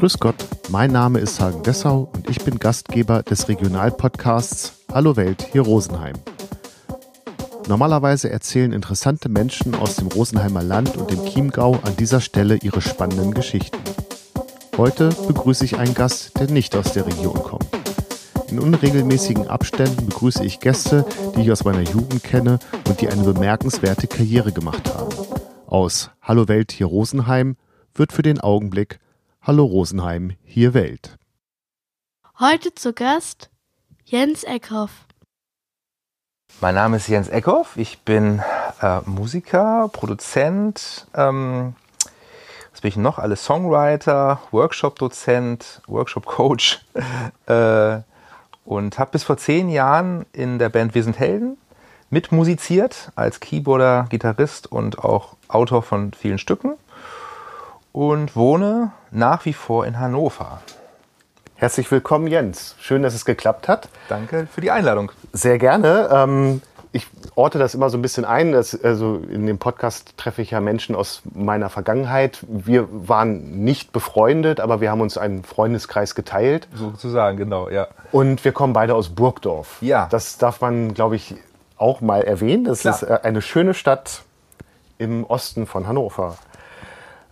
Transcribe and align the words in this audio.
Grüß 0.00 0.18
Gott, 0.18 0.46
mein 0.70 0.92
Name 0.92 1.18
ist 1.18 1.40
Hagen 1.40 1.62
Dessau 1.62 2.08
und 2.14 2.30
ich 2.30 2.42
bin 2.42 2.58
Gastgeber 2.58 3.22
des 3.22 3.48
Regionalpodcasts 3.48 4.72
Hallo 4.90 5.14
Welt 5.16 5.46
hier 5.52 5.60
Rosenheim. 5.60 6.14
Normalerweise 7.68 8.30
erzählen 8.30 8.72
interessante 8.72 9.28
Menschen 9.28 9.74
aus 9.74 9.96
dem 9.96 10.06
Rosenheimer 10.06 10.62
Land 10.62 10.96
und 10.96 11.10
dem 11.10 11.22
Chiemgau 11.26 11.80
an 11.82 11.98
dieser 11.98 12.22
Stelle 12.22 12.56
ihre 12.62 12.80
spannenden 12.80 13.34
Geschichten. 13.34 13.76
Heute 14.78 15.10
begrüße 15.28 15.66
ich 15.66 15.76
einen 15.76 15.92
Gast, 15.92 16.40
der 16.40 16.50
nicht 16.50 16.74
aus 16.76 16.94
der 16.94 17.06
Region 17.06 17.34
kommt. 17.34 17.68
In 18.48 18.58
unregelmäßigen 18.58 19.48
Abständen 19.48 20.06
begrüße 20.06 20.42
ich 20.42 20.60
Gäste, 20.60 21.04
die 21.36 21.42
ich 21.42 21.52
aus 21.52 21.64
meiner 21.64 21.82
Jugend 21.82 22.24
kenne 22.24 22.58
und 22.88 23.02
die 23.02 23.10
eine 23.10 23.22
bemerkenswerte 23.22 24.06
Karriere 24.06 24.52
gemacht 24.52 24.94
haben. 24.94 25.14
Aus 25.66 26.10
Hallo 26.22 26.48
Welt 26.48 26.72
hier 26.72 26.86
Rosenheim 26.86 27.56
wird 27.94 28.14
für 28.14 28.22
den 28.22 28.40
Augenblick 28.40 28.98
Hallo 29.50 29.64
Rosenheim 29.64 30.36
hier 30.44 30.74
Welt. 30.74 31.18
Heute 32.38 32.72
zu 32.72 32.92
Gast 32.92 33.50
Jens 34.04 34.44
Eckhoff. 34.44 34.92
Mein 36.60 36.76
Name 36.76 36.98
ist 36.98 37.08
Jens 37.08 37.28
Eckhoff. 37.28 37.76
Ich 37.76 38.02
bin 38.02 38.40
äh, 38.80 39.00
Musiker, 39.06 39.90
Produzent. 39.92 41.08
Ähm, 41.16 41.74
was 42.70 42.80
bin 42.80 42.90
ich 42.90 42.96
noch? 42.96 43.18
Alle 43.18 43.34
Songwriter, 43.34 44.40
Workshop-Dozent, 44.52 45.82
Workshop-Coach. 45.88 46.84
äh, 47.46 47.98
und 48.64 48.98
habe 49.00 49.10
bis 49.10 49.24
vor 49.24 49.36
zehn 49.36 49.68
Jahren 49.68 50.26
in 50.32 50.60
der 50.60 50.68
Band 50.68 50.94
Wir 50.94 51.02
sind 51.02 51.18
Helden 51.18 51.58
mitmusiziert 52.08 53.10
als 53.16 53.40
Keyboarder, 53.40 54.06
Gitarrist 54.10 54.70
und 54.70 55.00
auch 55.00 55.34
Autor 55.48 55.82
von 55.82 56.12
vielen 56.12 56.38
Stücken 56.38 56.74
und 57.90 58.36
wohne 58.36 58.92
nach 59.10 59.44
wie 59.44 59.52
vor 59.52 59.86
in 59.86 59.98
Hannover. 59.98 60.60
Herzlich 61.56 61.90
willkommen, 61.90 62.26
Jens. 62.26 62.74
Schön, 62.80 63.02
dass 63.02 63.14
es 63.14 63.24
geklappt 63.24 63.68
hat. 63.68 63.88
Danke 64.08 64.48
für 64.52 64.60
die 64.60 64.70
Einladung. 64.70 65.12
Sehr 65.32 65.58
gerne. 65.58 66.08
Ähm, 66.10 66.62
ich 66.92 67.06
orte 67.34 67.58
das 67.58 67.74
immer 67.74 67.90
so 67.90 67.98
ein 67.98 68.02
bisschen 68.02 68.24
ein. 68.24 68.52
Dass, 68.52 68.82
also 68.82 69.20
in 69.30 69.46
dem 69.46 69.58
Podcast 69.58 70.16
treffe 70.16 70.40
ich 70.42 70.52
ja 70.52 70.60
Menschen 70.60 70.94
aus 70.96 71.22
meiner 71.34 71.68
Vergangenheit. 71.68 72.38
Wir 72.48 72.88
waren 72.90 73.62
nicht 73.62 73.92
befreundet, 73.92 74.58
aber 74.58 74.80
wir 74.80 74.90
haben 74.90 75.00
uns 75.00 75.18
einen 75.18 75.44
Freundeskreis 75.44 76.14
geteilt. 76.14 76.66
Sozusagen, 76.74 77.36
genau, 77.36 77.68
ja. 77.68 77.88
Und 78.10 78.44
wir 78.44 78.52
kommen 78.52 78.72
beide 78.72 78.94
aus 78.94 79.10
Burgdorf. 79.10 79.76
Ja. 79.82 80.08
Das 80.10 80.38
darf 80.38 80.60
man, 80.60 80.94
glaube 80.94 81.16
ich, 81.16 81.34
auch 81.76 82.00
mal 82.00 82.22
erwähnen. 82.22 82.64
Das 82.64 82.80
Klar. 82.80 82.94
ist 82.94 83.02
äh, 83.02 83.18
eine 83.22 83.42
schöne 83.42 83.74
Stadt 83.74 84.22
im 84.98 85.24
Osten 85.24 85.66
von 85.66 85.86
Hannover. 85.86 86.36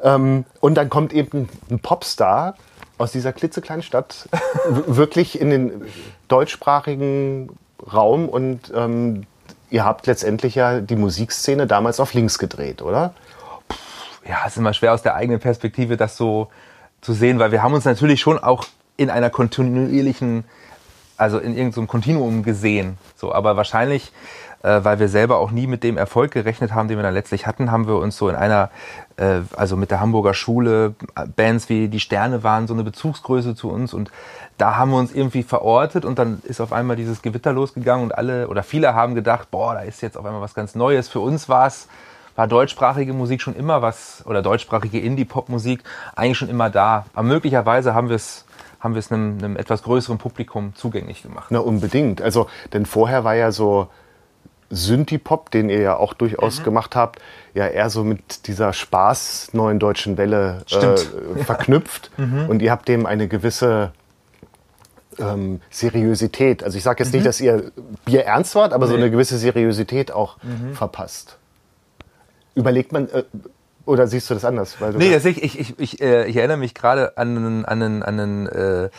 Ähm, 0.03 0.45
und 0.61 0.75
dann 0.75 0.89
kommt 0.89 1.13
eben 1.13 1.49
ein 1.71 1.81
Popstar 1.81 2.55
aus 2.99 3.13
dieser 3.13 3.33
klitzekleinen 3.33 3.83
Stadt 3.83 4.29
wirklich 4.87 5.41
in 5.41 5.51
den 5.51 5.83
deutschsprachigen 6.29 7.51
Raum 7.93 8.29
und 8.29 8.73
ähm, 8.75 9.25
ihr 9.71 9.85
habt 9.85 10.07
letztendlich 10.07 10.55
ja 10.55 10.81
die 10.81 10.97
Musikszene 10.97 11.67
damals 11.67 12.01
auf 12.01 12.15
links 12.15 12.39
gedreht, 12.39 12.83
oder? 12.83 13.15
ja, 14.29 14.43
es 14.45 14.53
ist 14.53 14.59
immer 14.59 14.75
schwer 14.75 14.93
aus 14.93 15.03
der 15.03 15.15
eigenen 15.15 15.41
Perspektive 15.41 15.97
das 15.97 16.17
so 16.17 16.49
zu 17.01 17.15
sehen, 17.15 17.39
weil 17.39 17.51
wir 17.51 17.63
haben 17.63 17.73
uns 17.73 17.85
natürlich 17.85 18.21
schon 18.21 18.39
auch 18.39 18.67
in 18.97 19.11
einer 19.11 19.31
kontinuierlichen, 19.31 20.45
also 21.17 21.39
in 21.39 21.57
irgendeinem 21.57 21.89
Kontinuum 21.89 22.43
gesehen. 22.43 22.99
So, 23.17 23.33
aber 23.33 23.57
wahrscheinlich, 23.57 24.13
äh, 24.63 24.81
weil 24.83 24.99
wir 24.99 25.09
selber 25.09 25.39
auch 25.39 25.51
nie 25.51 25.67
mit 25.67 25.83
dem 25.83 25.97
Erfolg 25.97 26.33
gerechnet 26.33 26.75
haben, 26.75 26.89
den 26.89 26.99
wir 26.99 27.03
dann 27.03 27.15
letztlich 27.15 27.47
hatten, 27.47 27.71
haben 27.71 27.87
wir 27.87 27.97
uns 27.97 28.17
so 28.17 28.29
in 28.29 28.35
einer, 28.35 28.71
äh, 29.17 29.41
also 29.57 29.77
mit 29.77 29.91
der 29.91 30.01
Hamburger 30.01 30.35
Schule, 30.35 30.95
Bands 31.37 31.69
wie 31.69 31.89
die 31.89 32.01
Sterne 32.01 32.43
waren 32.43 32.67
so 32.67 32.75
eine 32.75 32.85
Bezugsgröße 32.85 33.55
zu 33.55 33.71
uns 33.71 33.95
und 33.95 34.11
da 34.57 34.77
haben 34.77 34.91
wir 34.91 34.99
uns 34.99 35.15
irgendwie 35.15 35.43
verortet 35.43 36.05
und 36.05 36.19
dann 36.19 36.43
ist 36.45 36.61
auf 36.61 36.73
einmal 36.73 36.97
dieses 36.97 37.23
Gewitter 37.23 37.53
losgegangen 37.53 38.05
und 38.05 38.17
alle 38.17 38.49
oder 38.49 38.63
viele 38.63 38.95
haben 38.95 39.15
gedacht, 39.15 39.51
boah, 39.51 39.75
da 39.75 39.81
ist 39.81 40.03
jetzt 40.03 40.17
auf 40.19 40.25
einmal 40.25 40.41
was 40.41 40.55
ganz 40.55 40.75
Neues. 40.75 41.09
Für 41.09 41.21
uns 41.21 41.49
war 41.49 41.67
es 41.67 41.89
war 42.35 42.47
deutschsprachige 42.47 43.13
Musik 43.13 43.43
schon 43.43 43.57
immer 43.57 43.83
was, 43.83 44.23
oder 44.25 44.43
deutschsprachige 44.43 45.01
Indie-Pop-Musik 45.01 45.83
eigentlich 46.15 46.39
schon 46.39 46.49
immer 46.49 46.71
da. 46.71 47.05
Aber 47.13 47.25
möglicherweise 47.27 47.95
haben 47.95 48.09
wir 48.09 48.15
es 48.15 48.45
haben 48.79 48.95
wir 48.95 49.01
es 49.01 49.11
einem, 49.11 49.39
einem 49.39 49.57
etwas 49.57 49.83
größeren 49.83 50.19
Publikum 50.19 50.73
zugänglich 50.77 51.25
gemacht. 51.25 51.49
Na, 51.51 51.59
unbedingt. 51.59 52.23
Also, 52.23 52.47
denn 52.73 52.87
vorher 52.87 53.25
war 53.25 53.35
ja 53.35 53.51
so 53.51 53.89
Synthie-Pop, 54.71 55.51
den 55.51 55.71
ihr 55.71 55.81
ja 55.81 55.97
auch 55.97 56.13
Mhm. 56.15 56.19
durchaus 56.19 56.63
gemacht 56.63 56.95
habt, 56.97 57.21
ja 57.55 57.67
eher 57.67 57.89
so 57.91 58.05
mit 58.05 58.47
dieser 58.47 58.73
Spaß 58.73 59.51
neuen 59.53 59.79
deutschen 59.79 60.17
Welle 60.19 60.63
äh, 60.71 60.97
verknüpft. 61.45 62.11
Und 62.49 62.61
ihr 62.63 62.71
habt 62.71 62.89
dem 62.89 63.07
eine 63.07 63.29
gewisse 63.29 63.93
ähm, 65.19 65.61
Seriosität. 65.71 66.63
Also 66.63 66.77
ich 66.79 66.85
sage 66.85 67.03
jetzt 67.03 67.13
nicht, 67.13 67.27
dass 67.27 67.41
ihr 67.41 67.73
Bier 68.05 68.25
ernst 68.25 68.55
wart, 68.55 68.73
aber 68.73 68.87
so 68.87 68.93
Mhm. 68.93 68.99
Nee. 68.99 68.99
Mhm. 68.99 69.03
eine 69.05 69.11
gewisse 69.13 69.39
Seriosität 69.39 70.13
auch 70.13 70.37
verpasst. 70.75 71.39
Überlegt 72.55 72.93
man, 72.93 73.09
äh, 73.11 73.25
oder 73.85 74.07
siehst 74.07 74.29
du 74.31 74.35
das 74.35 74.45
anders? 74.45 74.81
Weil 74.81 74.93
Nee, 74.93 75.13
das 75.13 75.25
ich, 75.25 75.43
ich, 75.43 75.59
ich, 75.59 75.79
ich, 75.79 76.01
äh, 76.03 76.27
ich 76.27 76.37
erinnere 76.37 76.59
mich 76.59 76.75
gerade 76.75 77.17
an, 77.17 77.65
an, 77.65 77.65
an, 77.65 78.03
einen, 78.03 78.47
äh, 78.47 78.91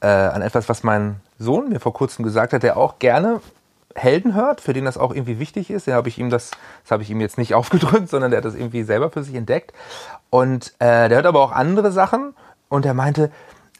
äh, 0.00 0.06
an 0.06 0.42
etwas, 0.42 0.68
was 0.68 0.82
mein 0.82 1.16
Sohn 1.38 1.70
mir 1.70 1.80
vor 1.80 1.92
kurzem 1.94 2.24
gesagt 2.24 2.52
hat, 2.52 2.62
der 2.62 2.76
auch 2.76 2.98
gerne 2.98 3.40
Helden 3.98 4.34
hört, 4.34 4.60
für 4.60 4.72
den 4.72 4.84
das 4.84 4.96
auch 4.96 5.12
irgendwie 5.12 5.38
wichtig 5.38 5.70
ist. 5.70 5.86
Der 5.86 5.94
habe 5.94 6.08
ich 6.08 6.18
ihm 6.18 6.30
das, 6.30 6.50
das 6.82 6.90
habe 6.90 7.02
ich 7.02 7.10
ihm 7.10 7.20
jetzt 7.20 7.38
nicht 7.38 7.54
aufgedrückt, 7.54 8.08
sondern 8.08 8.30
der 8.30 8.38
hat 8.38 8.44
das 8.44 8.54
irgendwie 8.54 8.82
selber 8.82 9.10
für 9.10 9.22
sich 9.22 9.34
entdeckt. 9.34 9.72
Und 10.30 10.72
äh, 10.78 11.08
der 11.08 11.16
hört 11.16 11.26
aber 11.26 11.40
auch 11.40 11.52
andere 11.52 11.92
Sachen 11.92 12.34
und 12.68 12.86
er 12.86 12.94
meinte, 12.94 13.30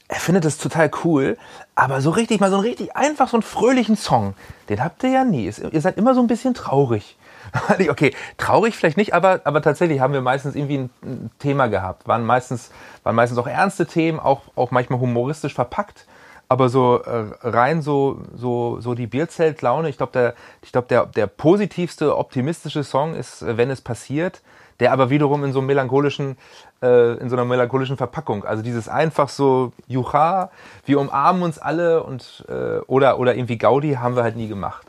er 0.08 0.20
findet 0.20 0.46
das 0.46 0.56
total 0.56 0.90
cool, 1.04 1.36
aber 1.74 2.00
so 2.00 2.10
richtig 2.10 2.40
mal 2.40 2.50
so 2.50 2.56
ein 2.56 2.62
richtig 2.62 2.96
einfach 2.96 3.28
so 3.28 3.36
einen 3.36 3.42
fröhlichen 3.42 3.96
Song, 3.96 4.34
den 4.70 4.82
habt 4.82 5.02
ihr 5.02 5.10
ja 5.10 5.24
nie. 5.24 5.44
Ihr 5.44 5.80
seid 5.82 5.98
immer 5.98 6.14
so 6.14 6.20
ein 6.20 6.26
bisschen 6.26 6.54
traurig. 6.54 7.16
Okay, 7.88 8.14
traurig 8.36 8.76
vielleicht 8.76 8.96
nicht, 8.96 9.14
aber, 9.14 9.40
aber 9.44 9.62
tatsächlich 9.62 10.00
haben 10.00 10.12
wir 10.12 10.20
meistens 10.20 10.54
irgendwie 10.54 10.78
ein, 10.78 10.90
ein 11.02 11.30
Thema 11.38 11.68
gehabt. 11.68 12.06
Waren 12.06 12.26
meistens, 12.26 12.70
waren 13.04 13.16
meistens 13.16 13.38
auch 13.38 13.46
ernste 13.46 13.86
Themen, 13.86 14.20
auch, 14.20 14.42
auch 14.54 14.70
manchmal 14.70 15.00
humoristisch 15.00 15.54
verpackt. 15.54 16.06
Aber 16.50 16.70
so 16.70 17.02
äh, 17.02 17.26
rein 17.42 17.82
so, 17.82 18.22
so, 18.34 18.80
so 18.80 18.94
die 18.94 19.06
Bierzeltlaune, 19.06 19.88
ich 19.90 19.98
glaube, 19.98 20.12
der, 20.12 20.34
ich 20.62 20.72
glaub, 20.72 20.88
der, 20.88 21.04
der 21.04 21.26
positivste, 21.26 22.16
optimistische 22.16 22.84
Song 22.84 23.14
ist, 23.14 23.42
äh, 23.42 23.58
wenn 23.58 23.70
es 23.70 23.82
passiert, 23.82 24.40
der 24.80 24.92
aber 24.92 25.10
wiederum 25.10 25.44
in 25.44 25.52
so 25.52 25.58
einem 25.58 25.66
melancholischen, 25.66 26.38
äh, 26.82 27.18
in 27.18 27.28
so 27.28 27.36
einer 27.36 27.44
melancholischen 27.44 27.96
Verpackung. 27.96 28.44
Also 28.44 28.62
dieses 28.62 28.88
einfach 28.88 29.28
so, 29.28 29.72
Jucha, 29.88 30.50
wir 30.86 31.00
umarmen 31.00 31.42
uns 31.42 31.58
alle 31.58 32.02
und 32.02 32.44
äh, 32.48 32.78
oder, 32.86 33.18
oder 33.18 33.34
irgendwie 33.34 33.58
Gaudi 33.58 33.94
haben 33.94 34.16
wir 34.16 34.22
halt 34.22 34.36
nie 34.36 34.48
gemacht. 34.48 34.87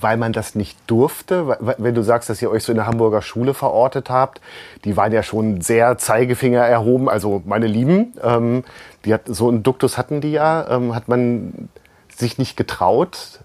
Weil 0.00 0.16
man 0.16 0.32
das 0.32 0.54
nicht 0.54 0.78
durfte, 0.86 1.58
wenn 1.78 1.94
du 1.94 2.02
sagst, 2.02 2.28
dass 2.28 2.42
ihr 2.42 2.50
euch 2.50 2.64
so 2.64 2.72
in 2.72 2.76
der 2.76 2.86
Hamburger 2.86 3.22
Schule 3.22 3.54
verortet 3.54 4.10
habt, 4.10 4.40
die 4.84 4.96
waren 4.96 5.12
ja 5.12 5.22
schon 5.22 5.60
sehr 5.60 5.96
Zeigefinger 5.96 6.62
erhoben, 6.62 7.08
also 7.08 7.42
meine 7.46 7.66
Lieben, 7.66 8.12
ähm, 8.22 8.64
die 9.04 9.14
hat, 9.14 9.22
so 9.26 9.48
einen 9.48 9.62
Duktus 9.62 9.96
hatten 9.96 10.20
die 10.20 10.32
ja, 10.32 10.68
ähm, 10.68 10.94
hat 10.94 11.08
man 11.08 11.68
sich 12.14 12.38
nicht 12.38 12.56
getraut. 12.56 13.40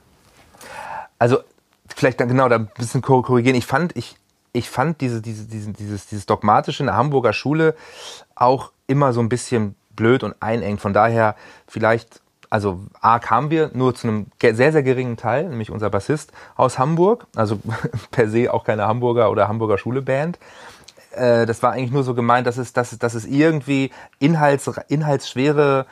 also 1.19 1.38
vielleicht 1.96 2.19
dann 2.19 2.29
genau 2.29 2.50
da 2.50 2.56
ein 2.56 2.69
bisschen 2.78 3.02
kor- 3.02 3.22
korrigieren. 3.22 3.56
Ich 3.56 3.66
fand, 3.68 3.96
ich, 3.96 4.16
ich 4.53 4.69
fand 4.69 5.02
diese, 5.02 5.22
diese, 5.22 5.46
diese, 5.46 5.72
dieses, 5.72 6.08
dieses 6.08 6.25
Dogmatische 6.25 6.81
in 6.84 6.88
der 6.88 6.97
Hamburger 6.97 7.34
Schule 7.34 7.75
auch 8.34 8.72
immer 8.88 9.13
so 9.13 9.19
ein 9.19 9.29
bisschen 9.29 9.75
blöd 9.96 10.23
und 10.23 10.35
einengt. 10.40 10.81
Von 10.81 10.94
daher 10.94 11.35
vielleicht, 11.68 12.22
also 12.52 12.82
A 13.00 13.20
kamen 13.20 13.50
wir 13.50 13.72
nur 13.74 13.96
zu 13.96 14.08
einem 14.08 14.26
sehr, 14.42 14.74
sehr 14.74 14.84
geringen 14.84 15.16
Teil, 15.16 15.48
nämlich 15.48 15.72
unser 15.72 15.90
Bassist 15.90 16.34
aus 16.58 16.78
Hamburg, 16.78 17.26
also 17.34 17.59
per 18.12 18.28
se 18.28 18.53
auch 18.53 18.66
keine 18.66 18.88
Hamburger 18.88 19.32
oder 19.32 19.48
Hamburger 19.48 19.78
Schule-Band. 19.78 20.38
Äh, 21.12 21.46
das 21.46 21.64
war 21.64 21.72
eigentlich 21.72 21.92
nur 21.92 22.03
so 22.03 22.14
gemeint, 22.14 22.46
dass 22.46 22.58
es, 22.58 22.74
dass, 22.74 22.98
dass 23.00 23.14
es 23.14 23.26
irgendwie 23.26 23.90
inhalts, 24.20 24.70
inhaltsschwere 24.90 25.86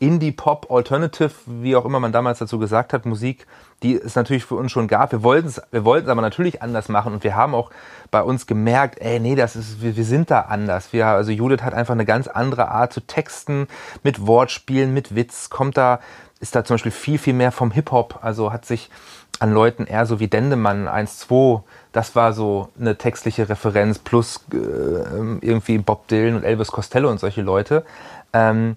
Indie-Pop, 0.00 0.70
Alternative, 0.70 1.30
wie 1.46 1.76
auch 1.76 1.84
immer 1.84 2.00
man 2.00 2.10
damals 2.10 2.38
dazu 2.38 2.58
gesagt 2.58 2.92
hat, 2.92 3.04
Musik, 3.04 3.46
die 3.82 3.94
es 3.94 4.16
natürlich 4.16 4.44
für 4.44 4.56
uns 4.56 4.72
schon 4.72 4.88
gab. 4.88 5.12
Wir 5.12 5.22
wollten 5.22 5.46
es 5.46 5.60
wir 5.70 5.84
wollten 5.84 6.06
es 6.06 6.10
aber 6.10 6.22
natürlich 6.22 6.62
anders 6.62 6.88
machen 6.88 7.12
und 7.12 7.22
wir 7.22 7.36
haben 7.36 7.54
auch 7.54 7.70
bei 8.10 8.22
uns 8.22 8.46
gemerkt, 8.46 9.00
ey, 9.00 9.20
nee, 9.20 9.34
das 9.34 9.56
ist, 9.56 9.82
wir, 9.82 9.96
wir 9.96 10.04
sind 10.04 10.30
da 10.30 10.40
anders. 10.40 10.92
Wir, 10.94 11.06
also 11.06 11.30
Judith 11.30 11.62
hat 11.62 11.74
einfach 11.74 11.92
eine 11.92 12.06
ganz 12.06 12.28
andere 12.28 12.68
Art 12.68 12.92
zu 12.92 13.02
texten, 13.02 13.68
mit 14.02 14.26
Wortspielen, 14.26 14.92
mit 14.92 15.14
Witz, 15.14 15.50
kommt 15.50 15.76
da, 15.76 16.00
ist 16.40 16.54
da 16.54 16.64
zum 16.64 16.74
Beispiel 16.74 16.92
viel, 16.92 17.18
viel 17.18 17.34
mehr 17.34 17.52
vom 17.52 17.70
Hip-Hop, 17.70 18.20
also 18.22 18.52
hat 18.52 18.64
sich 18.64 18.90
an 19.38 19.52
Leuten 19.52 19.84
eher 19.84 20.06
so 20.06 20.18
wie 20.18 20.28
Dendemann 20.28 20.88
1-2, 20.88 21.62
das 21.92 22.16
war 22.16 22.32
so 22.32 22.68
eine 22.78 22.96
textliche 22.96 23.48
Referenz, 23.48 23.98
plus 23.98 24.44
äh, 24.52 24.56
irgendwie 24.56 25.78
Bob 25.78 26.08
Dylan 26.08 26.36
und 26.36 26.44
Elvis 26.44 26.68
Costello 26.68 27.10
und 27.10 27.20
solche 27.20 27.42
Leute. 27.42 27.84
Ähm, 28.32 28.76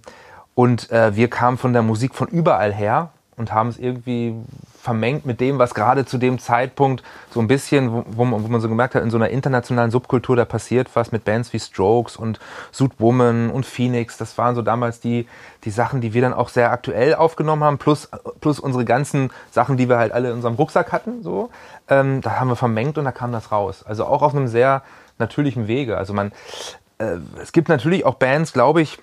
und 0.55 0.91
äh, 0.91 1.15
wir 1.15 1.29
kamen 1.29 1.57
von 1.57 1.73
der 1.73 1.81
Musik 1.81 2.15
von 2.15 2.27
überall 2.27 2.73
her 2.73 3.09
und 3.35 3.53
haben 3.53 3.69
es 3.69 3.77
irgendwie 3.77 4.35
vermengt 4.79 5.25
mit 5.25 5.39
dem, 5.39 5.59
was 5.59 5.73
gerade 5.73 6.05
zu 6.05 6.17
dem 6.17 6.39
Zeitpunkt 6.39 7.03
so 7.31 7.39
ein 7.39 7.47
bisschen, 7.47 7.91
wo, 7.91 8.03
wo, 8.05 8.25
man, 8.25 8.43
wo 8.43 8.47
man 8.49 8.59
so 8.59 8.67
gemerkt 8.67 8.95
hat, 8.95 9.01
in 9.01 9.09
so 9.09 9.17
einer 9.17 9.29
internationalen 9.29 9.91
Subkultur, 9.91 10.35
da 10.35 10.45
passiert 10.45 10.89
was 10.93 11.11
mit 11.11 11.23
Bands 11.23 11.53
wie 11.53 11.59
Strokes 11.59 12.17
und 12.17 12.39
Suit 12.71 12.91
Woman 12.99 13.49
und 13.49 13.65
Phoenix. 13.65 14.17
Das 14.17 14.37
waren 14.37 14.55
so 14.55 14.61
damals 14.61 14.99
die, 14.99 15.25
die 15.63 15.71
Sachen, 15.71 16.01
die 16.01 16.13
wir 16.13 16.21
dann 16.21 16.33
auch 16.33 16.49
sehr 16.49 16.71
aktuell 16.71 17.15
aufgenommen 17.15 17.63
haben, 17.63 17.77
plus, 17.77 18.09
plus 18.41 18.59
unsere 18.59 18.83
ganzen 18.83 19.31
Sachen, 19.51 19.77
die 19.77 19.87
wir 19.87 19.97
halt 19.97 20.11
alle 20.11 20.29
in 20.29 20.35
unserem 20.35 20.55
Rucksack 20.55 20.91
hatten. 20.91 21.23
So. 21.23 21.49
Ähm, 21.87 22.19
da 22.21 22.39
haben 22.39 22.49
wir 22.49 22.57
vermengt 22.57 22.97
und 22.97 23.05
da 23.05 23.13
kam 23.13 23.31
das 23.31 23.51
raus. 23.51 23.83
Also 23.87 24.05
auch 24.05 24.21
auf 24.21 24.35
einem 24.35 24.49
sehr 24.49 24.83
natürlichen 25.17 25.67
Wege. 25.67 25.97
Also 25.97 26.13
man, 26.13 26.33
äh, 26.97 27.17
es 27.41 27.53
gibt 27.53 27.69
natürlich 27.69 28.05
auch 28.05 28.15
Bands, 28.15 28.51
glaube 28.51 28.81
ich, 28.81 28.99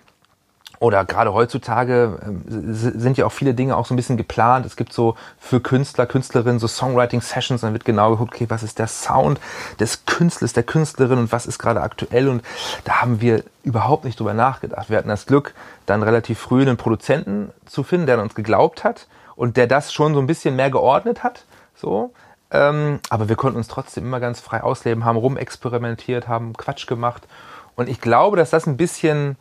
oder 0.80 1.04
gerade 1.04 1.34
heutzutage 1.34 2.18
äh, 2.22 2.52
sind 2.72 3.18
ja 3.18 3.26
auch 3.26 3.32
viele 3.32 3.52
Dinge 3.54 3.76
auch 3.76 3.84
so 3.84 3.92
ein 3.94 3.96
bisschen 3.96 4.16
geplant. 4.16 4.64
Es 4.64 4.76
gibt 4.76 4.94
so 4.94 5.14
für 5.38 5.60
Künstler, 5.60 6.06
Künstlerinnen 6.06 6.58
so 6.58 6.66
Songwriting-Sessions, 6.66 7.60
dann 7.60 7.74
wird 7.74 7.84
genau 7.84 8.10
geguckt, 8.12 8.34
okay, 8.34 8.46
was 8.48 8.62
ist 8.62 8.78
der 8.78 8.88
Sound 8.88 9.38
des 9.78 10.06
Künstlers, 10.06 10.54
der 10.54 10.62
Künstlerin 10.62 11.18
und 11.18 11.32
was 11.32 11.46
ist 11.46 11.58
gerade 11.58 11.82
aktuell. 11.82 12.28
Und 12.28 12.42
da 12.84 13.02
haben 13.02 13.20
wir 13.20 13.44
überhaupt 13.62 14.06
nicht 14.06 14.18
drüber 14.18 14.32
nachgedacht. 14.32 14.88
Wir 14.88 14.96
hatten 14.96 15.10
das 15.10 15.26
Glück, 15.26 15.54
dann 15.84 16.02
relativ 16.02 16.38
früh 16.38 16.62
einen 16.62 16.78
Produzenten 16.78 17.50
zu 17.66 17.82
finden, 17.82 18.06
der 18.06 18.16
an 18.16 18.22
uns 18.22 18.34
geglaubt 18.34 18.82
hat 18.82 19.06
und 19.36 19.58
der 19.58 19.66
das 19.66 19.92
schon 19.92 20.14
so 20.14 20.20
ein 20.20 20.26
bisschen 20.26 20.56
mehr 20.56 20.70
geordnet 20.70 21.22
hat. 21.22 21.44
So. 21.76 22.14
Ähm, 22.50 23.00
aber 23.10 23.28
wir 23.28 23.36
konnten 23.36 23.58
uns 23.58 23.68
trotzdem 23.68 24.06
immer 24.06 24.18
ganz 24.18 24.40
frei 24.40 24.62
ausleben, 24.62 25.04
haben 25.04 25.18
rumexperimentiert, 25.18 26.26
haben 26.26 26.54
Quatsch 26.54 26.86
gemacht. 26.86 27.28
Und 27.76 27.90
ich 27.90 28.00
glaube, 28.00 28.38
dass 28.38 28.48
das 28.48 28.66
ein 28.66 28.78
bisschen 28.78 29.36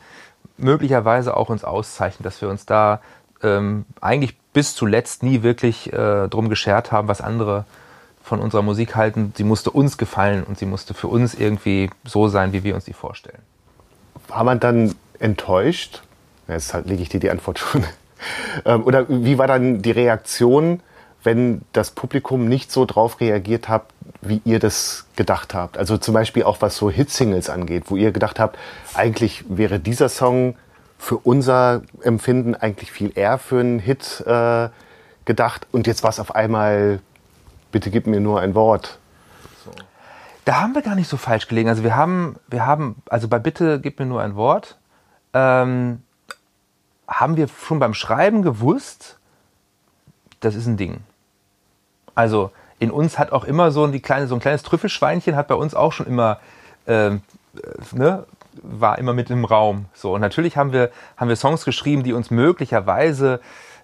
möglicherweise 0.62 1.36
auch 1.36 1.50
uns 1.50 1.64
auszeichnet, 1.64 2.26
dass 2.26 2.42
wir 2.42 2.50
uns 2.50 2.66
da 2.66 3.02
ähm, 3.42 3.86
eigentlich 4.02 4.38
bis 4.54 4.76
zuletzt 4.76 5.24
nie 5.24 5.44
wirklich 5.44 5.92
äh, 5.94 6.28
drum 6.28 6.50
geschert 6.50 6.92
haben, 6.92 7.08
was 7.08 7.22
andere 7.22 7.66
von 8.24 8.40
unserer 8.40 8.62
Musik 8.62 8.96
halten. 8.96 9.34
Sie 9.36 9.44
musste 9.44 9.72
uns 9.72 9.98
gefallen 9.98 10.44
und 10.44 10.60
sie 10.60 10.66
musste 10.66 10.94
für 10.94 11.08
uns 11.08 11.34
irgendwie 11.34 11.90
so 12.04 12.28
sein, 12.28 12.54
wie 12.54 12.64
wir 12.64 12.76
uns 12.76 12.86
die 12.86 12.94
vorstellen. 12.94 13.42
War 14.28 14.44
man 14.44 14.60
dann 14.60 14.96
enttäuscht? 15.20 16.04
Jetzt 16.48 16.74
halt 16.74 16.88
lege 16.88 17.02
ich 17.02 17.10
dir 17.10 17.20
die 17.20 17.32
Antwort 17.32 17.60
schon. 17.60 17.84
ähm, 18.66 18.84
oder 18.84 19.06
wie 19.08 19.38
war 19.38 19.48
dann 19.48 19.82
die 19.82 19.92
Reaktion, 19.92 20.82
wenn 21.24 21.62
das 21.74 21.92
Publikum 21.92 22.48
nicht 22.48 22.72
so 22.72 22.86
drauf 22.86 23.20
reagiert 23.20 23.68
hat, 23.68 23.84
wie 24.22 24.42
ihr 24.46 24.60
das 24.60 25.06
gedacht 25.16 25.54
habt? 25.54 25.78
Also 25.78 25.98
zum 25.98 26.14
Beispiel 26.14 26.44
auch 26.44 26.62
was 26.62 26.78
so 26.78 26.90
Hitsingles 26.90 27.50
angeht, 27.50 27.86
wo 27.88 27.96
ihr 27.96 28.12
gedacht 28.12 28.40
habt, 28.40 28.58
eigentlich 28.94 29.46
wäre 29.50 29.80
dieser 29.80 30.10
Song 30.10 30.56
für 30.98 31.18
unser 31.18 31.82
Empfinden 32.02 32.56
eigentlich 32.56 32.92
viel 32.92 33.12
eher 33.16 33.38
für 33.38 33.60
einen 33.60 33.80
Hit 33.80 34.24
äh, 34.26 34.70
gedacht 35.26 35.68
und 35.72 35.88
jetzt 35.88 36.04
war 36.04 36.10
es 36.10 36.20
auf 36.20 36.36
einmal, 36.36 37.00
bitte 37.72 37.92
gib 37.92 38.08
mir 38.08 38.20
nur 38.20 38.42
ein 38.42 38.56
Wort. 38.56 39.00
So. 39.64 39.72
Da 40.46 40.62
haben 40.62 40.74
wir 40.76 40.82
gar 40.82 40.96
nicht 40.96 41.10
so 41.10 41.18
falsch 41.18 41.48
gelegen. 41.48 41.70
Also 41.70 41.84
wir 41.84 41.96
haben, 41.96 42.36
wir 42.48 42.66
haben, 42.66 42.96
also 43.10 43.28
bei 43.28 43.40
Bitte 43.40 43.80
gib 43.80 44.00
mir 44.00 44.06
nur 44.06 44.22
ein 44.22 44.36
Wort, 44.36 44.78
ähm, 45.34 46.02
haben 47.08 47.38
wir 47.38 47.48
schon 47.48 47.80
beim 47.80 47.94
Schreiben 47.94 48.42
gewusst, 48.42 49.18
das 50.42 50.56
ist 50.56 50.68
ein 50.68 50.78
Ding. 50.78 51.02
Also 52.20 52.52
in 52.80 52.92
uns 52.92 53.18
hat 53.18 53.32
auch 53.32 53.46
immer 53.46 53.72
so, 53.72 53.88
die 53.88 54.02
kleine, 54.02 54.28
so 54.28 54.36
ein 54.36 54.42
kleines 54.42 54.62
Trüffelschweinchen 54.64 55.38
hat 55.38 55.48
bei 55.48 55.56
uns 55.56 55.74
auch 55.74 55.94
schon 55.94 56.06
immer, 56.06 56.40
äh, 56.86 57.12
ne, 57.94 58.26
war 58.62 58.98
immer 58.98 59.14
mit 59.14 59.30
im 59.30 59.46
Raum. 59.46 59.86
So 59.94 60.16
und 60.16 60.20
natürlich 60.20 60.58
haben 60.58 60.74
wir 60.74 60.92
haben 61.16 61.30
wir 61.30 61.38
Songs 61.38 61.64
geschrieben, 61.64 62.04
die 62.04 62.12
uns 62.12 62.30
möglicherweise 62.30 63.40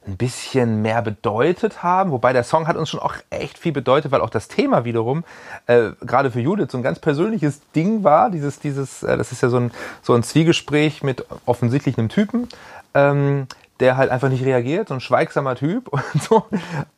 ein 0.05 0.17
bisschen 0.17 0.81
mehr 0.81 1.01
bedeutet 1.01 1.81
haben, 1.81 2.11
wobei 2.11 2.33
der 2.33 2.43
Song 2.43 2.67
hat 2.67 2.75
uns 2.75 2.89
schon 2.89 2.99
auch 2.99 3.15
echt 3.29 3.57
viel 3.57 3.71
bedeutet, 3.71 4.11
weil 4.11 4.19
auch 4.19 4.29
das 4.29 4.49
Thema 4.49 4.83
wiederum 4.83 5.23
äh, 5.67 5.91
gerade 6.01 6.29
für 6.29 6.41
Judith 6.41 6.71
so 6.71 6.77
ein 6.77 6.83
ganz 6.83 6.99
persönliches 6.99 7.61
Ding 7.73 8.03
war. 8.03 8.29
Dieses, 8.29 8.59
dieses, 8.59 9.01
äh, 9.01 9.15
das 9.15 9.31
ist 9.31 9.43
ja 9.43 9.47
so 9.47 9.61
ein 9.61 9.71
so 10.01 10.13
ein 10.13 10.23
Zwiegespräch 10.23 11.03
mit 11.03 11.25
offensichtlich 11.45 11.97
einem 11.97 12.09
Typen, 12.09 12.49
ähm, 12.93 13.47
der 13.79 13.97
halt 13.97 14.09
einfach 14.09 14.29
nicht 14.29 14.45
reagiert, 14.45 14.87
so 14.87 14.93
ein 14.93 15.01
schweigsamer 15.01 15.55
Typ 15.55 15.87
und 15.89 16.23
so. 16.23 16.45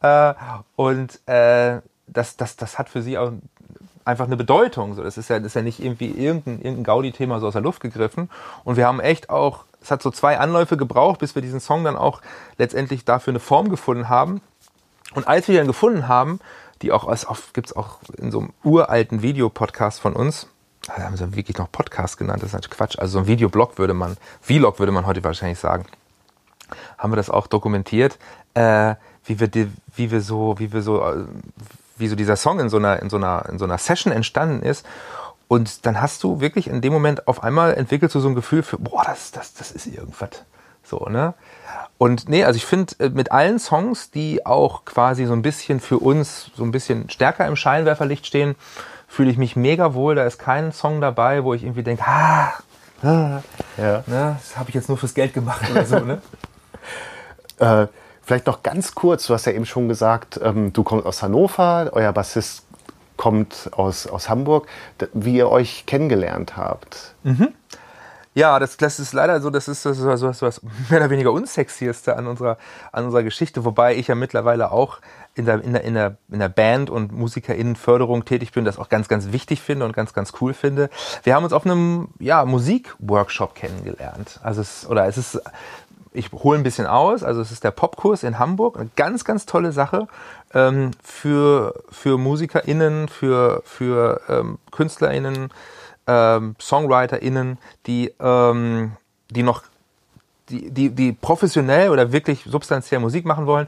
Äh, 0.01 0.33
und 0.75 1.27
äh, 1.27 1.81
das, 2.07 2.37
das, 2.37 2.55
das 2.55 2.77
hat 2.77 2.89
für 2.89 3.01
sie 3.01 3.17
auch 3.17 3.31
einfach 4.05 4.25
eine 4.25 4.37
Bedeutung. 4.37 4.95
So, 4.95 5.03
das 5.03 5.17
ist 5.17 5.29
ja, 5.29 5.37
das 5.37 5.47
ist 5.47 5.53
ja 5.55 5.61
nicht 5.61 5.83
irgendwie 5.83 6.11
irgendein, 6.11 6.57
irgendein 6.57 6.83
Gaudi-Thema 6.83 7.39
so 7.39 7.47
aus 7.47 7.53
der 7.53 7.61
Luft 7.61 7.81
gegriffen. 7.81 8.29
Und 8.63 8.77
wir 8.77 8.87
haben 8.87 8.99
echt 8.99 9.29
auch, 9.29 9.65
es 9.81 9.91
hat 9.91 10.01
so 10.01 10.11
zwei 10.11 10.39
Anläufe 10.39 10.77
gebraucht, 10.77 11.19
bis 11.19 11.35
wir 11.35 11.41
diesen 11.41 11.59
Song 11.59 11.83
dann 11.83 11.97
auch 11.97 12.21
letztendlich 12.57 13.05
dafür 13.05 13.31
eine 13.31 13.39
Form 13.39 13.69
gefunden 13.69 14.07
haben. 14.07 14.41
Und 15.13 15.27
als 15.27 15.47
wir 15.47 15.59
den 15.59 15.67
gefunden 15.67 16.07
haben, 16.07 16.39
die 16.81 16.91
auch, 16.91 17.13
gibt 17.53 17.67
es 17.67 17.75
auch 17.75 17.99
in 18.17 18.31
so 18.31 18.39
einem 18.39 18.53
uralten 18.63 19.21
Videopodcast 19.21 19.99
von 19.99 20.13
uns, 20.13 20.47
da 20.85 21.03
haben 21.03 21.17
sie 21.17 21.35
wirklich 21.35 21.57
noch 21.57 21.69
Podcast 21.71 22.17
genannt, 22.17 22.43
das 22.43 22.49
ist 22.49 22.53
natürlich 22.53 22.77
Quatsch. 22.77 22.97
Also 22.97 23.13
so 23.13 23.19
ein 23.19 23.27
Videoblog 23.27 23.77
würde 23.77 23.93
man, 23.93 24.15
Vlog 24.41 24.79
würde 24.79 24.93
man 24.93 25.05
heute 25.05 25.23
wahrscheinlich 25.23 25.59
sagen 25.59 25.85
haben 26.97 27.11
wir 27.11 27.17
das 27.17 27.29
auch 27.29 27.47
dokumentiert, 27.47 28.17
äh, 28.53 28.95
wie 29.25 29.39
wir 29.39 29.47
die, 29.47 29.69
wie 29.95 30.11
wir 30.11 30.21
so, 30.21 30.55
wie 30.59 30.71
wir 30.73 30.81
so, 30.81 31.01
äh, 31.01 31.25
wie 31.97 32.07
so 32.07 32.15
dieser 32.15 32.35
Song 32.35 32.59
in 32.59 32.69
so 32.69 32.77
einer, 32.77 33.01
in 33.01 33.09
so 33.09 33.17
einer, 33.17 33.47
in 33.49 33.59
so 33.59 33.65
einer 33.65 33.77
Session 33.77 34.11
entstanden 34.13 34.63
ist. 34.63 34.85
Und 35.47 35.85
dann 35.85 36.01
hast 36.01 36.23
du 36.23 36.41
wirklich 36.41 36.67
in 36.67 36.81
dem 36.81 36.91
Moment 36.91 37.27
auf 37.27 37.43
einmal 37.43 37.73
entwickelst 37.73 38.15
du 38.15 38.19
so 38.19 38.27
ein 38.27 38.35
Gefühl 38.35 38.63
für, 38.63 38.77
boah, 38.77 39.03
das, 39.05 39.31
das, 39.31 39.53
das 39.53 39.71
ist 39.71 39.87
irgendwas. 39.87 40.43
So, 40.83 41.07
ne? 41.09 41.33
Und 41.97 42.29
nee, 42.29 42.43
also 42.43 42.57
ich 42.57 42.65
finde, 42.65 42.93
äh, 42.99 43.09
mit 43.09 43.31
allen 43.31 43.59
Songs, 43.59 44.11
die 44.11 44.45
auch 44.45 44.85
quasi 44.85 45.25
so 45.25 45.33
ein 45.33 45.41
bisschen 45.41 45.79
für 45.79 45.97
uns 45.97 46.51
so 46.55 46.63
ein 46.63 46.71
bisschen 46.71 47.09
stärker 47.09 47.47
im 47.47 47.55
Scheinwerferlicht 47.55 48.25
stehen, 48.25 48.55
fühle 49.07 49.31
ich 49.31 49.37
mich 49.37 49.55
mega 49.55 49.93
wohl. 49.93 50.15
Da 50.15 50.25
ist 50.25 50.37
kein 50.37 50.71
Song 50.71 51.01
dabei, 51.01 51.43
wo 51.43 51.53
ich 51.53 51.63
irgendwie 51.63 51.83
denke, 51.83 52.03
ah, 52.05 52.53
ah 53.03 53.41
ja. 53.77 54.03
ne, 54.05 54.37
das 54.39 54.57
habe 54.57 54.69
ich 54.69 54.75
jetzt 54.75 54.89
nur 54.89 54.97
fürs 54.97 55.13
Geld 55.13 55.33
gemacht 55.33 55.69
oder 55.71 55.85
so, 55.85 55.99
ne? 55.99 56.21
Äh, 57.59 57.87
vielleicht 58.21 58.47
noch 58.47 58.63
ganz 58.63 58.95
kurz, 58.95 59.27
du 59.27 59.33
hast 59.33 59.45
ja 59.45 59.53
eben 59.53 59.65
schon 59.65 59.87
gesagt, 59.87 60.39
ähm, 60.43 60.73
du 60.73 60.83
kommst 60.83 61.05
aus 61.05 61.23
Hannover, 61.23 61.89
euer 61.93 62.11
Bassist 62.11 62.65
kommt 63.15 63.69
aus, 63.71 64.07
aus 64.07 64.29
Hamburg, 64.29 64.67
wie 65.13 65.37
ihr 65.37 65.49
euch 65.49 65.85
kennengelernt 65.85 66.55
habt. 66.55 67.15
Mhm. 67.23 67.49
Ja, 68.37 68.59
das, 68.59 68.77
das 68.77 68.99
ist 68.99 69.13
leider 69.13 69.41
so, 69.41 69.49
das 69.49 69.67
ist 69.67 69.83
das, 69.83 69.99
das, 69.99 70.21
das, 70.21 70.39
das 70.39 70.61
mehr 70.89 70.99
oder 70.99 71.09
weniger 71.09 71.31
unsexieste 71.31 72.15
an 72.15 72.27
unserer, 72.27 72.59
an 72.91 73.05
unserer 73.05 73.23
Geschichte, 73.23 73.65
wobei 73.65 73.95
ich 73.95 74.09
ja 74.09 74.13
mittlerweile 74.13 74.71
auch 74.71 74.99
in 75.33 75.45
der, 75.45 75.63
in 75.63 75.73
der, 75.73 75.83
in 75.83 75.95
der, 75.95 76.17
in 76.29 76.37
der 76.37 76.49
Band- 76.49 76.91
und 76.91 77.11
MusikerInnenförderung 77.11 78.25
tätig 78.25 78.51
bin, 78.51 78.63
das 78.63 78.77
auch 78.77 78.89
ganz, 78.89 79.07
ganz 79.07 79.31
wichtig 79.31 79.61
finde 79.61 79.85
und 79.85 79.93
ganz, 79.93 80.13
ganz 80.13 80.33
cool 80.39 80.53
finde. 80.53 80.91
Wir 81.23 81.33
haben 81.33 81.45
uns 81.45 81.53
auf 81.53 81.65
einem 81.65 82.09
ja, 82.19 82.45
Musikworkshop 82.45 83.55
kennengelernt. 83.55 84.39
Also 84.43 84.61
es, 84.61 84.87
oder 84.87 85.07
es 85.07 85.17
ist 85.17 85.41
ich 86.17 86.31
hole 86.31 86.57
ein 86.57 86.63
bisschen 86.63 86.87
aus. 86.87 87.23
Also 87.23 87.41
es 87.41 87.51
ist 87.51 87.63
der 87.63 87.71
Popkurs 87.71 88.23
in 88.23 88.39
Hamburg, 88.39 88.77
eine 88.77 88.89
ganz, 88.95 89.23
ganz 89.23 89.45
tolle 89.45 89.71
Sache 89.71 90.07
ähm, 90.53 90.91
für, 91.03 91.83
für 91.89 92.17
MusikerInnen, 92.17 93.07
für, 93.07 93.61
für 93.65 94.21
ähm, 94.27 94.57
KünstlerInnen, 94.71 95.49
ähm, 96.07 96.55
SongwriterInnen, 96.59 97.59
die, 97.85 98.13
ähm, 98.19 98.93
die 99.29 99.43
noch, 99.43 99.63
die, 100.49 100.71
die, 100.71 100.89
die 100.89 101.11
professionell 101.11 101.89
oder 101.89 102.11
wirklich 102.11 102.45
substanziell 102.45 102.99
Musik 102.99 103.25
machen 103.25 103.45
wollen, 103.45 103.67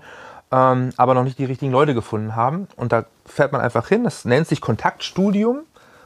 ähm, 0.52 0.92
aber 0.98 1.14
noch 1.14 1.24
nicht 1.24 1.38
die 1.38 1.46
richtigen 1.46 1.72
Leute 1.72 1.94
gefunden 1.94 2.36
haben. 2.36 2.68
Und 2.76 2.92
da 2.92 3.06
fährt 3.26 3.52
man 3.52 3.62
einfach 3.62 3.88
hin. 3.88 4.04
Das 4.04 4.26
nennt 4.26 4.48
sich 4.48 4.62
Kontaktstudium 4.62 5.60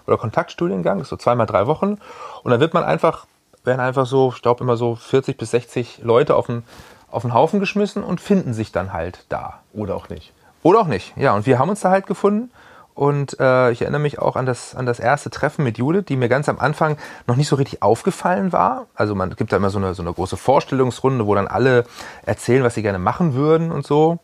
oder 0.05 0.17
Kontaktstudiengang, 0.17 0.97
das 0.97 1.05
ist 1.05 1.09
so 1.09 1.17
zweimal 1.17 1.45
drei 1.45 1.67
Wochen. 1.67 1.99
Und 2.43 2.51
da 2.51 2.59
wird 2.59 2.73
man 2.73 2.83
einfach 2.83 3.25
werden 3.63 3.79
einfach 3.79 4.05
so, 4.05 4.33
ich 4.35 4.41
glaube 4.41 4.63
immer 4.63 4.77
so 4.77 4.95
40 4.95 5.37
bis 5.37 5.51
60 5.51 5.99
Leute 6.03 6.35
auf 6.35 6.47
den, 6.47 6.63
auf 7.09 7.21
den 7.21 7.33
Haufen 7.33 7.59
geschmissen 7.59 8.03
und 8.03 8.21
finden 8.21 8.53
sich 8.53 8.71
dann 8.71 8.93
halt 8.93 9.25
da. 9.29 9.59
Oder 9.73 9.95
auch 9.95 10.09
nicht. 10.09 10.33
Oder 10.63 10.79
auch 10.79 10.87
nicht, 10.87 11.15
ja. 11.17 11.33
Und 11.33 11.45
wir 11.45 11.59
haben 11.59 11.69
uns 11.69 11.81
da 11.81 11.89
halt 11.89 12.07
gefunden. 12.07 12.51
Und 12.95 13.39
äh, 13.39 13.71
ich 13.71 13.81
erinnere 13.81 14.01
mich 14.01 14.19
auch 14.19 14.35
an 14.35 14.45
das, 14.45 14.75
an 14.75 14.85
das 14.85 14.99
erste 14.99 15.31
Treffen 15.31 15.63
mit 15.63 15.79
Judith, 15.79 16.05
die 16.07 16.15
mir 16.15 16.29
ganz 16.29 16.47
am 16.47 16.59
Anfang 16.59 16.97
noch 17.25 17.35
nicht 17.35 17.47
so 17.47 17.55
richtig 17.55 17.81
aufgefallen 17.81 18.51
war. 18.51 18.85
Also 18.93 19.15
man 19.15 19.35
gibt 19.35 19.51
da 19.51 19.57
immer 19.57 19.71
so 19.71 19.79
eine, 19.79 19.95
so 19.95 20.03
eine 20.03 20.13
große 20.13 20.37
Vorstellungsrunde, 20.37 21.25
wo 21.25 21.33
dann 21.33 21.47
alle 21.47 21.85
erzählen, 22.25 22.63
was 22.63 22.75
sie 22.75 22.83
gerne 22.83 22.99
machen 22.99 23.33
würden 23.33 23.71
und 23.71 23.85
so. 23.85 24.19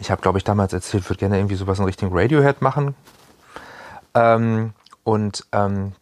Ich 0.00 0.10
habe, 0.10 0.20
glaube 0.20 0.38
ich, 0.38 0.44
damals 0.44 0.72
erzählt, 0.72 1.04
ich 1.04 1.10
würde 1.10 1.20
gerne 1.20 1.38
irgendwie 1.38 1.54
sowas 1.54 1.78
in 1.78 1.84
Richtung 1.84 2.10
Radiohead 2.12 2.60
machen. 2.60 2.94
Ähm, 4.14 4.72
und 5.04 5.46
ähm, 5.52 5.92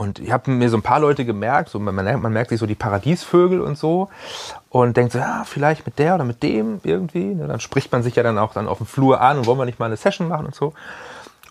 und 0.00 0.18
ich 0.18 0.32
habe 0.32 0.50
mir 0.50 0.70
so 0.70 0.78
ein 0.78 0.82
paar 0.82 0.98
Leute 0.98 1.26
gemerkt, 1.26 1.68
so 1.68 1.78
man, 1.78 1.94
man, 1.94 2.32
merkt 2.32 2.48
sich 2.48 2.58
so 2.58 2.64
die 2.64 2.74
Paradiesvögel 2.74 3.60
und 3.60 3.76
so 3.76 4.08
und 4.70 4.96
denkt 4.96 5.12
so, 5.12 5.18
ja, 5.18 5.42
vielleicht 5.44 5.84
mit 5.84 5.98
der 5.98 6.14
oder 6.14 6.24
mit 6.24 6.42
dem 6.42 6.80
irgendwie. 6.84 7.34
Ne? 7.34 7.46
Dann 7.46 7.60
spricht 7.60 7.92
man 7.92 8.02
sich 8.02 8.16
ja 8.16 8.22
dann 8.22 8.38
auch 8.38 8.54
dann 8.54 8.66
auf 8.66 8.78
dem 8.78 8.86
Flur 8.86 9.20
an 9.20 9.36
und 9.36 9.46
wollen 9.46 9.58
wir 9.58 9.66
nicht 9.66 9.78
mal 9.78 9.84
eine 9.84 9.98
Session 9.98 10.26
machen 10.26 10.46
und 10.46 10.54
so. 10.54 10.72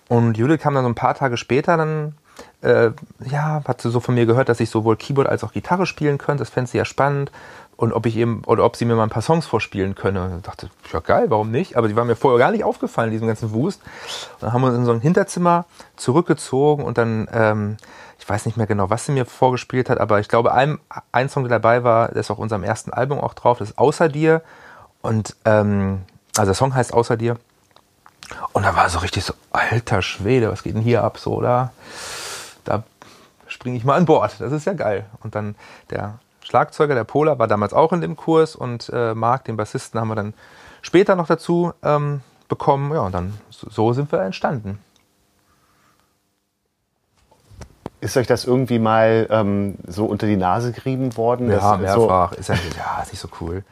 Und 0.08 0.36
Judith 0.36 0.62
kam 0.62 0.74
dann 0.74 0.84
so 0.84 0.90
ein 0.90 0.96
paar 0.96 1.14
Tage 1.14 1.38
später 1.38 1.78
dann 1.78 2.16
äh, 2.62 2.90
ja, 3.30 3.62
hat 3.68 3.82
sie 3.82 3.92
so 3.92 4.00
von 4.00 4.16
mir 4.16 4.26
gehört, 4.26 4.50
dass 4.50 4.60
ich 4.60 4.72
sowohl 4.72 4.98
Keyboard 4.98 5.30
als 5.30 5.44
auch 5.44 5.54
Gitarre 5.54 5.86
spielen 5.86 6.18
könnte. 6.18 6.42
Das 6.42 6.50
fände 6.50 6.72
sie 6.72 6.80
ja 6.80 6.86
spannend. 6.86 7.32
Und 7.76 7.94
ob 7.94 8.08
ich 8.08 8.18
eben, 8.18 8.42
oder 8.46 8.66
ob 8.66 8.76
sie 8.76 8.84
mir 8.84 8.96
mal 8.96 9.04
ein 9.04 9.10
paar 9.10 9.22
Songs 9.22 9.46
vorspielen 9.46 9.94
könne. 9.94 10.24
Und 10.24 10.38
ich 10.38 10.42
dachte, 10.42 10.70
ja 10.92 11.00
geil, 11.02 11.26
warum 11.30 11.52
nicht? 11.52 11.78
Aber 11.78 11.88
die 11.88 11.96
waren 11.96 12.08
mir 12.08 12.16
vorher 12.16 12.40
gar 12.40 12.52
nicht 12.52 12.64
aufgefallen, 12.64 13.12
diesem 13.12 13.28
ganzen 13.28 13.54
Wust. 13.54 13.82
Und 14.34 14.44
dann 14.44 14.54
haben 14.54 14.62
wir 14.62 14.70
uns 14.70 14.78
in 14.78 14.86
so 14.86 14.92
ein 14.92 15.02
Hinterzimmer 15.02 15.66
zurückgezogen 15.96 16.84
und 16.84 16.98
dann, 16.98 17.30
ähm, 17.32 17.78
ich 18.20 18.28
weiß 18.28 18.46
nicht 18.46 18.58
mehr 18.58 18.68
genau, 18.68 18.90
was 18.90 19.06
sie 19.06 19.14
mir 19.14 19.26
vorgespielt 19.26 19.90
hat, 19.90 20.00
aber 20.00 20.20
ich 20.20 20.28
glaube, 20.28 20.54
ein, 20.54 20.78
ein 21.12 21.30
Song, 21.30 21.44
der 21.44 21.60
dabei 21.60 21.84
war, 21.84 22.10
der 22.10 22.18
ist 22.18 22.30
auf 22.30 22.38
unserem 22.38 22.64
ersten 22.64 22.92
Album 22.92 23.20
auch 23.20 23.34
drauf, 23.34 23.60
das 23.60 23.72
ist 23.72 23.78
Außer 23.78 24.10
dir. 24.10 24.42
Und, 25.02 25.38
ähm, 25.46 26.02
also 26.36 26.50
der 26.50 26.56
Song 26.56 26.76
heißt 26.76 26.94
Außer 26.94 27.16
dir. 27.16 27.38
Und 28.52 28.64
da 28.64 28.76
war 28.76 28.90
so 28.90 29.00
richtig 29.00 29.24
so, 29.24 29.34
alter 29.52 30.02
Schwede, 30.02 30.52
was 30.52 30.64
geht 30.64 30.76
denn 30.76 30.82
hier 30.82 31.04
ab, 31.04 31.18
so, 31.18 31.34
oder? 31.34 31.72
Da 32.66 32.84
springe 33.48 33.78
ich 33.78 33.86
mal 33.86 33.96
an 33.96 34.06
Bord, 34.06 34.36
das 34.40 34.52
ist 34.52 34.66
ja 34.66 34.74
geil. 34.74 35.06
Und 35.24 35.34
dann 35.34 35.56
der 35.90 36.20
Schlagzeuger, 36.42 36.96
der 36.96 37.06
Polar, 37.06 37.40
war 37.40 37.48
damals 37.48 37.74
auch 37.74 37.94
in 37.94 38.02
dem 38.02 38.18
Kurs 38.18 38.56
und 38.56 38.90
äh, 38.94 39.16
Marc, 39.16 39.46
den 39.46 39.56
Bassisten, 39.56 40.00
haben 40.00 40.10
wir 40.10 40.16
dann 40.16 40.34
später 40.82 41.16
noch 41.16 41.28
dazu 41.28 41.74
ähm, 41.84 42.22
bekommen. 42.50 42.94
Ja, 42.94 43.02
und 43.02 43.14
dann 43.14 43.40
so 43.50 43.94
sind 43.94 44.12
wir 44.12 44.22
entstanden. 44.22 44.80
Ist 48.02 48.16
euch 48.18 48.28
das 48.28 48.46
irgendwie 48.46 48.80
mal 48.80 49.28
ähm, 49.30 49.76
so 49.88 50.06
unter 50.06 50.26
die 50.26 50.38
Nase 50.38 50.72
gerieben 50.72 51.18
worden? 51.18 51.52
Ja, 51.52 51.78
mehrfach. 51.78 52.34
So 52.34 52.40
ist 52.40 52.50
ja, 52.50 52.56
ja, 52.78 53.02
ist 53.02 53.12
nicht 53.12 53.20
so 53.20 53.28
cool. 53.42 53.64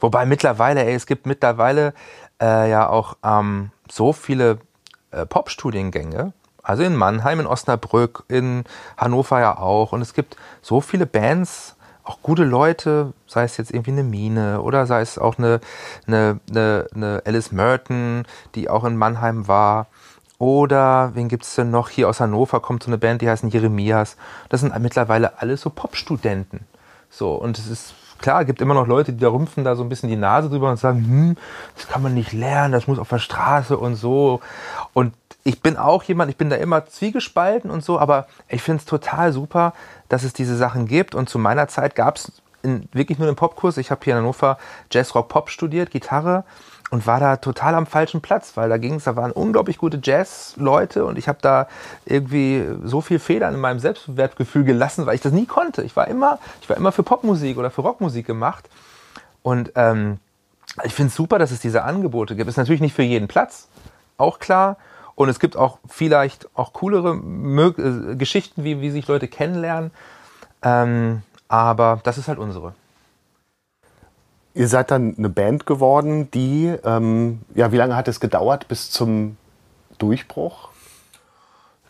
Wobei 0.00 0.24
mittlerweile, 0.24 0.84
ey, 0.84 0.94
es 0.94 1.06
gibt 1.06 1.26
mittlerweile 1.26 1.92
äh, 2.40 2.70
ja 2.70 2.88
auch 2.88 3.16
ähm, 3.24 3.70
so 3.90 4.12
viele 4.12 4.58
äh, 5.10 5.26
Pop-Studiengänge. 5.26 6.32
Also 6.62 6.82
in 6.82 6.96
Mannheim, 6.96 7.40
in 7.40 7.46
Osnabrück, 7.46 8.24
in 8.28 8.64
Hannover 8.96 9.40
ja 9.40 9.58
auch. 9.58 9.92
Und 9.92 10.00
es 10.00 10.14
gibt 10.14 10.36
so 10.62 10.80
viele 10.80 11.04
Bands, 11.04 11.76
auch 12.04 12.20
gute 12.22 12.44
Leute, 12.44 13.12
sei 13.26 13.44
es 13.44 13.56
jetzt 13.56 13.70
irgendwie 13.70 13.92
eine 13.92 14.02
Mine 14.02 14.60
oder 14.60 14.86
sei 14.86 15.00
es 15.00 15.18
auch 15.18 15.38
eine, 15.38 15.60
eine, 16.06 16.40
eine, 16.50 16.86
eine 16.94 17.22
Alice 17.24 17.52
Merton, 17.52 18.24
die 18.54 18.68
auch 18.68 18.84
in 18.84 18.96
Mannheim 18.96 19.48
war. 19.48 19.86
Oder 20.38 21.12
wen 21.14 21.28
gibt 21.28 21.44
es 21.44 21.54
denn 21.54 21.70
noch? 21.70 21.88
Hier 21.88 22.08
aus 22.08 22.20
Hannover 22.20 22.60
kommt 22.60 22.82
so 22.82 22.88
eine 22.90 22.98
Band, 22.98 23.22
die 23.22 23.28
heißen 23.28 23.50
Jeremias. 23.50 24.16
Das 24.48 24.60
sind 24.60 24.76
mittlerweile 24.80 25.40
alles 25.40 25.60
so 25.60 25.70
Popstudenten. 25.70 26.60
So, 27.08 27.34
und 27.34 27.58
es 27.58 27.68
ist 27.68 27.94
klar, 28.18 28.44
gibt 28.44 28.60
immer 28.60 28.74
noch 28.74 28.86
Leute, 28.86 29.12
die 29.12 29.20
da 29.20 29.28
rümpfen 29.28 29.64
da 29.64 29.76
so 29.76 29.82
ein 29.82 29.88
bisschen 29.88 30.08
die 30.08 30.16
Nase 30.16 30.48
drüber 30.48 30.70
und 30.70 30.78
sagen, 30.78 31.04
hm, 31.04 31.36
das 31.76 31.86
kann 31.86 32.02
man 32.02 32.14
nicht 32.14 32.32
lernen, 32.32 32.72
das 32.72 32.86
muss 32.88 32.98
auf 32.98 33.08
der 33.08 33.18
Straße 33.18 33.76
und 33.76 33.94
so. 33.94 34.40
Und 34.92 35.14
ich 35.44 35.60
bin 35.60 35.76
auch 35.76 36.02
jemand, 36.02 36.30
ich 36.30 36.36
bin 36.36 36.50
da 36.50 36.56
immer 36.56 36.86
zwiegespalten 36.86 37.70
und 37.70 37.84
so, 37.84 37.98
aber 37.98 38.26
ich 38.48 38.62
finde 38.62 38.80
es 38.80 38.86
total 38.86 39.32
super, 39.32 39.74
dass 40.08 40.24
es 40.24 40.32
diese 40.32 40.56
Sachen 40.56 40.86
gibt. 40.86 41.14
Und 41.14 41.28
zu 41.28 41.38
meiner 41.38 41.68
Zeit 41.68 41.94
gab 41.94 42.16
es 42.16 42.32
wirklich 42.92 43.18
nur 43.18 43.26
den 43.26 43.36
Popkurs. 43.36 43.76
Ich 43.76 43.90
habe 43.90 44.00
hier 44.04 44.14
in 44.14 44.20
Hannover 44.20 44.58
Jazz 44.90 45.14
Rock 45.14 45.28
Pop 45.28 45.50
studiert, 45.50 45.90
Gitarre 45.90 46.44
und 46.90 47.06
war 47.06 47.20
da 47.20 47.36
total 47.36 47.74
am 47.74 47.86
falschen 47.86 48.20
Platz, 48.20 48.56
weil 48.56 48.68
da 48.68 48.78
ging 48.78 48.94
es, 48.94 49.04
da 49.04 49.16
waren 49.16 49.32
unglaublich 49.32 49.78
gute 49.78 50.00
Jazz-Leute 50.02 51.04
und 51.04 51.18
ich 51.18 51.28
habe 51.28 51.38
da 51.40 51.66
irgendwie 52.04 52.64
so 52.84 53.00
viel 53.00 53.18
Federn 53.18 53.54
in 53.54 53.60
meinem 53.60 53.78
Selbstwertgefühl 53.78 54.64
gelassen, 54.64 55.06
weil 55.06 55.14
ich 55.14 55.20
das 55.20 55.32
nie 55.32 55.46
konnte. 55.46 55.82
Ich 55.82 55.96
war 55.96 56.08
immer, 56.08 56.38
ich 56.60 56.68
war 56.68 56.76
immer 56.76 56.92
für 56.92 57.02
Popmusik 57.02 57.58
oder 57.58 57.70
für 57.70 57.82
Rockmusik 57.82 58.26
gemacht 58.26 58.68
und 59.42 59.72
ähm, 59.74 60.18
ich 60.82 60.94
finde 60.94 61.08
es 61.08 61.14
super, 61.14 61.38
dass 61.38 61.50
es 61.50 61.60
diese 61.60 61.84
Angebote 61.84 62.34
gibt. 62.34 62.48
Ist 62.48 62.56
natürlich 62.56 62.80
nicht 62.80 62.94
für 62.94 63.02
jeden 63.02 63.28
Platz, 63.28 63.68
auch 64.16 64.38
klar. 64.38 64.76
Und 65.14 65.28
es 65.28 65.38
gibt 65.38 65.56
auch 65.56 65.78
vielleicht 65.88 66.48
auch 66.54 66.72
coolere 66.72 67.14
Mö 67.14 67.72
äh, 67.78 68.16
Geschichten, 68.16 68.64
wie, 68.64 68.80
wie 68.80 68.90
sich 68.90 69.06
Leute 69.06 69.28
kennenlernen. 69.28 69.92
Ähm, 70.62 71.22
aber 71.48 72.00
das 72.02 72.18
ist 72.18 72.28
halt 72.28 72.38
unsere. 72.38 72.74
Ihr 74.54 74.68
seid 74.68 74.90
dann 74.90 75.16
eine 75.18 75.28
Band 75.28 75.66
geworden, 75.66 76.30
die, 76.30 76.66
ähm, 76.84 77.40
ja, 77.54 77.72
wie 77.72 77.76
lange 77.76 77.96
hat 77.96 78.06
es 78.06 78.20
gedauert 78.20 78.68
bis 78.68 78.90
zum 78.90 79.36
Durchbruch? 79.98 80.68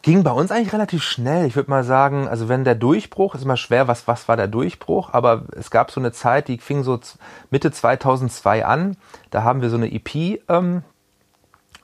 Ging 0.01 0.23
bei 0.23 0.31
uns 0.31 0.51
eigentlich 0.51 0.73
relativ 0.73 1.03
schnell. 1.03 1.47
Ich 1.47 1.57
würde 1.57 1.71
mal 1.71 1.85
sagen, 1.85 2.29
also 2.29 2.49
wenn 2.49 2.65
der 2.65 2.75
Durchbruch, 2.75 3.35
ist 3.35 3.45
immer 3.45 3.57
schwer, 3.57 3.89
was, 3.89 4.07
was 4.07 4.29
war 4.29 4.37
der 4.37 4.49
Durchbruch, 4.49 5.13
aber 5.13 5.45
es 5.57 5.71
gab 5.71 5.91
so 5.91 6.01
eine 6.01 6.13
Zeit, 6.13 6.49
die 6.49 6.59
fing 6.59 6.83
so 6.83 6.99
Mitte 7.51 7.71
2002 7.71 8.65
an. 8.65 8.97
Da 9.31 9.45
haben 9.45 9.61
wir 9.61 9.71
so 9.71 9.77
eine 9.77 9.93
EP 9.93 10.41
ähm, 10.49 10.83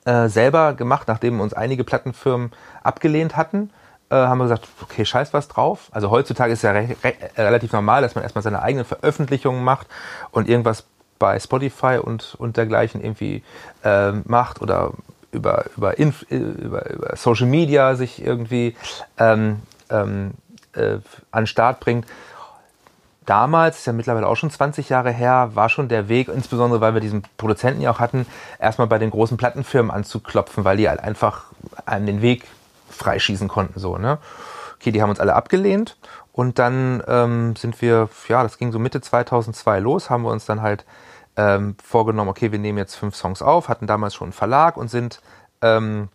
äh, 0.05 0.29
selber 0.29 0.73
gemacht, 0.73 1.07
nachdem 1.07 1.39
uns 1.39 1.53
einige 1.53 1.83
Plattenfirmen 1.83 2.51
abgelehnt 2.83 3.37
hatten. 3.37 3.71
Äh, 4.11 4.15
haben 4.15 4.39
wir 4.39 4.43
gesagt, 4.43 4.67
okay, 4.81 5.05
scheiß 5.05 5.33
was 5.33 5.47
drauf. 5.47 5.87
Also 5.91 6.11
heutzutage 6.11 6.51
ist 6.51 6.63
ja 6.63 6.71
re 6.71 6.89
re 7.01 7.13
relativ 7.37 7.71
normal, 7.71 8.01
dass 8.01 8.13
man 8.13 8.23
erstmal 8.23 8.41
seine 8.41 8.61
eigenen 8.61 8.85
Veröffentlichungen 8.85 9.63
macht 9.63 9.87
und 10.31 10.49
irgendwas 10.49 10.83
bei 11.17 11.39
Spotify 11.39 11.97
und, 12.03 12.35
und 12.37 12.57
dergleichen 12.57 13.01
irgendwie 13.01 13.41
äh, 13.85 14.11
macht 14.25 14.61
oder 14.61 14.91
über, 15.31 15.63
über, 15.77 15.97
Inf 15.97 16.23
über, 16.23 16.89
über 16.89 17.15
Social 17.15 17.47
Media 17.47 17.95
sich 17.95 18.21
irgendwie 18.21 18.75
ähm, 19.17 19.61
ähm, 19.89 20.31
äh, 20.73 20.97
an 21.31 21.43
den 21.43 21.47
Start 21.47 21.79
bringt 21.79 22.05
damals, 23.25 23.77
ist 23.77 23.85
ja 23.85 23.93
mittlerweile 23.93 24.27
auch 24.27 24.35
schon 24.35 24.49
20 24.49 24.89
Jahre 24.89 25.11
her, 25.11 25.51
war 25.53 25.69
schon 25.69 25.87
der 25.87 26.09
Weg, 26.09 26.27
insbesondere 26.27 26.81
weil 26.81 26.93
wir 26.95 26.99
diesen 27.01 27.23
Produzenten 27.37 27.79
ja 27.79 27.91
auch 27.91 27.99
hatten, 27.99 28.25
erstmal 28.59 28.87
bei 28.87 28.97
den 28.97 29.11
großen 29.11 29.37
Plattenfirmen 29.37 29.89
anzuklopfen, 29.89 30.65
weil 30.65 30.75
die 30.75 30.89
halt 30.89 30.99
einfach 30.99 31.45
einem 31.85 32.07
den 32.07 32.21
Weg 32.21 32.45
freischießen 32.91 33.47
konnten. 33.47 33.79
So, 33.79 33.97
ne? 33.97 34.19
Okay, 34.75 34.91
die 34.91 35.01
haben 35.01 35.09
uns 35.09 35.19
alle 35.19 35.35
abgelehnt 35.35 35.97
und 36.31 36.59
dann 36.59 37.03
ähm, 37.07 37.55
sind 37.55 37.81
wir, 37.81 38.09
ja, 38.27 38.43
das 38.43 38.57
ging 38.57 38.71
so 38.71 38.79
Mitte 38.79 39.01
2002 39.01 39.79
los, 39.79 40.09
haben 40.09 40.23
wir 40.23 40.31
uns 40.31 40.45
dann 40.45 40.61
halt 40.61 40.85
ähm, 41.37 41.75
vorgenommen, 41.83 42.29
okay, 42.29 42.51
wir 42.51 42.59
nehmen 42.59 42.77
jetzt 42.77 42.95
fünf 42.95 43.15
Songs 43.15 43.41
auf, 43.41 43.69
hatten 43.69 43.87
damals 43.87 44.15
schon 44.15 44.27
einen 44.27 44.33
Verlag 44.33 44.77
und 44.77 44.89
sind 44.89 45.21
ähm, 45.61 46.09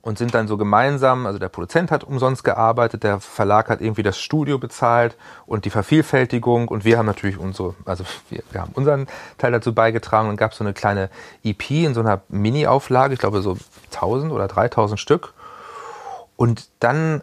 und 0.00 0.16
sind 0.16 0.34
dann 0.34 0.48
so 0.48 0.56
gemeinsam, 0.56 1.26
also 1.26 1.38
der 1.38 1.48
Produzent 1.48 1.90
hat 1.90 2.04
umsonst 2.04 2.44
gearbeitet, 2.44 3.02
der 3.02 3.20
Verlag 3.20 3.68
hat 3.68 3.80
irgendwie 3.80 4.02
das 4.02 4.18
Studio 4.18 4.58
bezahlt 4.58 5.16
und 5.44 5.64
die 5.64 5.70
Vervielfältigung 5.70 6.68
und 6.68 6.84
wir 6.84 6.96
haben 6.98 7.06
natürlich 7.06 7.38
unsere, 7.38 7.74
also 7.84 8.04
wir, 8.30 8.42
wir 8.50 8.60
haben 8.60 8.72
unseren 8.74 9.06
Teil 9.36 9.52
dazu 9.52 9.74
beigetragen 9.74 10.28
und 10.28 10.36
gab 10.36 10.54
so 10.54 10.64
eine 10.64 10.72
kleine 10.72 11.10
EP 11.44 11.70
in 11.70 11.94
so 11.94 12.00
einer 12.00 12.22
Mini-Auflage, 12.28 13.14
ich 13.14 13.20
glaube 13.20 13.42
so 13.42 13.58
1000 13.92 14.32
oder 14.32 14.48
3000 14.48 14.98
Stück. 14.98 15.34
Und 16.38 16.68
dann 16.78 17.22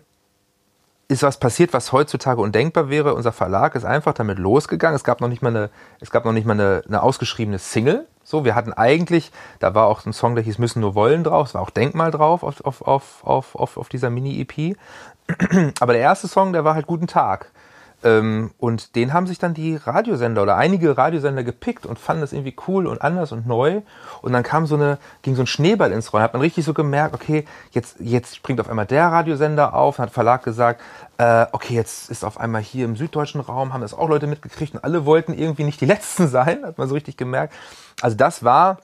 ist 1.08 1.24
was 1.24 1.40
passiert, 1.40 1.72
was 1.72 1.94
heutzutage 1.94 2.42
undenkbar 2.42 2.90
wäre. 2.90 3.14
Unser 3.14 3.32
Verlag 3.32 3.74
ist 3.76 3.86
einfach 3.86 4.14
damit 4.14 4.40
losgegangen. 4.40 4.94
Es 4.96 5.06
gab 5.06 5.22
noch 5.22 5.30
nicht 5.30 5.42
mal 5.42 5.50
eine, 5.50 5.70
es 6.02 6.12
gab 6.12 6.26
noch 6.26 6.34
nicht 6.34 6.46
mal 6.46 6.54
eine, 6.54 6.84
eine 6.86 7.02
ausgeschriebene 7.02 7.58
Single. 7.58 8.08
So, 8.26 8.44
wir 8.44 8.56
hatten 8.56 8.74
eigentlich, 8.74 9.32
da 9.60 9.74
war 9.74 9.86
auch 9.88 10.06
ein 10.06 10.12
Song, 10.12 10.36
der 10.36 10.44
hieß 10.44 10.58
Müssen 10.58 10.82
nur 10.82 10.96
wollen 10.96 11.24
drauf, 11.24 11.48
es 11.48 11.54
war 11.54 11.62
auch 11.62 11.70
Denkmal 11.70 12.12
drauf 12.12 12.44
auf, 12.44 12.60
auf, 12.66 12.82
auf, 12.82 13.24
auf, 13.24 13.56
auf, 13.56 13.78
auf 13.78 13.88
dieser 13.88 14.10
Mini-EP. 14.10 14.76
Aber 15.80 15.94
der 15.94 16.02
erste 16.02 16.28
Song, 16.28 16.52
der 16.52 16.66
war 16.66 16.74
halt 16.76 16.88
Guten 16.88 17.08
Tag. 17.08 17.52
Ähm, 18.04 18.52
und 18.58 18.96
den 18.96 19.14
haben 19.14 19.28
sich 19.28 19.40
dann 19.40 19.54
die 19.54 19.76
Radiosender 19.76 20.44
oder 20.44 20.58
einige 20.58 20.98
Radiosender 20.98 21.44
gepickt 21.44 21.86
und 21.86 21.98
fanden 21.98 22.22
das 22.22 22.34
irgendwie 22.34 22.56
cool 22.68 22.88
und 22.88 23.02
anders 23.02 23.32
und 23.32 23.48
neu. 23.48 23.82
Und 24.22 24.34
dann 24.34 24.44
kam 24.44 24.66
so 24.66 24.76
eine, 24.76 24.98
ging 25.22 25.36
so 25.36 25.44
ein 25.44 25.48
Schneeball 25.48 25.92
ins 25.92 26.14
Rollen. 26.14 26.24
Hat 26.24 26.34
man 26.34 26.42
richtig 26.42 26.66
so 26.66 26.74
gemerkt, 26.74 27.16
okay, 27.16 27.46
jetzt, 27.72 27.98
jetzt 28.00 28.36
springt 28.36 28.60
auf 28.60 28.70
einmal 28.70 28.86
der 28.86 29.08
Radiosender 29.08 29.74
auf, 29.74 30.00
hat 30.00 30.12
Verlag 30.12 30.44
gesagt, 30.44 30.82
äh, 31.18 31.46
okay, 31.52 31.74
jetzt 31.74 32.10
ist 32.10 32.24
auf 32.24 32.40
einmal 32.40 32.62
hier 32.62 32.86
im 32.86 32.96
süddeutschen 32.96 33.42
Raum, 33.42 33.74
haben 33.74 33.82
das 33.82 33.94
auch 33.94 34.10
Leute 34.10 34.28
mitgekriegt 34.28 34.76
und 34.76 34.84
alle 34.84 35.06
wollten 35.06 35.34
irgendwie 35.34 35.64
nicht 35.64 35.82
die 35.82 35.86
Letzten 35.96 36.28
sein, 36.28 36.66
hat 36.66 36.78
man 36.78 36.88
so 36.88 36.96
richtig 36.96 37.18
gemerkt. 37.18 37.54
Also 38.02 38.18
das 38.18 38.44
war 38.44 38.80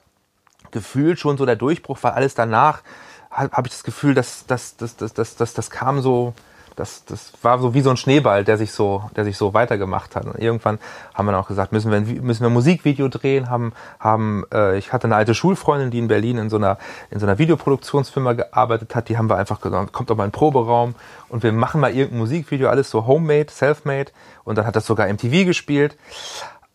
gefühlt 0.70 1.18
schon 1.18 1.36
so 1.36 1.46
der 1.46 1.56
Durchbruch, 1.56 1.98
weil 2.02 2.12
alles 2.12 2.34
danach 2.34 2.82
habe 3.30 3.56
hab 3.56 3.66
ich 3.66 3.72
das 3.72 3.84
Gefühl, 3.84 4.14
dass 4.14 4.46
das, 4.46 4.76
das, 4.76 4.96
das, 4.96 5.14
das, 5.14 5.36
das, 5.36 5.54
das 5.54 5.70
kam 5.70 6.00
so, 6.02 6.34
das, 6.76 7.04
das 7.04 7.32
war 7.42 7.58
so 7.58 7.74
wie 7.74 7.80
so 7.80 7.90
ein 7.90 7.96
Schneeball, 7.96 8.44
der 8.44 8.58
sich 8.58 8.72
so, 8.72 9.04
der 9.16 9.24
sich 9.24 9.36
so 9.36 9.54
weitergemacht 9.54 10.16
hat. 10.16 10.24
Und 10.24 10.38
irgendwann 10.38 10.78
haben 11.14 11.26
wir 11.26 11.32
dann 11.32 11.40
auch 11.40 11.48
gesagt, 11.48 11.72
müssen 11.72 11.90
wir 11.90 12.00
müssen 12.00 12.40
wir 12.40 12.48
ein 12.48 12.52
Musikvideo 12.52 13.08
drehen. 13.08 13.50
Haben, 13.50 13.72
haben, 14.00 14.44
äh, 14.52 14.78
ich 14.78 14.92
hatte 14.92 15.06
eine 15.06 15.16
alte 15.16 15.34
Schulfreundin, 15.34 15.90
die 15.90 15.98
in 15.98 16.08
Berlin 16.08 16.38
in 16.38 16.50
so 16.50 16.56
einer, 16.56 16.78
in 17.10 17.20
so 17.20 17.26
einer 17.26 17.38
Videoproduktionsfirma 17.38 18.32
gearbeitet 18.32 18.94
hat. 18.94 19.08
Die 19.08 19.18
haben 19.18 19.28
wir 19.28 19.36
einfach 19.36 19.60
gesagt, 19.60 19.92
kommt 19.92 20.10
doch 20.10 20.16
mal 20.16 20.24
in 20.24 20.30
den 20.30 20.34
Proberaum 20.34 20.94
und 21.28 21.42
wir 21.42 21.52
machen 21.52 21.80
mal 21.80 21.94
irgendein 21.94 22.18
Musikvideo, 22.18 22.68
alles 22.68 22.90
so 22.90 23.06
homemade, 23.06 23.50
selfmade. 23.50 24.12
Und 24.44 24.58
dann 24.58 24.66
hat 24.66 24.76
das 24.76 24.86
sogar 24.86 25.12
MTV 25.12 25.44
gespielt. 25.44 25.96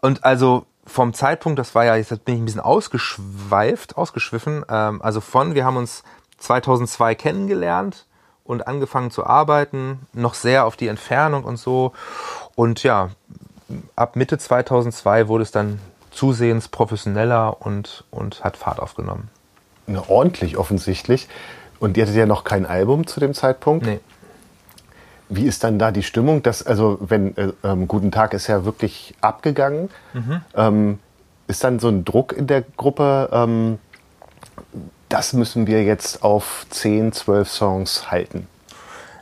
Und 0.02 0.24
also 0.24 0.66
vom 0.86 1.14
Zeitpunkt, 1.14 1.60
das 1.60 1.76
war 1.76 1.86
ja, 1.86 1.96
jetzt 1.96 2.10
bin 2.24 2.36
ich 2.36 2.42
ein 2.42 2.46
bisschen 2.46 2.62
ausgeschweift, 2.62 3.98
ausgeschwiffen. 3.98 4.64
Ähm, 4.70 5.02
also 5.02 5.22
von, 5.22 5.54
wir 5.54 5.66
haben 5.66 5.78
uns 5.78 6.04
2002 6.38 7.16
kennengelernt 7.16 8.06
und 8.48 8.68
angefangen 8.68 9.12
zu 9.12 9.26
arbeiten, 9.26 10.00
noch 10.14 10.34
sehr 10.34 10.66
auf 10.66 10.76
die 10.76 10.88
Entfernung 10.88 11.44
und 11.44 11.58
so. 11.58 11.94
Und 12.56 12.82
ja, 12.84 13.10
ab 13.96 14.16
Mitte 14.16 14.38
2002 14.38 15.28
wurde 15.28 15.44
es 15.44 15.52
dann 15.52 15.80
zusehends 16.12 16.68
professioneller 16.68 17.58
und, 17.60 18.06
und 18.10 18.44
hat 18.44 18.58
Fahrt 18.58 18.80
aufgenommen. 18.80 19.30
Na, 19.86 20.04
ordentlich 20.08 20.58
offensichtlich. 20.58 21.28
Und 21.80 21.96
ihr 21.96 22.04
hattet 22.04 22.16
ja 22.16 22.26
noch 22.26 22.44
kein 22.44 22.66
Album 22.66 23.06
zu 23.06 23.20
dem 23.20 23.34
Zeitpunkt. 23.34 23.86
Nee. 23.86 24.00
Wie 25.30 25.46
ist 25.46 25.64
dann 25.64 25.78
da 25.78 25.92
die 25.92 26.04
Stimmung? 26.04 26.42
Das, 26.42 26.64
also, 26.64 26.98
wenn 27.02 27.36
äh, 27.38 27.52
ähm, 27.64 27.88
Guten 27.88 28.12
Tag 28.12 28.34
ist 28.34 28.48
ja 28.48 28.66
wirklich 28.66 29.14
abgegangen, 29.22 29.90
mhm. 30.14 30.42
ähm, 30.56 31.00
ist 31.48 31.64
dann 31.64 31.80
so 31.80 31.90
ein 31.90 32.06
Druck 32.06 32.34
in 32.34 32.48
der 32.48 32.62
Gruppe, 32.62 33.30
ähm, 33.32 33.80
das 35.10 35.34
müssen 35.34 35.68
wir 35.68 35.84
jetzt 35.84 36.24
auf 36.24 36.66
10, 36.70 37.14
12 37.14 37.50
Songs 37.50 38.12
halten? 38.12 38.48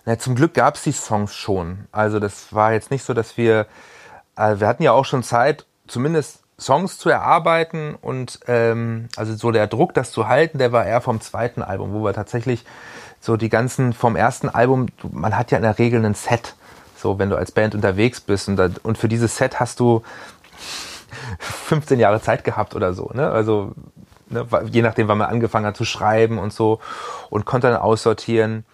Na, 0.05 0.19
zum 0.19 0.35
Glück 0.35 0.53
gab 0.53 0.75
es 0.75 0.83
die 0.83 0.91
Songs 0.91 1.33
schon. 1.35 1.87
Also 1.91 2.19
das 2.19 2.53
war 2.53 2.73
jetzt 2.73 2.91
nicht 2.91 3.03
so, 3.03 3.13
dass 3.13 3.37
wir, 3.37 3.67
äh, 4.35 4.59
wir 4.59 4.67
hatten 4.67 4.83
ja 4.83 4.91
auch 4.91 5.05
schon 5.05 5.23
Zeit, 5.23 5.65
zumindest 5.87 6.39
Songs 6.59 6.97
zu 6.97 7.09
erarbeiten 7.09 7.95
und 7.99 8.39
ähm, 8.47 9.09
also 9.17 9.35
so 9.35 9.51
der 9.51 9.67
Druck, 9.67 9.93
das 9.93 10.11
zu 10.11 10.27
halten, 10.27 10.57
der 10.57 10.71
war 10.71 10.85
eher 10.85 11.01
vom 11.01 11.19
zweiten 11.19 11.61
Album, 11.61 11.93
wo 11.93 12.03
wir 12.03 12.13
tatsächlich 12.13 12.63
so 13.19 13.35
die 13.35 13.49
ganzen 13.49 13.91
vom 13.93 14.15
ersten 14.15 14.47
Album, 14.47 14.87
man 15.11 15.37
hat 15.37 15.51
ja 15.51 15.57
in 15.57 15.63
der 15.63 15.77
Regel 15.79 16.05
ein 16.05 16.13
Set, 16.13 16.55
so 16.95 17.19
wenn 17.19 17.29
du 17.29 17.35
als 17.35 17.51
Band 17.51 17.75
unterwegs 17.75 18.21
bist 18.21 18.47
und, 18.47 18.55
da, 18.55 18.69
und 18.83 18.97
für 18.97 19.09
dieses 19.09 19.35
Set 19.35 19.59
hast 19.59 19.79
du 19.79 20.01
15 21.39 21.99
Jahre 21.99 22.21
Zeit 22.21 22.43
gehabt 22.43 22.75
oder 22.75 22.93
so, 22.93 23.11
ne? 23.13 23.29
Also 23.29 23.73
ne, 24.35 24.47
je 24.71 24.81
nachdem, 24.81 25.07
wann 25.07 25.17
man 25.17 25.29
angefangen 25.29 25.65
hat 25.65 25.77
zu 25.77 25.85
schreiben 25.85 26.37
und 26.37 26.53
so 26.53 26.79
und 27.29 27.45
konnte 27.45 27.67
dann 27.67 27.77
aussortieren. 27.77 28.65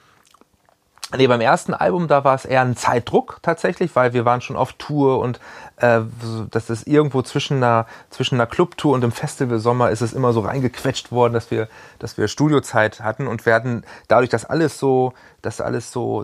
Nee, 1.17 1.27
beim 1.27 1.41
ersten 1.41 1.73
Album, 1.73 2.07
da 2.07 2.23
war 2.23 2.35
es 2.35 2.45
eher 2.45 2.61
ein 2.61 2.77
Zeitdruck 2.77 3.39
tatsächlich, 3.41 3.93
weil 3.97 4.13
wir 4.13 4.23
waren 4.23 4.39
schon 4.39 4.55
auf 4.55 4.71
Tour 4.73 5.19
und 5.19 5.41
äh, 5.75 6.01
das 6.49 6.69
ist 6.69 6.87
irgendwo 6.87 7.21
zwischen 7.21 7.57
einer, 7.57 7.85
zwischen 8.09 8.35
einer 8.35 8.47
Clubtour 8.47 8.93
und 8.93 9.01
dem 9.01 9.11
Festivalsommer 9.11 9.89
ist 9.89 9.99
es 9.99 10.13
immer 10.13 10.31
so 10.31 10.39
reingequetscht 10.39 11.11
worden, 11.11 11.33
dass 11.33 11.51
wir, 11.51 11.67
dass 11.99 12.17
wir 12.17 12.29
Studiozeit 12.29 13.01
hatten 13.01 13.27
und 13.27 13.45
werden 13.45 13.83
dadurch, 14.07 14.29
dass 14.29 14.45
alles 14.45 14.79
so, 14.79 15.13
dass 15.41 15.59
alles 15.59 15.91
so, 15.91 16.23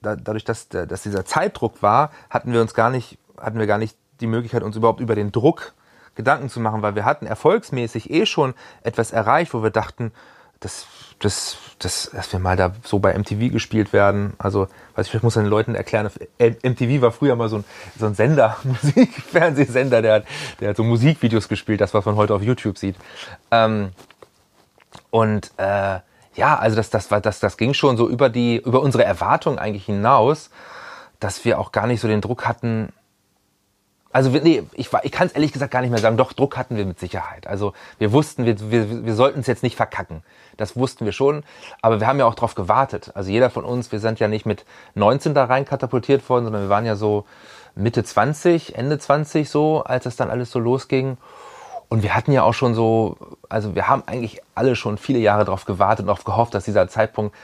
da, 0.00 0.16
dadurch, 0.16 0.44
dass, 0.44 0.68
dass 0.68 1.02
dieser 1.02 1.26
Zeitdruck 1.26 1.82
war, 1.82 2.10
hatten 2.30 2.50
wir 2.52 2.62
uns 2.62 2.72
gar 2.72 2.88
nicht, 2.88 3.18
hatten 3.38 3.58
wir 3.58 3.66
gar 3.66 3.78
nicht 3.78 3.98
die 4.20 4.26
Möglichkeit, 4.26 4.62
uns 4.62 4.76
überhaupt 4.76 5.00
über 5.00 5.14
den 5.14 5.32
Druck 5.32 5.74
Gedanken 6.14 6.48
zu 6.48 6.60
machen, 6.60 6.82
weil 6.82 6.94
wir 6.94 7.04
hatten 7.04 7.26
erfolgsmäßig 7.26 8.10
eh 8.10 8.26
schon 8.26 8.54
etwas 8.82 9.12
erreicht, 9.12 9.54
wo 9.54 9.62
wir 9.62 9.70
dachten, 9.70 10.12
das, 10.60 10.86
das, 11.18 11.56
das, 11.78 12.10
dass 12.12 12.32
wir 12.32 12.38
mal 12.38 12.56
da 12.56 12.72
so 12.82 12.98
bei 12.98 13.16
MTV 13.16 13.52
gespielt 13.52 13.92
werden. 13.92 14.34
Also, 14.38 14.68
weiß 14.94 15.08
ich, 15.08 15.14
ich 15.14 15.22
muss 15.22 15.34
den 15.34 15.46
Leuten 15.46 15.74
erklären, 15.74 16.10
MTV 16.38 17.02
war 17.02 17.12
früher 17.12 17.36
mal 17.36 17.48
so 17.48 17.58
ein, 17.58 17.64
so 17.98 18.06
ein 18.06 18.14
Sender, 18.14 18.56
Musik, 18.64 19.14
Fernsehsender, 19.14 20.02
der 20.02 20.14
hat, 20.14 20.24
der 20.60 20.70
hat 20.70 20.76
so 20.76 20.84
Musikvideos 20.84 21.48
gespielt, 21.48 21.80
das, 21.80 21.94
was 21.94 22.04
man 22.04 22.16
heute 22.16 22.34
auf 22.34 22.42
YouTube 22.42 22.78
sieht. 22.78 22.96
Ähm, 23.50 23.90
und 25.10 25.50
äh, 25.58 26.00
ja, 26.34 26.56
also 26.58 26.76
das, 26.76 26.90
das, 26.90 27.10
war, 27.10 27.20
das, 27.20 27.40
das 27.40 27.56
ging 27.56 27.74
schon 27.74 27.96
so 27.96 28.08
über 28.08 28.28
die, 28.28 28.56
über 28.56 28.80
unsere 28.80 29.04
Erwartungen 29.04 29.58
eigentlich 29.58 29.86
hinaus, 29.86 30.50
dass 31.20 31.44
wir 31.44 31.58
auch 31.58 31.72
gar 31.72 31.86
nicht 31.86 32.00
so 32.00 32.08
den 32.08 32.20
Druck 32.20 32.46
hatten, 32.46 32.92
also 34.14 34.30
nee, 34.30 34.62
ich, 34.74 34.90
ich 35.02 35.10
kann 35.10 35.26
es 35.26 35.32
ehrlich 35.32 35.52
gesagt 35.52 35.72
gar 35.72 35.80
nicht 35.80 35.90
mehr 35.90 35.98
sagen. 35.98 36.16
Doch, 36.16 36.32
Druck 36.32 36.56
hatten 36.56 36.76
wir 36.76 36.86
mit 36.86 37.00
Sicherheit. 37.00 37.48
Also 37.48 37.72
wir 37.98 38.12
wussten, 38.12 38.46
wir, 38.46 38.70
wir, 38.70 39.04
wir 39.04 39.14
sollten 39.14 39.40
es 39.40 39.48
jetzt 39.48 39.64
nicht 39.64 39.74
verkacken. 39.74 40.22
Das 40.56 40.76
wussten 40.76 41.04
wir 41.04 41.10
schon. 41.10 41.42
Aber 41.82 41.98
wir 41.98 42.06
haben 42.06 42.20
ja 42.20 42.24
auch 42.24 42.36
darauf 42.36 42.54
gewartet. 42.54 43.10
Also 43.14 43.32
jeder 43.32 43.50
von 43.50 43.64
uns, 43.64 43.90
wir 43.90 43.98
sind 43.98 44.20
ja 44.20 44.28
nicht 44.28 44.46
mit 44.46 44.64
19 44.94 45.34
da 45.34 45.46
rein 45.46 45.64
katapultiert 45.64 46.28
worden, 46.28 46.44
sondern 46.44 46.62
wir 46.62 46.68
waren 46.68 46.86
ja 46.86 46.94
so 46.94 47.24
Mitte 47.74 48.04
20, 48.04 48.76
Ende 48.76 49.00
20 49.00 49.50
so, 49.50 49.82
als 49.82 50.06
es 50.06 50.14
dann 50.14 50.30
alles 50.30 50.52
so 50.52 50.60
losging. 50.60 51.16
Und 51.88 52.04
wir 52.04 52.14
hatten 52.14 52.30
ja 52.30 52.44
auch 52.44 52.54
schon 52.54 52.72
so, 52.76 53.16
also 53.48 53.74
wir 53.74 53.88
haben 53.88 54.04
eigentlich 54.06 54.40
alle 54.54 54.76
schon 54.76 54.96
viele 54.96 55.18
Jahre 55.18 55.44
darauf 55.44 55.64
gewartet 55.64 56.04
und 56.04 56.06
darauf 56.06 56.22
gehofft, 56.22 56.54
dass 56.54 56.64
dieser 56.64 56.86
Zeitpunkt 56.86 57.34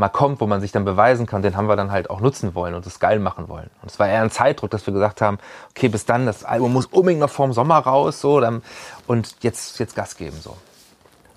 mal 0.00 0.08
kommt, 0.08 0.40
wo 0.40 0.46
man 0.46 0.60
sich 0.60 0.72
dann 0.72 0.84
beweisen 0.84 1.26
kann, 1.26 1.42
den 1.42 1.56
haben 1.56 1.68
wir 1.68 1.76
dann 1.76 1.92
halt 1.92 2.10
auch 2.10 2.20
nutzen 2.20 2.54
wollen 2.54 2.74
und 2.74 2.84
es 2.86 2.98
geil 2.98 3.20
machen 3.20 3.48
wollen. 3.48 3.70
Und 3.82 3.90
es 3.90 3.98
war 4.00 4.08
eher 4.08 4.22
ein 4.22 4.30
Zeitdruck, 4.30 4.70
dass 4.70 4.84
wir 4.86 4.92
gesagt 4.92 5.20
haben, 5.20 5.38
okay, 5.70 5.88
bis 5.88 6.06
dann, 6.06 6.26
das 6.26 6.44
Album 6.44 6.72
muss 6.72 6.86
unbedingt 6.86 7.20
noch 7.20 7.30
vorm 7.30 7.52
Sommer 7.52 7.78
raus, 7.78 8.20
so, 8.20 8.40
dann, 8.40 8.62
und 9.06 9.36
jetzt, 9.42 9.78
jetzt 9.78 9.94
Gas 9.94 10.16
geben, 10.16 10.36
so. 10.40 10.56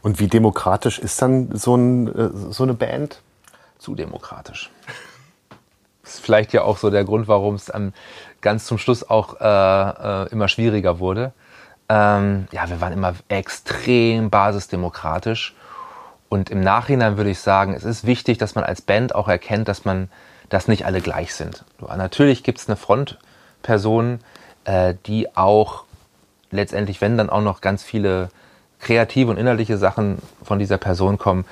Und 0.02 0.20
wie 0.20 0.28
demokratisch 0.28 1.00
ist 1.00 1.22
dann 1.22 1.56
so, 1.56 1.76
ein, 1.76 2.08
äh, 2.08 2.30
so 2.52 2.64
eine 2.64 2.74
Band? 2.74 3.22
Zu 3.78 3.96
demokratisch. 3.96 4.72
Das 6.04 6.16
ist 6.16 6.20
vielleicht 6.22 6.54
ja 6.54 6.64
auch 6.64 6.78
so 6.78 6.90
der 6.90 7.04
Grund, 7.04 7.28
warum 7.28 7.56
es 7.56 7.72
ganz 8.42 8.66
zum 8.66 8.78
Schluss 8.78 9.10
auch 9.10 9.40
äh, 9.40 10.24
äh, 10.24 10.30
immer 10.32 10.48
schwieriger 10.48 11.00
wurde. 11.00 11.34
Ähm, 11.90 12.48
ja, 12.52 12.70
wir 12.70 12.80
waren 12.80 12.94
immer 12.94 13.14
extrem 13.28 14.30
basisdemokratisch 14.30 15.54
und 16.34 16.50
im 16.50 16.62
Nachhinein 16.62 17.18
würde 17.18 17.30
ich 17.30 17.38
sagen, 17.38 17.76
es 17.76 17.84
ist 17.84 18.08
wichtig, 18.08 18.40
dass 18.40 18.56
man 18.56 18.64
als 18.64 18.82
Band 18.82 19.14
auch 19.14 19.28
erkennt, 19.28 19.68
dass 19.68 19.86
man, 19.86 20.10
dass 20.50 20.68
nicht 20.68 20.84
alle 20.84 21.00
gleich 21.00 21.36
sind. 21.36 21.64
Natürlich 21.80 22.42
gibt 22.42 22.58
es 22.58 22.68
eine 22.68 22.76
Frontperson, 22.76 24.18
äh, 24.66 24.96
die 25.06 25.38
auch 25.38 25.84
letztendlich, 26.50 27.02
wenn 27.02 27.20
dann 27.20 27.30
auch 27.30 27.44
noch 27.44 27.62
ganz 27.62 27.84
viele 27.84 28.30
kreative 28.80 29.30
und 29.30 29.38
innerliche 29.38 29.78
Sachen 29.78 30.18
von 30.44 30.58
dieser 30.58 30.80
Person 30.80 31.20
kommen, 31.20 31.46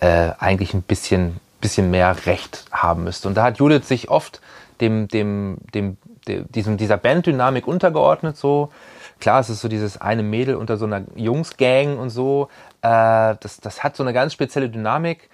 äh, 0.00 0.30
eigentlich 0.40 0.74
ein 0.74 0.82
bisschen, 0.82 1.36
bisschen 1.60 1.92
mehr 1.92 2.26
Recht 2.26 2.64
haben 2.72 3.04
müsste. 3.04 3.28
Und 3.28 3.36
da 3.36 3.44
hat 3.44 3.58
Judith 3.58 3.86
sich 3.86 4.08
oft 4.08 4.40
dem, 4.80 5.06
dem, 5.06 5.58
dem, 5.72 5.96
diesem, 6.26 6.76
dieser 6.76 6.96
Banddynamik 6.96 7.68
untergeordnet, 7.68 8.36
so. 8.36 8.72
Klar, 9.20 9.38
es 9.38 9.48
ist 9.48 9.60
so 9.60 9.68
dieses 9.68 10.00
eine 10.00 10.24
Mädel 10.24 10.56
unter 10.56 10.76
so 10.76 10.86
einer 10.86 11.02
Jungsgang 11.14 11.98
und 11.98 12.10
so, 12.10 12.48
äh, 12.84 13.36
das, 13.40 13.60
das 13.62 13.82
hat 13.82 13.96
so 13.96 14.02
eine 14.02 14.12
ganz 14.12 14.34
spezielle 14.34 14.68
Dynamik. 14.68 15.30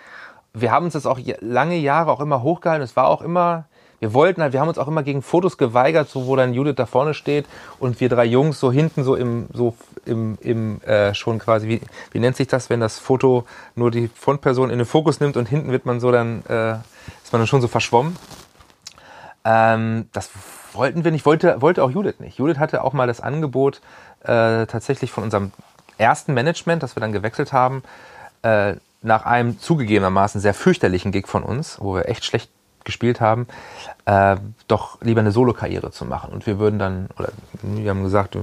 Wir 0.54 0.70
haben 0.70 0.84
uns 0.84 0.92
das 0.92 1.04
auch 1.04 1.18
lange 1.40 1.76
Jahre 1.76 2.12
auch 2.12 2.20
immer 2.20 2.42
hochgehalten. 2.42 2.84
Es 2.84 2.94
war 2.94 3.08
auch 3.08 3.22
immer, 3.22 3.64
wir 3.98 4.14
wollten 4.14 4.40
halt, 4.40 4.52
wir 4.52 4.60
haben 4.60 4.68
uns 4.68 4.78
auch 4.78 4.86
immer 4.86 5.02
gegen 5.02 5.20
Fotos 5.20 5.58
geweigert, 5.58 6.08
so 6.08 6.26
wo 6.26 6.36
dann 6.36 6.54
Judith 6.54 6.76
da 6.76 6.86
vorne 6.86 7.12
steht 7.12 7.46
und 7.80 8.00
wir 8.00 8.08
drei 8.08 8.24
Jungs 8.24 8.60
so 8.60 8.70
hinten 8.70 9.02
so 9.02 9.16
im, 9.16 9.48
so 9.52 9.74
im, 10.04 10.38
im 10.40 10.80
äh, 10.82 11.12
schon 11.12 11.40
quasi, 11.40 11.66
wie, 11.66 11.80
wie 12.12 12.20
nennt 12.20 12.36
sich 12.36 12.46
das, 12.46 12.70
wenn 12.70 12.78
das 12.78 13.00
Foto 13.00 13.44
nur 13.74 13.90
die 13.90 14.08
Frontperson 14.08 14.70
in 14.70 14.78
den 14.78 14.86
Fokus 14.86 15.18
nimmt 15.18 15.36
und 15.36 15.48
hinten 15.48 15.72
wird 15.72 15.86
man 15.86 15.98
so 15.98 16.12
dann, 16.12 16.44
äh, 16.48 16.74
ist 17.24 17.32
man 17.32 17.40
dann 17.40 17.48
schon 17.48 17.60
so 17.60 17.68
verschwommen. 17.68 18.16
Ähm, 19.44 20.08
das 20.12 20.30
wollten 20.72 21.02
wir 21.02 21.10
nicht, 21.10 21.26
wollte, 21.26 21.60
wollte 21.60 21.82
auch 21.82 21.90
Judith 21.90 22.20
nicht. 22.20 22.38
Judith 22.38 22.58
hatte 22.58 22.84
auch 22.84 22.92
mal 22.92 23.08
das 23.08 23.20
Angebot 23.20 23.80
äh, 24.20 24.66
tatsächlich 24.66 25.10
von 25.10 25.24
unserem 25.24 25.50
ersten 26.00 26.34
Management, 26.34 26.82
das 26.82 26.96
wir 26.96 27.00
dann 27.00 27.12
gewechselt 27.12 27.52
haben, 27.52 27.82
äh, 28.42 28.74
nach 29.02 29.24
einem 29.24 29.58
zugegebenermaßen 29.58 30.40
sehr 30.40 30.54
fürchterlichen 30.54 31.12
Gig 31.12 31.26
von 31.26 31.42
uns, 31.42 31.78
wo 31.80 31.94
wir 31.94 32.08
echt 32.08 32.24
schlecht 32.24 32.50
gespielt 32.84 33.20
haben, 33.20 33.46
äh, 34.06 34.36
doch 34.66 35.00
lieber 35.02 35.20
eine 35.20 35.32
Solo-Karriere 35.32 35.90
zu 35.90 36.04
machen. 36.04 36.32
Und 36.32 36.46
wir 36.46 36.58
würden 36.58 36.78
dann, 36.78 37.08
oder 37.18 37.28
wir 37.62 37.90
haben 37.90 38.02
gesagt, 38.02 38.34
wir 38.34 38.42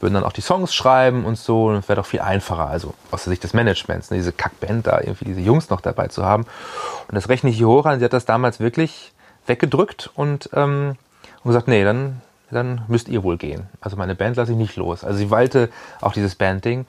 würden 0.00 0.14
dann 0.14 0.24
auch 0.24 0.32
die 0.32 0.42
Songs 0.42 0.74
schreiben 0.74 1.24
und 1.24 1.38
so, 1.38 1.66
und 1.66 1.76
es 1.76 1.88
wäre 1.88 1.96
doch 1.96 2.06
viel 2.06 2.20
einfacher, 2.20 2.68
also 2.68 2.94
aus 3.10 3.24
der 3.24 3.30
Sicht 3.30 3.44
des 3.44 3.54
Managements, 3.54 4.10
ne, 4.10 4.18
diese 4.18 4.32
Kackband 4.32 4.86
da, 4.86 5.00
irgendwie 5.00 5.24
diese 5.24 5.40
Jungs 5.40 5.70
noch 5.70 5.80
dabei 5.80 6.08
zu 6.08 6.24
haben. 6.24 6.44
Und 7.08 7.14
das 7.14 7.28
rechne 7.28 7.50
ich 7.50 7.56
hier 7.56 7.68
hoch 7.68 7.86
an, 7.86 7.98
sie 7.98 8.04
hat 8.04 8.12
das 8.12 8.26
damals 8.26 8.60
wirklich 8.60 9.12
weggedrückt 9.46 10.10
und, 10.14 10.50
ähm, 10.52 10.96
und 11.42 11.48
gesagt, 11.48 11.68
nee, 11.68 11.84
dann 11.84 12.20
dann 12.50 12.82
müsst 12.88 13.08
ihr 13.08 13.22
wohl 13.22 13.36
gehen. 13.36 13.66
Also 13.80 13.96
meine 13.96 14.14
Band 14.14 14.36
lasse 14.36 14.52
ich 14.52 14.58
nicht 14.58 14.76
los. 14.76 15.04
Also 15.04 15.18
sie 15.18 15.30
wollte 15.30 15.68
auch 16.00 16.12
dieses 16.12 16.34
Bandding. 16.34 16.86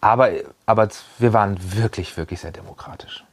Aber, 0.00 0.30
aber 0.66 0.88
wir 1.18 1.32
waren 1.32 1.56
wirklich, 1.76 2.16
wirklich 2.16 2.40
sehr 2.40 2.52
demokratisch. 2.52 3.24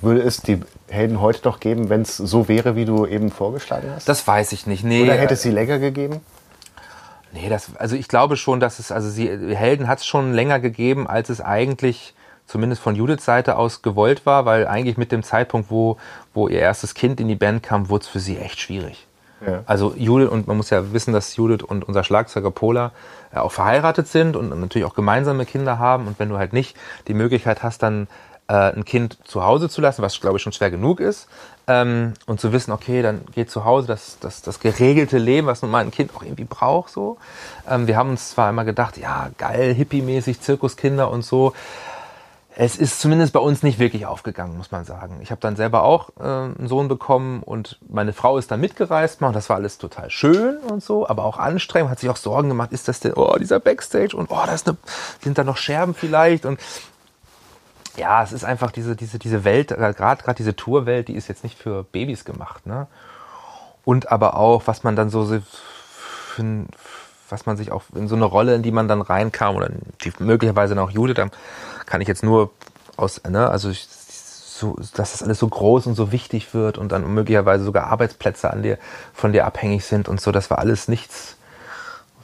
Würde 0.00 0.22
es 0.22 0.42
die 0.42 0.60
Helden 0.88 1.20
heute 1.20 1.44
noch 1.44 1.58
geben, 1.58 1.88
wenn 1.88 2.02
es 2.02 2.16
so 2.16 2.46
wäre, 2.46 2.76
wie 2.76 2.84
du 2.84 3.04
eben 3.04 3.32
vorgeschlagen 3.32 3.90
hast? 3.92 4.08
Das 4.08 4.26
weiß 4.26 4.52
ich 4.52 4.66
nicht. 4.66 4.84
Nee, 4.84 5.02
Oder 5.02 5.14
hätte 5.14 5.34
es 5.34 5.42
sie 5.42 5.50
länger 5.50 5.80
gegeben? 5.80 6.20
Nee, 7.32 7.48
das, 7.48 7.74
also 7.76 7.96
ich 7.96 8.08
glaube 8.08 8.36
schon, 8.36 8.60
dass 8.60 8.78
es, 8.78 8.92
also 8.92 9.10
sie, 9.10 9.28
Helden 9.28 9.88
hat 9.88 9.98
es 9.98 10.06
schon 10.06 10.32
länger 10.32 10.60
gegeben, 10.60 11.08
als 11.08 11.28
es 11.30 11.40
eigentlich 11.40 12.14
zumindest 12.46 12.80
von 12.80 12.94
Judiths 12.94 13.24
Seite 13.24 13.56
aus 13.56 13.82
gewollt 13.82 14.24
war, 14.24 14.46
weil 14.46 14.66
eigentlich 14.66 14.96
mit 14.96 15.12
dem 15.12 15.22
Zeitpunkt, 15.22 15.70
wo, 15.70 15.98
wo 16.32 16.48
ihr 16.48 16.60
erstes 16.60 16.94
Kind 16.94 17.20
in 17.20 17.28
die 17.28 17.34
Band 17.34 17.62
kam, 17.62 17.88
wurde 17.88 18.04
es 18.04 18.08
für 18.08 18.20
sie 18.20 18.38
echt 18.38 18.60
schwierig. 18.60 19.07
Also 19.66 19.94
Judith, 19.96 20.28
und 20.28 20.46
man 20.46 20.56
muss 20.56 20.70
ja 20.70 20.92
wissen, 20.92 21.12
dass 21.12 21.36
Judith 21.36 21.62
und 21.62 21.86
unser 21.86 22.04
Schlagzeuger 22.04 22.50
Pola 22.50 22.92
ja, 23.32 23.42
auch 23.42 23.52
verheiratet 23.52 24.08
sind 24.08 24.36
und 24.36 24.48
natürlich 24.60 24.86
auch 24.86 24.94
gemeinsame 24.94 25.46
Kinder 25.46 25.78
haben. 25.78 26.06
Und 26.06 26.18
wenn 26.18 26.28
du 26.28 26.38
halt 26.38 26.52
nicht 26.52 26.76
die 27.06 27.14
Möglichkeit 27.14 27.62
hast, 27.62 27.82
dann 27.82 28.08
äh, 28.48 28.54
ein 28.54 28.84
Kind 28.84 29.18
zu 29.24 29.44
Hause 29.44 29.68
zu 29.68 29.80
lassen, 29.80 30.02
was 30.02 30.20
glaube 30.20 30.38
ich 30.38 30.42
schon 30.42 30.52
schwer 30.52 30.70
genug 30.70 31.00
ist, 31.00 31.28
ähm, 31.66 32.14
und 32.26 32.40
zu 32.40 32.52
wissen, 32.52 32.72
okay, 32.72 33.02
dann 33.02 33.20
geht 33.32 33.50
zu 33.50 33.64
Hause 33.64 33.86
das, 33.86 34.18
das, 34.20 34.42
das 34.42 34.58
geregelte 34.58 35.18
Leben, 35.18 35.46
was 35.46 35.62
nun 35.62 35.70
mal 35.70 35.84
ein 35.84 35.90
Kind 35.90 36.12
auch 36.16 36.22
irgendwie 36.22 36.44
braucht. 36.44 36.90
So. 36.90 37.18
Ähm, 37.68 37.86
wir 37.86 37.96
haben 37.96 38.10
uns 38.10 38.30
zwar 38.30 38.50
immer 38.50 38.64
gedacht, 38.64 38.96
ja, 38.96 39.30
geil, 39.36 39.74
hippie-mäßig, 39.74 40.40
Zirkuskinder 40.40 41.10
und 41.10 41.22
so 41.22 41.52
es 42.60 42.76
ist 42.76 42.98
zumindest 42.98 43.32
bei 43.32 43.38
uns 43.38 43.62
nicht 43.62 43.78
wirklich 43.78 44.04
aufgegangen, 44.04 44.56
muss 44.56 44.72
man 44.72 44.84
sagen. 44.84 45.20
Ich 45.22 45.30
habe 45.30 45.40
dann 45.40 45.54
selber 45.54 45.84
auch 45.84 46.10
äh, 46.18 46.24
einen 46.24 46.66
Sohn 46.66 46.88
bekommen 46.88 47.40
und 47.44 47.78
meine 47.88 48.12
Frau 48.12 48.36
ist 48.36 48.50
dann 48.50 48.60
mitgereist 48.60 49.22
und 49.22 49.32
das 49.32 49.48
war 49.48 49.54
alles 49.54 49.78
total 49.78 50.10
schön 50.10 50.56
und 50.56 50.82
so, 50.82 51.08
aber 51.08 51.24
auch 51.24 51.38
anstrengend, 51.38 51.88
hat 51.88 52.00
sich 52.00 52.10
auch 52.10 52.16
Sorgen 52.16 52.48
gemacht, 52.48 52.72
ist 52.72 52.88
das 52.88 52.98
denn, 52.98 53.12
oh, 53.14 53.36
dieser 53.38 53.60
Backstage 53.60 54.16
und 54.16 54.32
oh, 54.32 54.42
da 54.44 54.50
eine, 54.50 54.76
sind 55.20 55.38
da 55.38 55.44
noch 55.44 55.56
Scherben 55.56 55.94
vielleicht 55.94 56.46
und 56.46 56.58
ja, 57.96 58.24
es 58.24 58.32
ist 58.32 58.42
einfach 58.42 58.72
diese, 58.72 58.96
diese, 58.96 59.20
diese 59.20 59.44
Welt, 59.44 59.68
gerade 59.68 59.94
gerade 59.94 60.34
diese 60.34 60.56
Tourwelt, 60.56 61.06
die 61.06 61.14
ist 61.14 61.28
jetzt 61.28 61.44
nicht 61.44 61.56
für 61.56 61.84
Babys 61.84 62.24
gemacht, 62.24 62.66
ne? 62.66 62.88
Und 63.84 64.10
aber 64.10 64.36
auch, 64.36 64.66
was 64.66 64.82
man 64.82 64.96
dann 64.96 65.10
so 65.10 65.24
für, 65.26 66.66
was 67.28 67.46
man 67.46 67.56
sich 67.56 67.72
auch 67.72 67.84
in 67.94 68.08
so 68.08 68.16
eine 68.16 68.24
Rolle, 68.24 68.54
in 68.54 68.62
die 68.62 68.72
man 68.72 68.88
dann 68.88 69.02
reinkam, 69.02 69.56
oder 69.56 69.70
die, 70.02 70.12
möglicherweise 70.18 70.74
noch 70.74 70.90
Jude, 70.90 71.14
dann 71.14 71.30
kann 71.86 72.00
ich 72.00 72.08
jetzt 72.08 72.22
nur 72.22 72.50
aus, 72.96 73.22
ne, 73.28 73.48
also 73.48 73.70
ich, 73.70 73.86
so, 74.58 74.76
dass 74.94 75.12
das 75.12 75.22
alles 75.22 75.38
so 75.38 75.48
groß 75.48 75.86
und 75.86 75.94
so 75.94 76.10
wichtig 76.10 76.52
wird 76.52 76.78
und 76.78 76.90
dann 76.90 77.06
möglicherweise 77.14 77.64
sogar 77.64 77.86
Arbeitsplätze 77.86 78.50
an 78.52 78.62
dir, 78.62 78.78
von 79.14 79.32
dir 79.32 79.46
abhängig 79.46 79.84
sind 79.84 80.08
und 80.08 80.20
so, 80.20 80.32
das 80.32 80.50
war 80.50 80.58
alles 80.58 80.88
nichts, 80.88 81.36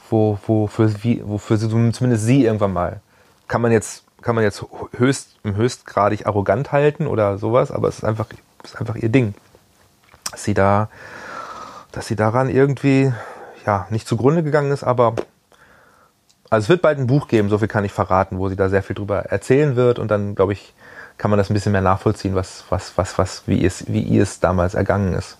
wo, 0.09 0.37
wofür, 0.45 0.91
wie, 1.03 1.21
wofür 1.25 1.57
sie, 1.57 1.69
zumindest 1.69 2.25
sie 2.25 2.43
irgendwann 2.43 2.73
mal, 2.73 2.99
kann 3.47 3.61
man 3.61 3.71
jetzt, 3.71 4.03
kann 4.21 4.35
man 4.35 4.43
jetzt 4.43 4.65
höchst, 4.97 5.37
höchstgradig 5.43 6.27
arrogant 6.27 6.71
halten 6.71 7.07
oder 7.07 7.37
sowas, 7.37 7.71
aber 7.71 7.87
es 7.87 7.99
ist 7.99 8.03
einfach, 8.03 8.27
es 8.63 8.71
ist 8.71 8.79
einfach 8.79 8.95
ihr 8.95 9.09
Ding. 9.09 9.33
Dass 10.31 10.43
sie 10.43 10.53
da, 10.53 10.89
dass 11.91 12.07
sie 12.07 12.15
daran 12.15 12.49
irgendwie, 12.49 13.13
ja, 13.65 13.87
nicht 13.89 14.07
zugrunde 14.07 14.43
gegangen 14.43 14.71
ist, 14.71 14.83
aber 14.83 15.15
also 16.49 16.65
es 16.65 16.69
wird 16.69 16.81
bald 16.81 16.99
ein 16.99 17.07
Buch 17.07 17.27
geben, 17.27 17.49
so 17.49 17.57
viel 17.57 17.67
kann 17.67 17.85
ich 17.85 17.91
verraten, 17.91 18.37
wo 18.37 18.49
sie 18.49 18.55
da 18.55 18.69
sehr 18.69 18.83
viel 18.83 18.95
drüber 18.95 19.17
erzählen 19.25 19.75
wird 19.75 19.99
und 19.99 20.09
dann, 20.11 20.35
glaube 20.35 20.53
ich, 20.53 20.73
kann 21.17 21.31
man 21.31 21.37
das 21.37 21.49
ein 21.49 21.53
bisschen 21.53 21.71
mehr 21.71 21.81
nachvollziehen, 21.81 22.35
was, 22.35 22.65
was, 22.69 22.97
was, 22.97 23.17
was, 23.17 23.43
wie 23.47 23.65
es, 23.65 23.91
wie 23.91 24.01
ihr 24.01 24.23
es 24.23 24.39
damals 24.39 24.73
ergangen 24.73 25.13
ist. 25.13 25.37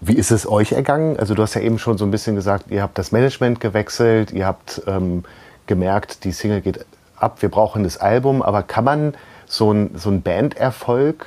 Wie 0.00 0.14
ist 0.14 0.30
es 0.30 0.48
euch 0.48 0.72
ergangen? 0.72 1.18
Also 1.18 1.34
du 1.34 1.42
hast 1.42 1.54
ja 1.54 1.60
eben 1.60 1.78
schon 1.78 1.98
so 1.98 2.04
ein 2.04 2.10
bisschen 2.12 2.36
gesagt, 2.36 2.70
ihr 2.70 2.82
habt 2.82 2.96
das 2.96 3.10
Management 3.10 3.60
gewechselt, 3.60 4.30
ihr 4.30 4.46
habt 4.46 4.82
ähm, 4.86 5.24
gemerkt, 5.66 6.24
die 6.24 6.32
Single 6.32 6.60
geht 6.60 6.86
ab, 7.16 7.42
wir 7.42 7.48
brauchen 7.48 7.82
das 7.82 7.98
Album, 7.98 8.40
aber 8.40 8.62
kann 8.62 8.84
man 8.84 9.14
so 9.46 9.72
ein, 9.72 9.90
so 9.96 10.10
ein 10.10 10.22
Banderfolg 10.22 11.26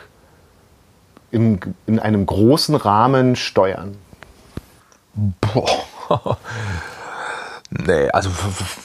in, 1.31 1.59
in 1.85 1.99
einem 1.99 2.25
großen 2.25 2.75
Rahmen 2.75 3.35
steuern? 3.35 3.97
Boah. 5.13 5.67
nee, 7.69 8.09
also 8.09 8.29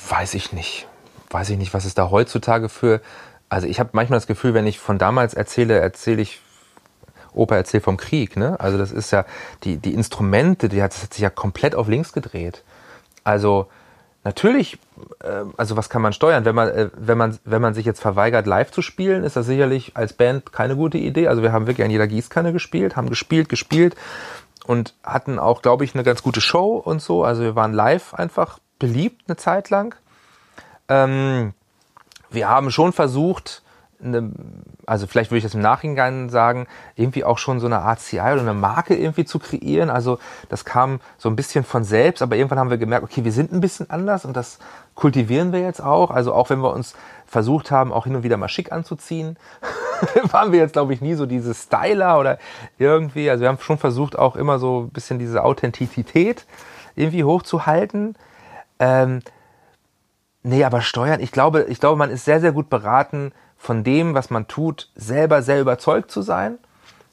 weiß 0.08 0.34
ich 0.34 0.52
nicht. 0.52 0.86
Weiß 1.30 1.50
ich 1.50 1.58
nicht, 1.58 1.74
was 1.74 1.84
es 1.84 1.94
da 1.94 2.10
heutzutage 2.10 2.68
für. 2.68 3.00
Also 3.48 3.66
ich 3.66 3.78
habe 3.78 3.90
manchmal 3.92 4.18
das 4.18 4.26
Gefühl, 4.26 4.54
wenn 4.54 4.66
ich 4.66 4.78
von 4.78 4.98
damals 4.98 5.34
erzähle, 5.34 5.78
erzähle 5.78 6.22
ich 6.22 6.40
Opa 7.32 7.54
erzählt 7.54 7.84
vom 7.84 7.96
Krieg, 7.96 8.36
ne? 8.36 8.58
Also 8.58 8.78
das 8.78 8.92
ist 8.92 9.10
ja 9.10 9.24
die 9.62 9.76
die 9.76 9.94
Instrumente, 9.94 10.68
die 10.68 10.82
hat, 10.82 10.92
das 10.92 11.02
hat 11.02 11.14
sich 11.14 11.22
ja 11.22 11.30
komplett 11.30 11.74
auf 11.74 11.86
links 11.86 12.12
gedreht. 12.12 12.62
Also 13.24 13.66
natürlich, 14.24 14.78
äh, 15.22 15.44
also 15.56 15.76
was 15.76 15.90
kann 15.90 16.00
man 16.00 16.12
steuern, 16.12 16.44
wenn 16.44 16.54
man 16.54 16.68
äh, 16.68 16.90
wenn 16.96 17.18
man 17.18 17.38
wenn 17.44 17.60
man 17.60 17.74
sich 17.74 17.84
jetzt 17.84 18.00
verweigert 18.00 18.46
live 18.46 18.70
zu 18.70 18.82
spielen, 18.82 19.22
ist 19.22 19.36
das 19.36 19.46
sicherlich 19.46 19.96
als 19.96 20.14
Band 20.14 20.52
keine 20.52 20.76
gute 20.76 20.98
Idee. 20.98 21.28
Also 21.28 21.42
wir 21.42 21.52
haben 21.52 21.66
wirklich 21.66 21.84
an 21.84 21.90
jeder 21.90 22.06
Gießkanne 22.06 22.52
gespielt, 22.52 22.96
haben 22.96 23.10
gespielt, 23.10 23.48
gespielt 23.48 23.94
und 24.66 24.94
hatten 25.04 25.38
auch, 25.38 25.62
glaube 25.62 25.84
ich, 25.84 25.94
eine 25.94 26.02
ganz 26.02 26.22
gute 26.22 26.40
Show 26.40 26.76
und 26.76 27.00
so. 27.00 27.24
Also 27.24 27.42
wir 27.42 27.54
waren 27.54 27.72
live 27.72 28.14
einfach 28.14 28.58
beliebt 28.78 29.22
eine 29.28 29.36
Zeit 29.36 29.70
lang. 29.70 29.94
Ähm, 30.88 31.54
wir 32.30 32.48
haben 32.48 32.70
schon 32.70 32.92
versucht, 32.92 33.62
eine, 34.02 34.30
also 34.86 35.06
vielleicht 35.06 35.30
würde 35.30 35.38
ich 35.38 35.44
das 35.44 35.54
im 35.54 35.60
Nachhinein 35.60 36.28
sagen, 36.28 36.66
irgendwie 36.94 37.24
auch 37.24 37.38
schon 37.38 37.60
so 37.60 37.66
eine 37.66 37.80
Art 37.80 38.00
CI 38.00 38.18
oder 38.18 38.40
eine 38.40 38.54
Marke 38.54 38.94
irgendwie 38.94 39.24
zu 39.24 39.38
kreieren. 39.38 39.90
Also 39.90 40.18
das 40.48 40.64
kam 40.64 41.00
so 41.18 41.28
ein 41.28 41.36
bisschen 41.36 41.64
von 41.64 41.84
selbst, 41.84 42.22
aber 42.22 42.36
irgendwann 42.36 42.58
haben 42.58 42.70
wir 42.70 42.78
gemerkt, 42.78 43.04
okay, 43.04 43.24
wir 43.24 43.32
sind 43.32 43.52
ein 43.52 43.60
bisschen 43.60 43.90
anders 43.90 44.24
und 44.24 44.36
das 44.36 44.58
kultivieren 44.94 45.52
wir 45.52 45.60
jetzt 45.60 45.82
auch. 45.82 46.10
Also 46.10 46.32
auch 46.32 46.50
wenn 46.50 46.60
wir 46.60 46.72
uns 46.72 46.94
versucht 47.26 47.70
haben, 47.70 47.92
auch 47.92 48.04
hin 48.04 48.16
und 48.16 48.22
wieder 48.22 48.36
mal 48.36 48.48
schick 48.48 48.72
anzuziehen, 48.72 49.36
waren 50.30 50.52
wir 50.52 50.60
jetzt, 50.60 50.72
glaube 50.72 50.92
ich, 50.92 51.00
nie 51.00 51.14
so 51.14 51.26
diese 51.26 51.54
Styler 51.54 52.18
oder 52.18 52.38
irgendwie. 52.78 53.30
Also 53.30 53.42
wir 53.42 53.48
haben 53.48 53.58
schon 53.60 53.78
versucht, 53.78 54.18
auch 54.18 54.36
immer 54.36 54.58
so 54.58 54.82
ein 54.82 54.90
bisschen 54.90 55.18
diese 55.18 55.42
Authentizität 55.42 56.46
irgendwie 56.94 57.24
hochzuhalten. 57.24 58.16
Ähm, 58.78 59.20
nee, 60.42 60.64
aber 60.64 60.80
steuern, 60.80 61.20
ich 61.20 61.32
glaube, 61.32 61.64
ich 61.68 61.80
glaube, 61.80 61.96
man 61.96 62.10
ist 62.10 62.24
sehr, 62.24 62.40
sehr 62.40 62.52
gut 62.52 62.68
beraten, 62.68 63.32
von 63.58 63.84
dem, 63.84 64.14
was 64.14 64.30
man 64.30 64.48
tut, 64.48 64.90
selber 64.94 65.42
sehr 65.42 65.60
überzeugt 65.60 66.10
zu 66.10 66.22
sein 66.22 66.58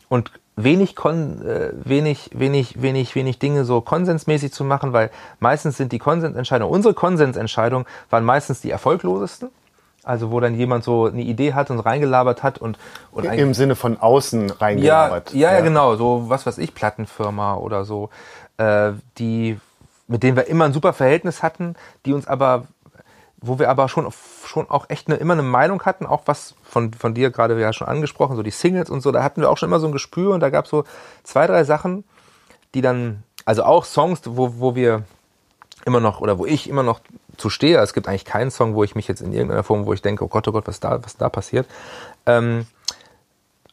und 0.09 0.31
wenig, 0.55 0.95
kon, 0.95 1.41
äh, 1.45 1.71
wenig, 1.83 2.29
wenig, 2.33 2.81
wenig, 2.81 3.15
wenig 3.15 3.39
Dinge 3.39 3.65
so 3.65 3.81
konsensmäßig 3.81 4.53
zu 4.53 4.63
machen, 4.63 4.93
weil 4.93 5.09
meistens 5.39 5.77
sind 5.77 5.91
die 5.91 5.99
Konsensentscheidungen, 5.99 6.73
unsere 6.73 6.93
Konsensentscheidungen 6.93 7.87
waren 8.09 8.23
meistens 8.23 8.61
die 8.61 8.69
erfolglosesten. 8.69 9.49
Also 10.05 10.31
wo 10.31 10.41
dann 10.41 10.53
jemand 10.55 10.83
so 10.83 11.05
eine 11.05 11.21
Idee 11.21 11.53
hat 11.53 11.71
und 11.71 11.79
reingelabert 11.79 12.43
hat 12.43 12.57
und, 12.57 12.77
und 13.11 13.23
im 13.23 13.53
Sinne 13.53 13.75
von 13.75 13.97
außen 13.97 14.49
reingelabert. 14.49 15.33
Ja, 15.33 15.51
ja, 15.51 15.57
ja, 15.59 15.63
genau. 15.63 15.95
So 15.95 16.25
was 16.27 16.45
weiß 16.45 16.57
ich 16.57 16.75
Plattenfirma 16.75 17.55
oder 17.55 17.85
so, 17.85 18.09
äh, 18.57 18.91
die 19.17 19.57
mit 20.07 20.21
denen 20.21 20.35
wir 20.35 20.47
immer 20.47 20.65
ein 20.65 20.73
super 20.73 20.91
Verhältnis 20.91 21.41
hatten, 21.41 21.75
die 22.05 22.11
uns 22.11 22.27
aber 22.27 22.65
wo 23.45 23.59
wir 23.59 23.69
aber 23.69 23.89
schon, 23.89 24.07
schon 24.45 24.69
auch 24.69 24.89
echt 24.89 25.07
eine, 25.07 25.17
immer 25.17 25.33
eine 25.33 25.43
Meinung 25.43 25.83
hatten, 25.83 26.05
auch 26.05 26.23
was 26.25 26.55
von, 26.63 26.93
von 26.93 27.13
dir 27.13 27.29
gerade 27.29 27.59
ja 27.59 27.73
schon 27.73 27.87
angesprochen, 27.87 28.37
so 28.37 28.43
die 28.43 28.51
Singles 28.51 28.89
und 28.89 29.01
so, 29.01 29.11
da 29.11 29.21
hatten 29.21 29.41
wir 29.41 29.49
auch 29.49 29.57
schon 29.57 29.67
immer 29.67 29.81
so 29.81 29.87
ein 29.87 29.91
Gespür 29.91 30.33
und 30.33 30.39
da 30.39 30.49
gab 30.49 30.65
es 30.65 30.71
so 30.71 30.85
zwei, 31.23 31.45
drei 31.45 31.65
Sachen, 31.65 32.05
die 32.73 32.81
dann, 32.81 33.23
also 33.43 33.63
auch 33.63 33.83
Songs, 33.83 34.21
wo, 34.25 34.59
wo 34.59 34.75
wir 34.75 35.03
immer 35.85 35.99
noch, 35.99 36.21
oder 36.21 36.37
wo 36.37 36.45
ich 36.45 36.69
immer 36.69 36.83
noch 36.83 37.01
zu 37.35 37.49
stehe. 37.49 37.79
Es 37.79 37.93
gibt 37.93 38.07
eigentlich 38.07 38.23
keinen 38.23 38.49
Song, 38.49 38.75
wo 38.75 38.83
ich 38.85 38.95
mich 38.95 39.09
jetzt 39.09 39.21
in 39.21 39.33
irgendeiner 39.33 39.63
Form, 39.63 39.85
wo 39.85 39.91
ich 39.91 40.01
denke, 40.01 40.23
oh 40.23 40.29
Gott, 40.29 40.47
oh 40.47 40.53
Gott, 40.53 40.67
was 40.67 40.79
da, 40.79 41.03
was 41.03 41.17
da 41.17 41.27
passiert. 41.27 41.67
Ähm, 42.25 42.65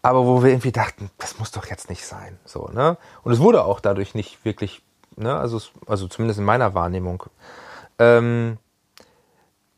aber 0.03 0.27
wo 0.27 0.43
wir 0.43 0.51
irgendwie 0.51 0.73
dachten, 0.73 1.11
das 1.19 1.39
muss 1.39 1.53
doch 1.53 1.67
jetzt 1.67 1.89
nicht 1.91 2.05
sein. 2.05 2.39
So, 2.45 2.69
ne? 2.73 2.97
Und 3.23 3.33
es 3.33 3.39
wurde 3.39 3.65
auch 3.65 3.79
dadurch 3.79 4.17
nicht 4.17 4.45
wirklich, 4.45 4.83
ne? 5.17 5.37
also, 5.37 5.61
also 5.87 6.09
zumindest 6.09 6.41
in 6.41 6.45
meiner 6.45 6.75
Wahrnehmung. 6.75 7.23
Ähm, 8.01 8.59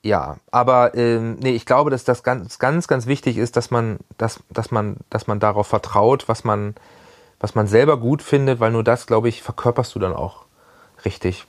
ja, 0.02 0.38
aber 0.50 0.94
ähm, 0.96 1.36
nee, 1.40 1.52
ich 1.52 1.64
glaube, 1.64 1.90
dass 1.90 2.02
das 2.02 2.24
ganz, 2.24 2.58
ganz, 2.58 2.88
ganz 2.88 3.06
wichtig 3.06 3.38
ist, 3.38 3.56
dass 3.56 3.70
man, 3.70 3.98
dass, 4.18 4.40
dass 4.50 4.72
man, 4.72 4.96
dass 5.10 5.28
man 5.28 5.38
darauf 5.38 5.68
vertraut, 5.68 6.28
was 6.28 6.42
man, 6.42 6.74
was 7.38 7.54
man 7.54 7.68
selber 7.68 7.96
gut 7.98 8.20
findet, 8.20 8.58
weil 8.58 8.72
nur 8.72 8.82
das, 8.82 9.06
glaube 9.06 9.28
ich, 9.28 9.42
verkörperst 9.42 9.94
du 9.94 10.00
dann 10.00 10.12
auch 10.12 10.44
richtig. 11.04 11.46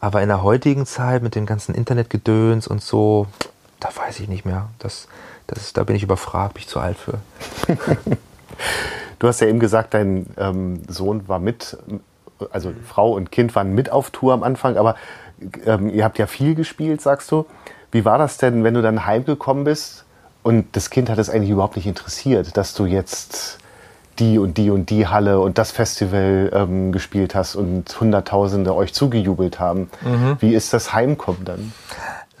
Aber 0.00 0.22
in 0.22 0.28
der 0.28 0.42
heutigen 0.42 0.86
Zeit 0.86 1.22
mit 1.22 1.36
dem 1.36 1.46
ganzen 1.46 1.74
Internetgedöns 1.74 2.66
und 2.66 2.82
so, 2.82 3.28
da 3.78 3.90
weiß 3.94 4.18
ich 4.20 4.28
nicht 4.28 4.44
mehr. 4.44 4.70
Das, 4.80 5.06
das, 5.46 5.72
da 5.72 5.84
bin 5.84 5.94
ich 5.94 6.02
überfragt, 6.02 6.54
bin 6.54 6.62
ich 6.62 6.68
zu 6.68 6.80
alt 6.80 6.98
für. 6.98 7.20
du 9.20 9.28
hast 9.28 9.40
ja 9.40 9.46
eben 9.46 9.60
gesagt, 9.60 9.94
dein 9.94 10.26
ähm, 10.36 10.82
Sohn 10.88 11.28
war 11.28 11.38
mit, 11.38 11.78
also 12.50 12.72
Frau 12.84 13.12
und 13.12 13.30
Kind 13.30 13.54
waren 13.54 13.72
mit 13.72 13.90
auf 13.90 14.10
Tour 14.10 14.34
am 14.34 14.42
Anfang, 14.42 14.76
aber 14.76 14.96
ähm, 15.64 15.88
ihr 15.90 16.04
habt 16.04 16.18
ja 16.18 16.26
viel 16.26 16.56
gespielt, 16.56 17.00
sagst 17.00 17.30
du. 17.30 17.46
Wie 17.94 18.04
war 18.04 18.18
das 18.18 18.38
denn, 18.38 18.64
wenn 18.64 18.74
du 18.74 18.82
dann 18.82 19.06
heimgekommen 19.06 19.62
bist 19.62 20.04
und 20.42 20.74
das 20.74 20.90
Kind 20.90 21.08
hat 21.08 21.18
es 21.18 21.30
eigentlich 21.30 21.50
überhaupt 21.50 21.76
nicht 21.76 21.86
interessiert, 21.86 22.56
dass 22.56 22.74
du 22.74 22.86
jetzt 22.86 23.58
die 24.18 24.36
und 24.40 24.58
die 24.58 24.70
und 24.70 24.90
die 24.90 25.06
Halle 25.06 25.38
und 25.38 25.58
das 25.58 25.70
Festival 25.70 26.50
ähm, 26.52 26.90
gespielt 26.90 27.36
hast 27.36 27.54
und 27.54 28.00
Hunderttausende 28.00 28.74
euch 28.74 28.94
zugejubelt 28.94 29.60
haben. 29.60 29.90
Mhm. 30.02 30.38
Wie 30.40 30.54
ist 30.56 30.72
das 30.72 30.92
Heimkommen 30.92 31.44
dann? 31.44 31.72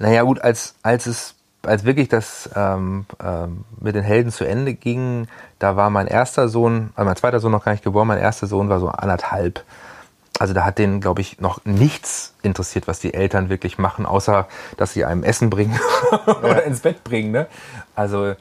Naja 0.00 0.24
gut, 0.24 0.40
als, 0.40 0.74
als 0.82 1.06
es 1.06 1.36
als 1.62 1.84
wirklich 1.84 2.08
das 2.08 2.50
ähm, 2.56 3.06
ähm, 3.24 3.64
mit 3.78 3.94
den 3.94 4.02
Helden 4.02 4.32
zu 4.32 4.44
Ende 4.44 4.74
ging, 4.74 5.28
da 5.60 5.76
war 5.76 5.88
mein 5.88 6.08
erster 6.08 6.48
Sohn, 6.48 6.90
also 6.96 7.06
mein 7.06 7.16
zweiter 7.16 7.38
Sohn 7.38 7.52
noch 7.52 7.64
gar 7.64 7.70
nicht 7.70 7.84
geboren, 7.84 8.08
mein 8.08 8.18
erster 8.18 8.48
Sohn 8.48 8.68
war 8.68 8.80
so 8.80 8.88
anderthalb 8.88 9.62
also 10.38 10.52
da 10.52 10.64
hat 10.64 10.78
denen, 10.78 11.00
glaube 11.00 11.20
ich, 11.20 11.40
noch 11.40 11.64
nichts 11.64 12.34
interessiert, 12.42 12.88
was 12.88 12.98
die 12.98 13.14
Eltern 13.14 13.48
wirklich 13.50 13.78
machen, 13.78 14.04
außer 14.04 14.48
dass 14.76 14.92
sie 14.92 15.04
einem 15.04 15.22
Essen 15.22 15.48
bringen 15.48 15.78
oder 16.26 16.48
ja. 16.48 16.58
ins 16.58 16.80
Bett 16.80 17.04
bringen. 17.04 17.30
Ne? 17.30 17.46
Also 17.94 18.34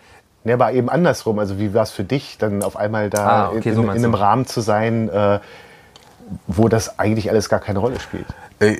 Ne, 0.44 0.54
aber 0.54 0.74
eben 0.74 0.90
andersrum. 0.90 1.40
Also 1.40 1.58
wie 1.58 1.74
war 1.74 1.84
es 1.84 1.92
für 1.92 2.04
dich, 2.04 2.38
dann 2.38 2.64
auf 2.64 2.76
einmal 2.76 3.10
da 3.10 3.28
ah, 3.28 3.50
okay, 3.50 3.70
in, 3.70 3.76
so 3.76 3.82
in, 3.84 3.90
in, 3.90 3.96
einem 3.96 4.14
Rahmen 4.14 4.46
zu 4.46 4.62
sein, 4.62 5.10
äh, 5.10 5.40
wo 6.48 6.68
das 6.68 7.00
eigentlich 7.00 7.30
alles 7.30 7.50
gar 7.50 7.60
keine 7.60 7.80
Rolle 7.80 8.00
spielt? 8.00 8.26
Äh, 8.60 8.78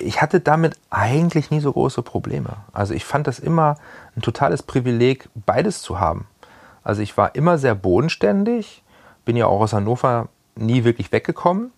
ich 0.00 0.22
hatte 0.22 0.40
damit 0.40 0.76
eigentlich 0.90 1.50
nie 1.50 1.60
so 1.60 1.72
große 1.72 2.02
Probleme. 2.02 2.56
Also 2.72 2.94
ich 2.94 3.04
fand 3.04 3.26
das 3.26 3.38
immer 3.38 3.76
ein 4.16 4.22
totales 4.22 4.62
Privileg, 4.62 5.28
beides 5.34 5.82
zu 5.82 5.98
haben. 5.98 6.26
Also 6.84 7.02
ich 7.02 7.16
war 7.16 7.34
immer 7.34 7.58
sehr 7.58 7.74
bodenständig, 7.74 8.82
bin 9.24 9.36
ja 9.36 9.46
auch 9.46 9.60
aus 9.60 9.72
Hannover 9.72 10.28
nie 10.54 10.84
wirklich 10.84 11.10
weggekommen 11.12 11.72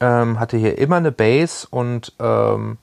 ähm, 0.00 0.40
hatte 0.40 0.56
hier 0.56 0.78
immer 0.78 0.96
eine 0.96 1.12
Base 1.12 1.66
und 1.70 2.12
ähm, 2.18 2.78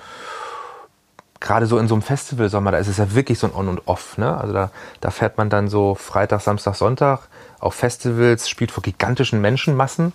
gerade 1.40 1.66
so 1.66 1.78
in 1.78 1.88
so 1.88 1.96
einem 1.96 2.02
Festivalsommer, 2.02 2.72
da 2.72 2.78
ist 2.78 2.88
es 2.88 2.98
ja 2.98 3.14
wirklich 3.14 3.40
so 3.40 3.48
ein 3.48 3.56
On 3.56 3.68
und 3.68 3.88
Off. 3.88 4.18
Ne? 4.18 4.38
Also 4.38 4.54
da, 4.54 4.72
da 5.02 5.12
fährt 5.12 5.38
man 5.38 5.50
dann 5.50 5.68
so 5.68 5.96
Freitag, 5.96 6.42
Samstag, 6.42 6.76
Sonntag 6.76 7.22
auf 7.60 7.74
Festivals, 7.74 8.48
spielt 8.48 8.72
vor 8.72 8.84
gigantischen 8.84 9.42
Menschenmassen 9.42 10.14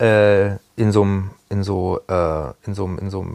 äh, 0.00 0.50
in 0.76 0.92
so 0.92 1.02
einem 1.02 1.30
in 1.48 1.62
so 1.64 2.00
äh, 2.08 2.52
in 2.64 2.74
so 2.74 2.86
in 2.86 3.10
so 3.10 3.26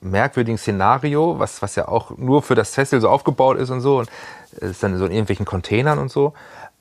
merkwürdigen 0.00 0.58
Szenario, 0.58 1.38
was, 1.38 1.62
was 1.62 1.74
ja 1.74 1.88
auch 1.88 2.16
nur 2.16 2.42
für 2.42 2.54
das 2.54 2.74
Festival 2.74 3.00
so 3.00 3.08
aufgebaut 3.08 3.58
ist 3.58 3.70
und 3.70 3.80
so. 3.80 3.98
Und 3.98 4.10
ist 4.60 4.82
dann 4.82 4.96
so 4.98 5.06
in 5.06 5.12
irgendwelchen 5.12 5.46
Containern 5.46 5.98
und 5.98 6.10
so. 6.10 6.32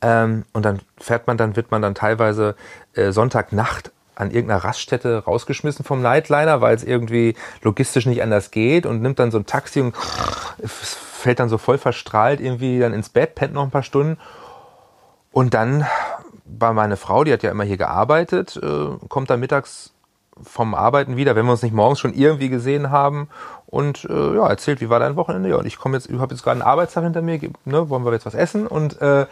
Ähm, 0.02 0.46
und 0.54 0.64
dann 0.64 0.80
fährt 0.98 1.28
man, 1.28 1.38
dann 1.38 1.56
wird 1.56 1.72
man 1.72 1.82
dann 1.82 1.96
teilweise 1.96 2.56
äh, 2.94 3.12
Sonntagnacht 3.12 3.92
an 4.16 4.32
irgendeiner 4.32 4.64
Raststätte 4.64 5.24
rausgeschmissen 5.26 5.86
vom 5.86 6.02
Nightliner, 6.02 6.62
weil 6.62 6.76
es 6.76 6.84
irgendwie 6.84 7.36
logistisch 7.62 8.06
nicht 8.06 8.22
anders 8.24 8.52
geht 8.52 8.86
und 8.86 9.02
nimmt 9.02 9.20
dann 9.20 9.32
so 9.32 9.38
ein 9.38 9.46
Taxi 9.46 9.82
und 9.82 9.96
fällt 9.96 11.40
dann 11.40 11.50
so 11.50 11.58
voll 11.58 11.78
verstrahlt 11.78 12.40
irgendwie 12.40 12.80
dann 12.80 12.94
ins 12.94 13.10
Bett, 13.10 13.36
pennt 13.36 13.54
noch 13.54 13.64
ein 13.64 13.72
paar 13.72 13.84
Stunden. 13.84 14.18
Und 15.32 15.54
dann 15.54 15.86
war 16.46 16.74
meine 16.74 16.98
Frau, 16.98 17.24
die 17.24 17.34
hat 17.34 17.44
ja 17.44 17.52
immer 17.52 17.64
hier 17.64 17.78
gearbeitet, 17.78 18.58
äh, 18.62 19.08
kommt 19.10 19.30
dann 19.30 19.40
mittags 19.40 19.92
vom 20.42 20.76
Arbeiten 20.76 21.16
wieder, 21.16 21.36
wenn 21.36 21.46
wir 21.46 21.52
uns 21.52 21.64
nicht 21.64 21.74
morgens 21.74 22.00
schon 22.00 22.14
irgendwie 22.14 22.50
gesehen 22.50 22.92
haben 22.92 23.30
und 23.68 24.06
äh, 24.06 24.36
ja, 24.36 24.48
erzählt, 24.48 24.82
wie 24.82 24.90
war 24.90 25.00
dein 25.00 25.16
Wochenende? 25.16 25.50
Ja, 25.50 25.56
und 25.56 25.66
ich 25.66 25.78
komme 25.78 25.98
jetzt, 25.98 26.10
habe 26.12 26.34
jetzt 26.34 26.44
gerade 26.44 26.62
einen 26.62 26.70
Arbeitstag 26.70 27.04
hinter 27.04 27.22
mir, 27.22 27.40
ne, 27.66 27.90
wollen 27.90 28.06
wir 28.06 28.14
jetzt 28.14 28.26
was 28.26 28.36
essen? 28.36 28.68
Und 28.68 29.02
äh, 29.02 29.26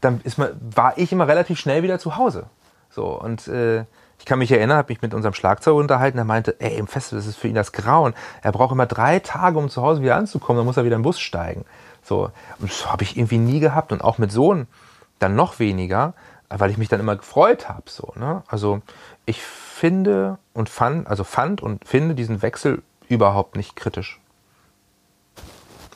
dann 0.00 0.20
ist 0.24 0.38
man, 0.38 0.50
war 0.60 0.98
ich 0.98 1.12
immer 1.12 1.28
relativ 1.28 1.58
schnell 1.58 1.82
wieder 1.82 1.98
zu 1.98 2.16
Hause. 2.16 2.46
So, 2.90 3.06
und 3.06 3.48
äh, 3.48 3.84
ich 4.18 4.24
kann 4.24 4.38
mich 4.38 4.50
erinnern, 4.50 4.78
habe 4.78 4.92
mich 4.92 5.02
mit 5.02 5.14
unserem 5.14 5.34
Schlagzeuger 5.34 5.76
unterhalten, 5.76 6.18
er 6.18 6.24
meinte, 6.24 6.60
ey, 6.60 6.76
im 6.76 6.86
Festival, 6.86 7.20
das 7.20 7.26
ist 7.26 7.36
für 7.36 7.48
ihn 7.48 7.54
das 7.54 7.72
Grauen. 7.72 8.14
Er 8.42 8.52
braucht 8.52 8.72
immer 8.72 8.86
drei 8.86 9.20
Tage, 9.20 9.58
um 9.58 9.68
zu 9.68 9.82
Hause 9.82 10.02
wieder 10.02 10.16
anzukommen, 10.16 10.58
dann 10.58 10.66
muss 10.66 10.76
er 10.76 10.84
wieder 10.84 10.96
im 10.96 11.02
Bus 11.02 11.20
steigen. 11.20 11.64
So, 12.02 12.30
und 12.58 12.70
das 12.70 12.90
habe 12.90 13.04
ich 13.04 13.16
irgendwie 13.16 13.38
nie 13.38 13.60
gehabt 13.60 13.92
und 13.92 14.02
auch 14.02 14.18
mit 14.18 14.32
Sohn 14.32 14.66
dann 15.18 15.34
noch 15.34 15.58
weniger, 15.58 16.14
weil 16.48 16.70
ich 16.70 16.78
mich 16.78 16.88
dann 16.88 17.00
immer 17.00 17.16
gefreut 17.16 17.68
habe. 17.68 17.82
So, 17.86 18.12
ne? 18.16 18.42
Also 18.48 18.80
ich 19.26 19.42
finde 19.42 20.38
und 20.54 20.68
fand, 20.68 21.06
also 21.06 21.24
fand 21.24 21.62
und 21.62 21.86
finde 21.86 22.14
diesen 22.14 22.42
Wechsel 22.42 22.82
überhaupt 23.08 23.56
nicht 23.56 23.76
kritisch. 23.76 24.20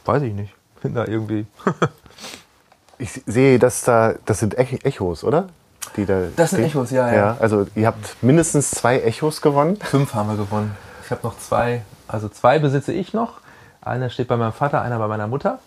Weiß 0.04 0.22
ich 0.22 0.34
nicht. 0.34 0.54
Bin 0.82 0.94
da 0.94 1.06
irgendwie. 1.06 1.46
ich 2.98 3.22
sehe, 3.26 3.58
dass 3.58 3.82
da, 3.82 4.14
das 4.24 4.40
sind 4.40 4.58
Echos, 4.58 5.24
oder? 5.24 5.48
Die 5.96 6.06
da 6.06 6.28
das 6.36 6.50
sind 6.50 6.64
Echos, 6.64 6.90
ja, 6.90 7.08
ja, 7.08 7.14
ja. 7.14 7.36
Also 7.38 7.66
ihr 7.74 7.86
habt 7.86 8.22
mindestens 8.22 8.70
zwei 8.70 9.00
Echos 9.00 9.42
gewonnen. 9.42 9.76
Fünf 9.76 10.14
haben 10.14 10.28
wir 10.28 10.36
gewonnen. 10.36 10.76
Ich 11.04 11.10
habe 11.10 11.20
noch 11.22 11.38
zwei, 11.38 11.82
also 12.08 12.28
zwei 12.28 12.58
besitze 12.58 12.92
ich 12.92 13.12
noch. 13.12 13.40
Einer 13.82 14.10
steht 14.10 14.28
bei 14.28 14.36
meinem 14.36 14.52
Vater, 14.52 14.80
einer 14.80 14.98
bei 14.98 15.08
meiner 15.08 15.26
Mutter. 15.26 15.58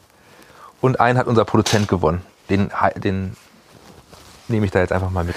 Und 0.82 1.00
einen 1.00 1.18
hat 1.18 1.28
unser 1.28 1.46
Produzent 1.46 1.88
gewonnen. 1.88 2.22
Den, 2.50 2.72
den 2.96 3.36
nehme 4.48 4.66
ich 4.66 4.72
da 4.72 4.80
jetzt 4.80 4.92
einfach 4.92 5.10
mal 5.10 5.24
mit. 5.24 5.36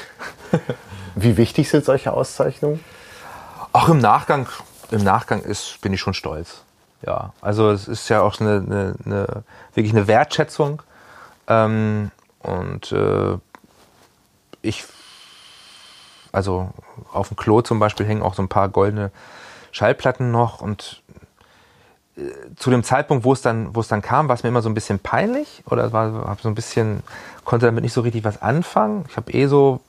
Wie 1.15 1.37
wichtig 1.37 1.69
sind 1.69 1.85
solche 1.85 2.13
Auszeichnungen? 2.13 2.85
Auch 3.73 3.89
im 3.89 3.99
Nachgang, 3.99 4.47
im 4.91 5.03
Nachgang 5.03 5.41
ist, 5.43 5.81
bin 5.81 5.93
ich 5.93 6.01
schon 6.01 6.15
stolz. 6.15 6.63
Ja, 7.05 7.33
also 7.41 7.71
es 7.71 7.89
ist 7.89 8.09
ja 8.09 8.23
auch 8.23 8.41
eine, 8.41 8.63
eine, 8.67 8.95
eine 9.05 9.27
wirklich 9.75 9.93
eine 9.95 10.07
Wertschätzung. 10.07 10.83
Ähm, 11.47 12.11
und 12.41 12.93
äh, 12.93 13.39
ich, 14.63 14.85
also 16.33 16.71
auf 17.13 17.29
dem 17.29 17.37
Klo 17.37 17.63
zum 17.63 17.79
Beispiel 17.79 18.07
hängen 18.07 18.23
auch 18.23 18.35
so 18.35 18.43
ein 18.43 18.49
paar 18.49 18.69
goldene 18.69 19.11
Schallplatten 19.73 20.31
noch 20.31 20.61
und 20.61 21.03
äh, 22.17 22.23
zu 22.57 22.71
dem 22.71 22.83
Zeitpunkt, 22.83 23.25
wo 23.25 23.33
es 23.33 23.43
dann, 23.43 23.75
wo 23.75 23.81
es 23.81 23.89
dann 23.89 24.03
kam, 24.03 24.29
war 24.29 24.35
es 24.35 24.43
mir 24.43 24.49
immer 24.49 24.63
so 24.63 24.69
ein 24.69 24.75
bisschen 24.75 24.99
peinlich 24.99 25.63
oder 25.67 25.93
war, 25.93 26.37
so 26.41 26.49
ein 26.49 26.55
bisschen, 26.55 27.03
konnte 27.45 27.67
damit 27.67 27.83
nicht 27.83 27.93
so 27.93 28.01
richtig 28.01 28.25
was 28.25 28.41
anfangen. 28.43 29.05
Ich 29.09 29.17
habe 29.17 29.33
eh 29.33 29.47
so 29.47 29.81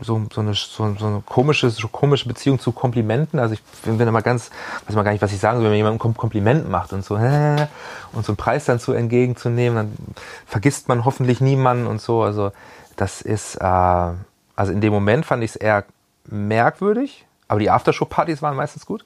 so, 0.00 0.22
so, 0.32 0.40
eine, 0.40 0.54
so, 0.54 0.94
so 0.98 1.06
eine 1.06 1.22
komische, 1.24 1.70
so 1.70 1.88
komische 1.88 2.28
Beziehung 2.28 2.58
zu 2.58 2.72
Komplimenten. 2.72 3.38
Also 3.38 3.54
ich 3.54 3.62
bin 3.82 4.00
immer 4.00 4.22
ganz, 4.22 4.50
weiß 4.86 4.96
mal 4.96 5.02
gar 5.02 5.12
nicht, 5.12 5.22
was 5.22 5.32
ich 5.32 5.38
sagen 5.38 5.58
soll, 5.58 5.64
wenn 5.64 5.72
mir 5.72 5.76
jemand 5.76 6.02
ein 6.02 6.14
Kompliment 6.14 6.68
macht 6.68 6.92
und 6.92 7.04
so, 7.04 7.14
und 8.12 8.24
so 8.24 8.32
einen 8.32 8.36
Preis 8.36 8.64
dann 8.64 8.78
so 8.78 8.92
entgegenzunehmen, 8.92 9.76
dann 9.76 10.16
vergisst 10.46 10.88
man 10.88 11.04
hoffentlich 11.04 11.40
niemanden 11.40 11.86
und 11.86 12.00
so. 12.00 12.22
Also 12.22 12.52
das 12.96 13.22
ist, 13.22 13.56
äh, 13.56 13.64
also 13.64 14.72
in 14.72 14.80
dem 14.80 14.92
Moment 14.92 15.26
fand 15.26 15.42
ich 15.42 15.50
es 15.50 15.56
eher 15.56 15.84
merkwürdig, 16.26 17.26
aber 17.48 17.60
die 17.60 17.70
Aftershow-Partys 17.70 18.42
waren 18.42 18.56
meistens 18.56 18.86
gut. 18.86 19.04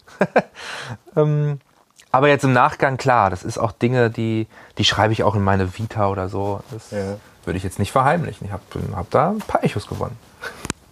ähm, 1.16 1.61
aber 2.12 2.29
jetzt 2.29 2.44
im 2.44 2.53
Nachgang, 2.53 2.96
klar, 2.96 3.31
das 3.31 3.44
ist 3.44 3.59
auch 3.59 3.72
Dinge, 3.72 4.11
die, 4.11 4.48
die 4.79 4.85
schreibe 4.85 5.12
ich 5.12 5.22
auch 5.22 5.37
in 5.37 5.42
meine 5.42 5.79
Vita 5.79 6.09
oder 6.09 6.29
so. 6.29 6.61
Das 6.72 6.90
ja. 6.90 7.16
würde 7.44 7.57
ich 7.57 7.62
jetzt 7.62 7.79
nicht 7.79 7.92
verheimlichen. 7.92 8.46
Ich 8.46 8.53
habe 8.53 8.62
hab 8.96 9.11
da 9.11 9.31
ein 9.31 9.38
paar 9.38 9.64
Echos 9.64 9.87
gewonnen. 9.87 10.16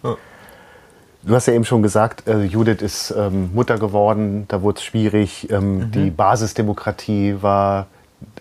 Du 1.21 1.35
hast 1.35 1.47
ja 1.47 1.53
eben 1.53 1.65
schon 1.65 1.83
gesagt, 1.83 2.27
äh, 2.27 2.43
Judith 2.43 2.81
ist 2.81 3.11
ähm, 3.11 3.53
Mutter 3.53 3.77
geworden, 3.77 4.45
da 4.47 4.61
wurde 4.61 4.77
es 4.77 4.85
schwierig. 4.85 5.49
Ähm, 5.51 5.77
mhm. 5.77 5.91
Die 5.91 6.11
Basisdemokratie 6.11 7.35
war 7.41 7.87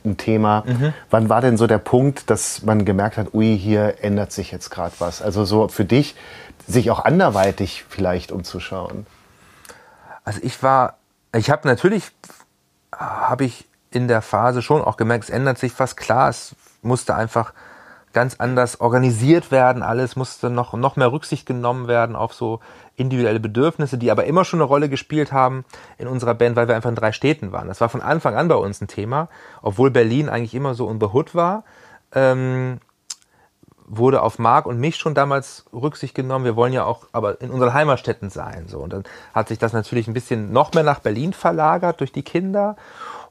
ein 0.08 0.16
Thema. 0.16 0.64
Mhm. 0.66 0.92
Wann 1.10 1.28
war 1.28 1.40
denn 1.40 1.56
so 1.56 1.66
der 1.66 1.78
Punkt, 1.78 2.30
dass 2.30 2.62
man 2.62 2.84
gemerkt 2.84 3.16
hat, 3.16 3.34
ui, 3.34 3.56
hier 3.56 4.02
ändert 4.02 4.32
sich 4.32 4.50
jetzt 4.50 4.70
gerade 4.70 4.94
was? 4.98 5.22
Also 5.22 5.44
so 5.44 5.68
für 5.68 5.84
dich, 5.84 6.16
sich 6.66 6.90
auch 6.90 7.04
anderweitig 7.04 7.84
vielleicht 7.88 8.32
umzuschauen. 8.32 9.06
Also 10.24 10.40
ich 10.42 10.62
war, 10.62 10.98
ich 11.34 11.50
habe 11.50 11.66
natürlich, 11.66 12.10
habe 12.92 13.44
ich 13.44 13.66
in 13.90 14.08
der 14.08 14.22
Phase 14.22 14.62
schon 14.62 14.82
auch 14.82 14.96
gemerkt, 14.96 15.24
es 15.24 15.30
ändert 15.30 15.58
sich 15.58 15.72
was. 15.78 15.96
Klar, 15.96 16.28
es 16.28 16.54
musste 16.82 17.14
einfach 17.14 17.52
ganz 18.12 18.36
anders 18.36 18.80
organisiert 18.80 19.50
werden. 19.50 19.82
Alles 19.82 20.16
musste 20.16 20.50
noch, 20.50 20.72
noch 20.74 20.96
mehr 20.96 21.12
Rücksicht 21.12 21.46
genommen 21.46 21.88
werden 21.88 22.16
auf 22.16 22.34
so 22.34 22.60
individuelle 22.96 23.40
Bedürfnisse, 23.40 23.98
die 23.98 24.10
aber 24.10 24.24
immer 24.24 24.44
schon 24.44 24.60
eine 24.60 24.68
Rolle 24.68 24.88
gespielt 24.88 25.32
haben 25.32 25.64
in 25.98 26.08
unserer 26.08 26.34
Band, 26.34 26.56
weil 26.56 26.68
wir 26.68 26.74
einfach 26.74 26.90
in 26.90 26.96
drei 26.96 27.12
Städten 27.12 27.52
waren. 27.52 27.68
Das 27.68 27.80
war 27.80 27.88
von 27.88 28.02
Anfang 28.02 28.34
an 28.34 28.48
bei 28.48 28.56
uns 28.56 28.80
ein 28.80 28.88
Thema, 28.88 29.28
obwohl 29.62 29.90
Berlin 29.90 30.28
eigentlich 30.28 30.54
immer 30.54 30.74
so 30.74 30.86
unbehut 30.86 31.34
war. 31.34 31.64
Ähm, 32.12 32.80
wurde 33.88 34.22
auf 34.22 34.38
Marc 34.38 34.66
und 34.66 34.78
mich 34.78 34.96
schon 34.96 35.14
damals 35.14 35.64
Rücksicht 35.72 36.14
genommen. 36.14 36.44
Wir 36.44 36.56
wollen 36.56 36.72
ja 36.72 36.84
auch 36.84 37.06
aber 37.12 37.40
in 37.40 37.50
unseren 37.50 37.72
Heimatstädten 37.72 38.30
sein. 38.30 38.66
So. 38.68 38.78
Und 38.78 38.92
dann 38.92 39.04
hat 39.34 39.48
sich 39.48 39.58
das 39.58 39.72
natürlich 39.72 40.08
ein 40.08 40.14
bisschen 40.14 40.52
noch 40.52 40.74
mehr 40.74 40.82
nach 40.84 41.00
Berlin 41.00 41.32
verlagert 41.32 42.00
durch 42.00 42.12
die 42.12 42.22
Kinder. 42.22 42.76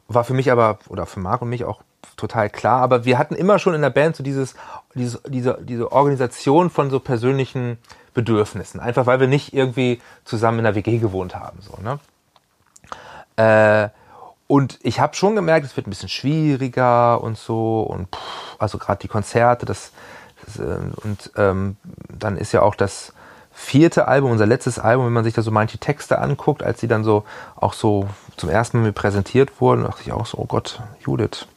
War 0.08 0.24
für 0.24 0.34
mich 0.34 0.52
aber, 0.52 0.80
oder 0.90 1.06
für 1.06 1.20
Marc 1.20 1.42
und 1.42 1.50
mich 1.50 1.66
auch 1.66 1.82
total 2.16 2.50
klar. 2.50 2.82
Aber 2.82 3.06
wir 3.06 3.18
hatten 3.18 3.36
immer 3.36 3.60
schon 3.60 3.74
in 3.74 3.82
der 3.82 3.90
Band 3.90 4.16
so 4.16 4.24
dieses, 4.24 4.56
dieses, 4.94 5.22
diese, 5.28 5.60
diese 5.62 5.92
Organisation 5.92 6.70
von 6.70 6.90
so 6.90 7.00
persönlichen 7.00 7.78
Bedürfnissen. 8.14 8.80
Einfach 8.80 9.06
weil 9.06 9.20
wir 9.20 9.28
nicht 9.28 9.54
irgendwie 9.54 10.02
zusammen 10.26 10.60
in 10.60 10.64
der 10.64 10.76
WG 10.76 10.98
gewohnt 10.98 11.36
haben. 11.36 11.60
So, 11.62 11.78
ne? 11.82 12.00
Äh, 13.38 13.90
und 14.48 14.80
ich 14.82 15.00
habe 15.00 15.16
schon 15.16 15.36
gemerkt, 15.36 15.66
es 15.66 15.76
wird 15.76 15.88
ein 15.88 15.92
bisschen 15.92 16.10
schwieriger 16.10 17.22
und 17.22 17.38
so. 17.38 17.82
Und 17.82 18.16
pff, 18.16 18.56
also 18.60 18.78
gerade 18.78 19.00
die 19.00 19.08
Konzerte, 19.08 19.66
das, 19.66 19.92
das 20.46 20.60
äh, 20.60 20.80
und 21.04 21.32
ähm, 21.36 21.76
dann 22.10 22.38
ist 22.38 22.54
ja 22.54 22.62
auch 22.62 22.76
das 22.76 23.14
vierte 23.52 24.08
Album, 24.08 24.32
unser 24.32 24.46
letztes 24.46 24.78
Album, 24.78 25.08
wenn 25.08 25.14
man 25.14 25.24
sich 25.24 25.34
da 25.34 25.42
so 25.42 25.52
manche 25.52 25.80
Texte 25.80 26.20
anguckt, 26.20 26.62
als 26.62 26.80
sie 26.80 26.88
dann 26.88 27.04
so 27.04 27.24
auch 27.56 27.74
so 27.74 28.08
zum 28.38 28.50
ersten 28.50 28.82
Mal 28.82 28.94
präsentiert 28.94 29.60
wurden, 29.60 29.84
dachte 29.84 30.04
ich 30.06 30.12
auch 30.12 30.28
so, 30.28 30.38
oh 30.38 30.46
Gott, 30.46 30.80
Judith, 31.04 31.48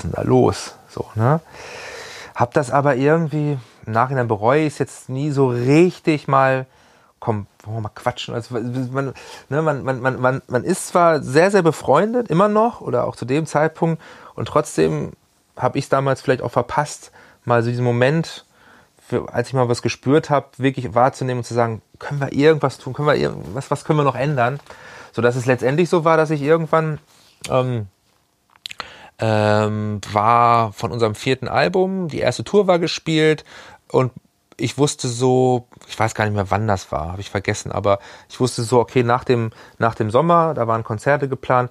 was 0.00 0.04
ist 0.04 0.14
denn 0.14 0.24
da 0.24 0.28
los? 0.28 0.74
So, 0.88 1.06
ne? 1.14 1.40
Hab 2.34 2.54
das 2.54 2.70
aber 2.70 2.96
irgendwie, 2.96 3.58
im 3.86 3.92
Nachhinein 3.92 4.28
bereue 4.28 4.62
ich 4.62 4.74
es 4.74 4.78
jetzt 4.78 5.08
nie 5.08 5.30
so 5.30 5.48
richtig 5.48 6.26
mal, 6.26 6.66
komm, 7.18 7.46
wollen 7.64 7.76
wir 7.76 7.80
mal 7.82 7.90
quatschen. 7.90 8.34
Also, 8.34 8.54
man, 8.54 9.12
ne, 9.48 9.62
man, 9.62 9.84
man, 9.84 10.00
man, 10.00 10.20
man, 10.20 10.42
man 10.46 10.64
ist 10.64 10.88
zwar 10.88 11.22
sehr, 11.22 11.50
sehr 11.50 11.62
befreundet, 11.62 12.28
immer 12.28 12.48
noch, 12.48 12.80
oder 12.80 13.06
auch 13.06 13.16
zu 13.16 13.24
dem 13.24 13.46
Zeitpunkt, 13.46 14.00
und 14.34 14.48
trotzdem 14.48 15.12
habe 15.56 15.78
ich 15.78 15.84
es 15.84 15.88
damals 15.90 16.22
vielleicht 16.22 16.42
auch 16.42 16.52
verpasst, 16.52 17.12
mal 17.44 17.62
so 17.62 17.68
diesen 17.68 17.84
Moment, 17.84 18.46
für, 19.06 19.32
als 19.32 19.48
ich 19.48 19.54
mal 19.54 19.68
was 19.68 19.82
gespürt 19.82 20.30
habe, 20.30 20.46
wirklich 20.56 20.94
wahrzunehmen 20.94 21.40
und 21.40 21.44
zu 21.44 21.54
sagen, 21.54 21.82
können 21.98 22.20
wir 22.20 22.32
irgendwas 22.32 22.78
tun, 22.78 22.94
können 22.94 23.08
wir 23.08 23.16
irgendwas, 23.16 23.70
was 23.70 23.84
können 23.84 23.98
wir 23.98 24.04
noch 24.04 24.14
ändern? 24.14 24.60
So 25.12 25.20
dass 25.20 25.36
es 25.36 25.46
letztendlich 25.46 25.90
so 25.90 26.04
war, 26.04 26.16
dass 26.16 26.30
ich 26.30 26.40
irgendwann 26.40 27.00
ähm, 27.50 27.88
ähm, 29.20 30.00
war 30.12 30.72
von 30.72 30.92
unserem 30.92 31.14
vierten 31.14 31.48
Album. 31.48 32.08
Die 32.08 32.20
erste 32.20 32.44
Tour 32.44 32.66
war 32.66 32.78
gespielt 32.78 33.44
und 33.88 34.12
ich 34.56 34.78
wusste 34.78 35.08
so, 35.08 35.66
ich 35.88 35.98
weiß 35.98 36.14
gar 36.14 36.24
nicht 36.24 36.34
mehr, 36.34 36.50
wann 36.50 36.66
das 36.66 36.92
war, 36.92 37.12
habe 37.12 37.20
ich 37.20 37.30
vergessen, 37.30 37.72
aber 37.72 37.98
ich 38.28 38.40
wusste 38.40 38.62
so, 38.62 38.78
okay, 38.78 39.02
nach 39.02 39.24
dem, 39.24 39.52
nach 39.78 39.94
dem 39.94 40.10
Sommer, 40.10 40.54
da 40.54 40.66
waren 40.66 40.84
Konzerte 40.84 41.28
geplant, 41.28 41.70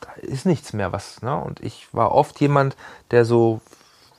da 0.00 0.08
ist 0.22 0.46
nichts 0.46 0.72
mehr 0.72 0.92
was. 0.92 1.22
Ne? 1.22 1.36
Und 1.36 1.60
ich 1.60 1.88
war 1.92 2.12
oft 2.12 2.40
jemand, 2.40 2.76
der 3.10 3.24
so 3.24 3.60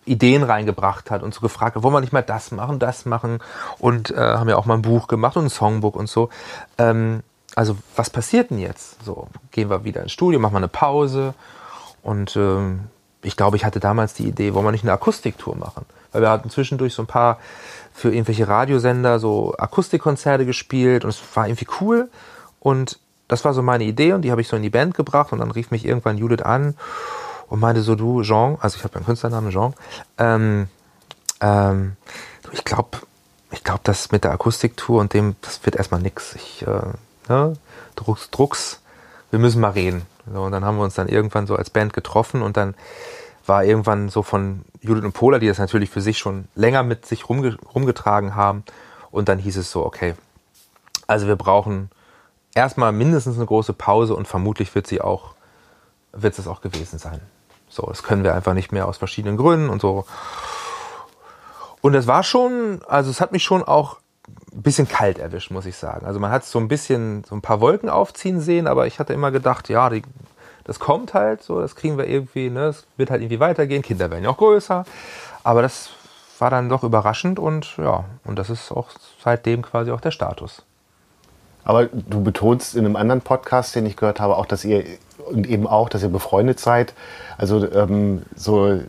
Ideen 0.06 0.44
reingebracht 0.44 1.12
hat 1.12 1.24
und 1.24 1.34
so 1.34 1.42
gefragt 1.42 1.76
hat, 1.76 1.84
wollen 1.84 1.94
wir 1.94 2.02
nicht 2.02 2.14
mal 2.14 2.22
das 2.22 2.52
machen, 2.52 2.78
das 2.78 3.06
machen 3.06 3.40
und 3.80 4.12
äh, 4.12 4.18
haben 4.18 4.50
ja 4.50 4.58
auch 4.58 4.66
mal 4.66 4.76
ein 4.76 4.82
Buch 4.82 5.08
gemacht 5.08 5.38
und 5.38 5.46
ein 5.46 5.50
Songbook 5.50 5.96
und 5.96 6.08
so. 6.08 6.30
Ähm, 6.78 7.24
also 7.56 7.78
was 7.96 8.10
passiert 8.10 8.50
denn 8.50 8.60
jetzt? 8.60 9.04
So, 9.04 9.28
gehen 9.52 9.70
wir 9.70 9.84
wieder 9.84 10.02
ins 10.02 10.12
Studio, 10.12 10.40
machen 10.40 10.54
wir 10.54 10.58
eine 10.58 10.68
Pause 10.68 11.34
und 12.04 12.36
ähm, 12.36 12.82
ich 13.22 13.38
glaube, 13.38 13.58
ich 13.58 13.66
hatte 13.66 13.80
damals 13.80 14.14
die 14.14 14.28
Idee, 14.28 14.54
wollen 14.54 14.66
wir 14.66 14.72
nicht 14.72 14.84
eine 14.84 14.94
Akustiktour 14.94 15.56
machen? 15.56 15.86
Weil 16.12 16.22
wir 16.22 16.30
hatten 16.30 16.50
zwischendurch 16.50 16.94
so 16.94 17.04
ein 17.04 17.08
paar 17.08 17.40
für 17.94 18.14
irgendwelche 18.14 18.48
Radiosender 18.48 19.20
so 19.20 19.56
Akustikkonzerte 19.58 20.46
gespielt 20.46 21.06
und 21.06 21.10
es 21.10 21.22
war 21.34 21.48
irgendwie 21.48 21.68
cool. 21.80 22.10
Und 22.60 23.00
das 23.28 23.46
war 23.46 23.54
so 23.54 23.62
meine 23.62 23.86
Idee 23.86 24.14
und 24.14 24.22
die 24.24 24.32
habe 24.32 24.42
ich 24.42 24.48
so 24.48 24.56
in 24.56 24.62
die 24.62 24.70
Band 24.70 24.94
gebracht 24.96 25.32
und 25.32 25.40
dann 25.40 25.52
rief 25.52 25.72
mich 25.72 25.86
irgendwann 25.86 26.18
Judith 26.18 26.42
an 26.42 26.76
und 27.48 27.60
meinte 27.60 27.82
so, 27.82 27.96
du, 27.96 28.22
Jean, 28.22 28.58
also 28.60 28.78
ich 28.78 28.84
habe 28.84 28.94
ja 28.94 28.98
einen 28.98 29.06
Künstlernamen, 29.06 29.52
Jean, 29.52 29.74
ähm, 30.18 30.68
ähm, 31.40 31.94
ich 32.52 32.66
glaube, 32.66 33.00
ich 33.52 33.64
glaube, 33.64 33.82
das 33.84 34.12
mit 34.12 34.24
der 34.24 34.32
Akustiktour 34.32 35.00
und 35.00 35.14
dem, 35.14 35.36
das 35.42 35.64
wird 35.66 35.76
erstmal 35.76 36.02
nix. 36.02 36.36
Ich, 36.36 36.66
äh, 36.68 36.82
ne? 37.30 37.54
Drucks, 37.96 38.30
Drucks, 38.32 38.82
wir 39.30 39.40
müssen 39.40 39.62
mal 39.62 39.72
reden. 39.72 40.06
So, 40.32 40.42
und 40.44 40.52
dann 40.52 40.64
haben 40.64 40.78
wir 40.78 40.84
uns 40.84 40.96
dann 40.96 41.08
irgendwann 41.08 41.48
so 41.48 41.56
als 41.56 41.70
Band 41.70 41.94
getroffen 41.94 42.42
und 42.42 42.58
dann 42.58 42.76
war 43.46 43.64
irgendwann 43.64 44.10
so 44.10 44.24
von 44.24 44.64
Judith 44.82 45.04
und 45.04 45.14
Pola, 45.14 45.40
die 45.40 45.48
das 45.48 45.58
natürlich 45.58 45.90
für 45.90 46.02
sich 46.02 46.18
schon 46.18 46.46
länger 46.56 46.84
mit 46.84 47.06
sich 47.06 47.28
rumge 47.28 47.58
rumgetragen 47.74 48.36
haben. 48.36 48.64
Und 49.12 49.30
dann 49.30 49.38
hieß 49.38 49.58
es 49.58 49.70
so, 49.70 49.86
okay, 49.86 50.16
also 51.08 51.28
wir 51.28 51.36
brauchen 51.36 51.90
erstmal 52.56 52.92
mindestens 52.92 53.36
eine 53.36 53.46
große 53.46 53.74
Pause 53.74 54.16
und 54.16 54.28
vermutlich 54.28 54.74
wird 54.76 54.88
sie 54.88 55.02
auch, 55.02 55.36
wird 56.14 56.40
es 56.40 56.48
auch 56.48 56.62
gewesen 56.62 57.00
sein. 57.00 57.20
So, 57.70 57.86
das 57.88 58.04
können 58.04 58.24
wir 58.24 58.34
einfach 58.36 58.54
nicht 58.54 58.72
mehr 58.72 58.88
aus 58.88 58.98
verschiedenen 58.98 59.38
Gründen 59.38 59.70
und 59.70 59.82
so. 59.82 60.06
Und 61.82 61.96
es 61.96 62.08
war 62.08 62.24
schon, 62.24 62.80
also 62.88 63.10
es 63.10 63.20
hat 63.20 63.32
mich 63.34 63.44
schon 63.44 63.62
auch 63.62 64.00
ein 64.56 64.62
bisschen 64.62 64.88
kalt 64.88 65.20
erwischt, 65.20 65.52
muss 65.52 65.66
ich 65.66 65.76
sagen. 65.76 66.06
Also 66.06 66.20
man 66.20 66.32
hat 66.32 66.46
so 66.46 66.60
ein 66.60 66.68
bisschen 66.68 67.24
so 67.24 67.36
ein 67.36 67.42
paar 67.42 67.62
Wolken 67.62 67.90
aufziehen 67.90 68.40
sehen, 68.40 68.68
aber 68.68 68.88
ich 68.88 69.00
hatte 69.00 69.14
immer 69.14 69.32
gedacht, 69.32 69.70
ja, 69.70 69.90
die, 69.90 70.04
das 70.64 70.80
kommt 70.80 71.14
halt 71.14 71.44
so, 71.44 71.60
das 71.60 71.76
kriegen 71.76 71.98
wir 71.98 72.08
irgendwie, 72.08 72.50
ne, 72.50 72.66
es 72.68 72.86
wird 72.98 73.10
halt 73.10 73.22
irgendwie 73.22 73.40
weitergehen, 73.40 73.82
Kinder 73.82 74.12
werden 74.12 74.24
ja 74.24 74.30
auch 74.30 74.38
größer. 74.38 74.86
Aber 75.44 75.62
das 75.62 75.90
war 76.40 76.50
dann 76.50 76.70
doch 76.70 76.84
überraschend 76.84 77.40
und 77.40 77.78
ja, 77.78 78.06
und 78.26 78.38
das 78.38 78.50
ist 78.50 78.72
auch 78.72 78.90
seitdem 79.24 79.62
quasi 79.62 79.92
auch 79.92 80.02
der 80.02 80.12
Status. 80.12 80.64
Aber 81.64 81.86
du 81.86 82.22
betonst 82.22 82.76
in 82.76 82.86
einem 82.86 82.96
anderen 82.96 83.22
Podcast, 83.22 83.76
den 83.76 83.86
ich 83.86 83.96
gehört 83.96 84.20
habe, 84.20 84.36
auch, 84.36 84.46
dass 84.46 84.66
ihr 84.66 84.84
und 85.26 85.48
eben 85.48 85.68
auch, 85.68 85.90
dass 85.90 86.04
ihr 86.04 86.10
befreundet 86.10 86.60
seid. 86.60 86.94
Also 87.38 87.72
ähm, 87.72 88.24
so 88.36 88.80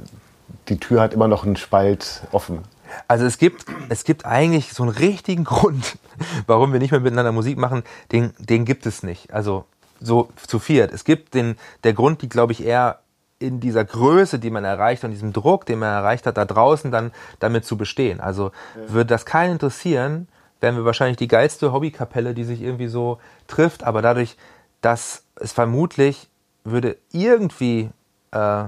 die 0.68 0.78
Tür 0.78 1.00
hat 1.00 1.14
immer 1.14 1.28
noch 1.28 1.44
einen 1.44 1.56
Spalt 1.56 2.22
offen. 2.32 2.60
Also 3.08 3.24
es 3.24 3.38
gibt, 3.38 3.66
es 3.88 4.04
gibt 4.04 4.24
eigentlich 4.24 4.72
so 4.72 4.82
einen 4.82 4.92
richtigen 4.92 5.44
Grund, 5.44 5.98
warum 6.46 6.72
wir 6.72 6.80
nicht 6.80 6.90
mehr 6.90 7.00
miteinander 7.00 7.32
Musik 7.32 7.58
machen, 7.58 7.82
den, 8.12 8.32
den 8.38 8.64
gibt 8.64 8.86
es 8.86 9.02
nicht. 9.02 9.32
Also 9.32 9.64
so 10.00 10.28
zu 10.46 10.58
viert. 10.58 10.92
Es 10.92 11.04
gibt 11.04 11.34
den, 11.34 11.56
der 11.82 11.92
Grund, 11.92 12.22
die 12.22 12.28
glaube 12.28 12.52
ich 12.52 12.64
eher 12.64 13.00
in 13.38 13.60
dieser 13.60 13.84
Größe, 13.84 14.38
die 14.38 14.50
man 14.50 14.64
erreicht 14.64 15.04
und 15.04 15.10
diesem 15.10 15.32
Druck, 15.32 15.66
den 15.66 15.78
man 15.78 15.90
erreicht 15.90 16.26
hat, 16.26 16.36
da 16.36 16.44
draußen 16.44 16.90
dann 16.90 17.12
damit 17.40 17.64
zu 17.64 17.76
bestehen. 17.76 18.20
Also 18.20 18.52
ja. 18.74 18.92
würde 18.92 19.08
das 19.08 19.26
keinen 19.26 19.52
interessieren, 19.52 20.28
wären 20.60 20.76
wir 20.76 20.84
wahrscheinlich 20.84 21.18
die 21.18 21.28
geilste 21.28 21.72
Hobbykapelle, 21.72 22.32
die 22.32 22.44
sich 22.44 22.62
irgendwie 22.62 22.86
so 22.86 23.18
trifft, 23.46 23.84
aber 23.84 24.02
dadurch, 24.02 24.36
dass 24.80 25.24
es 25.36 25.52
vermutlich 25.52 26.28
würde 26.64 26.96
irgendwie 27.12 27.90
äh, 28.30 28.64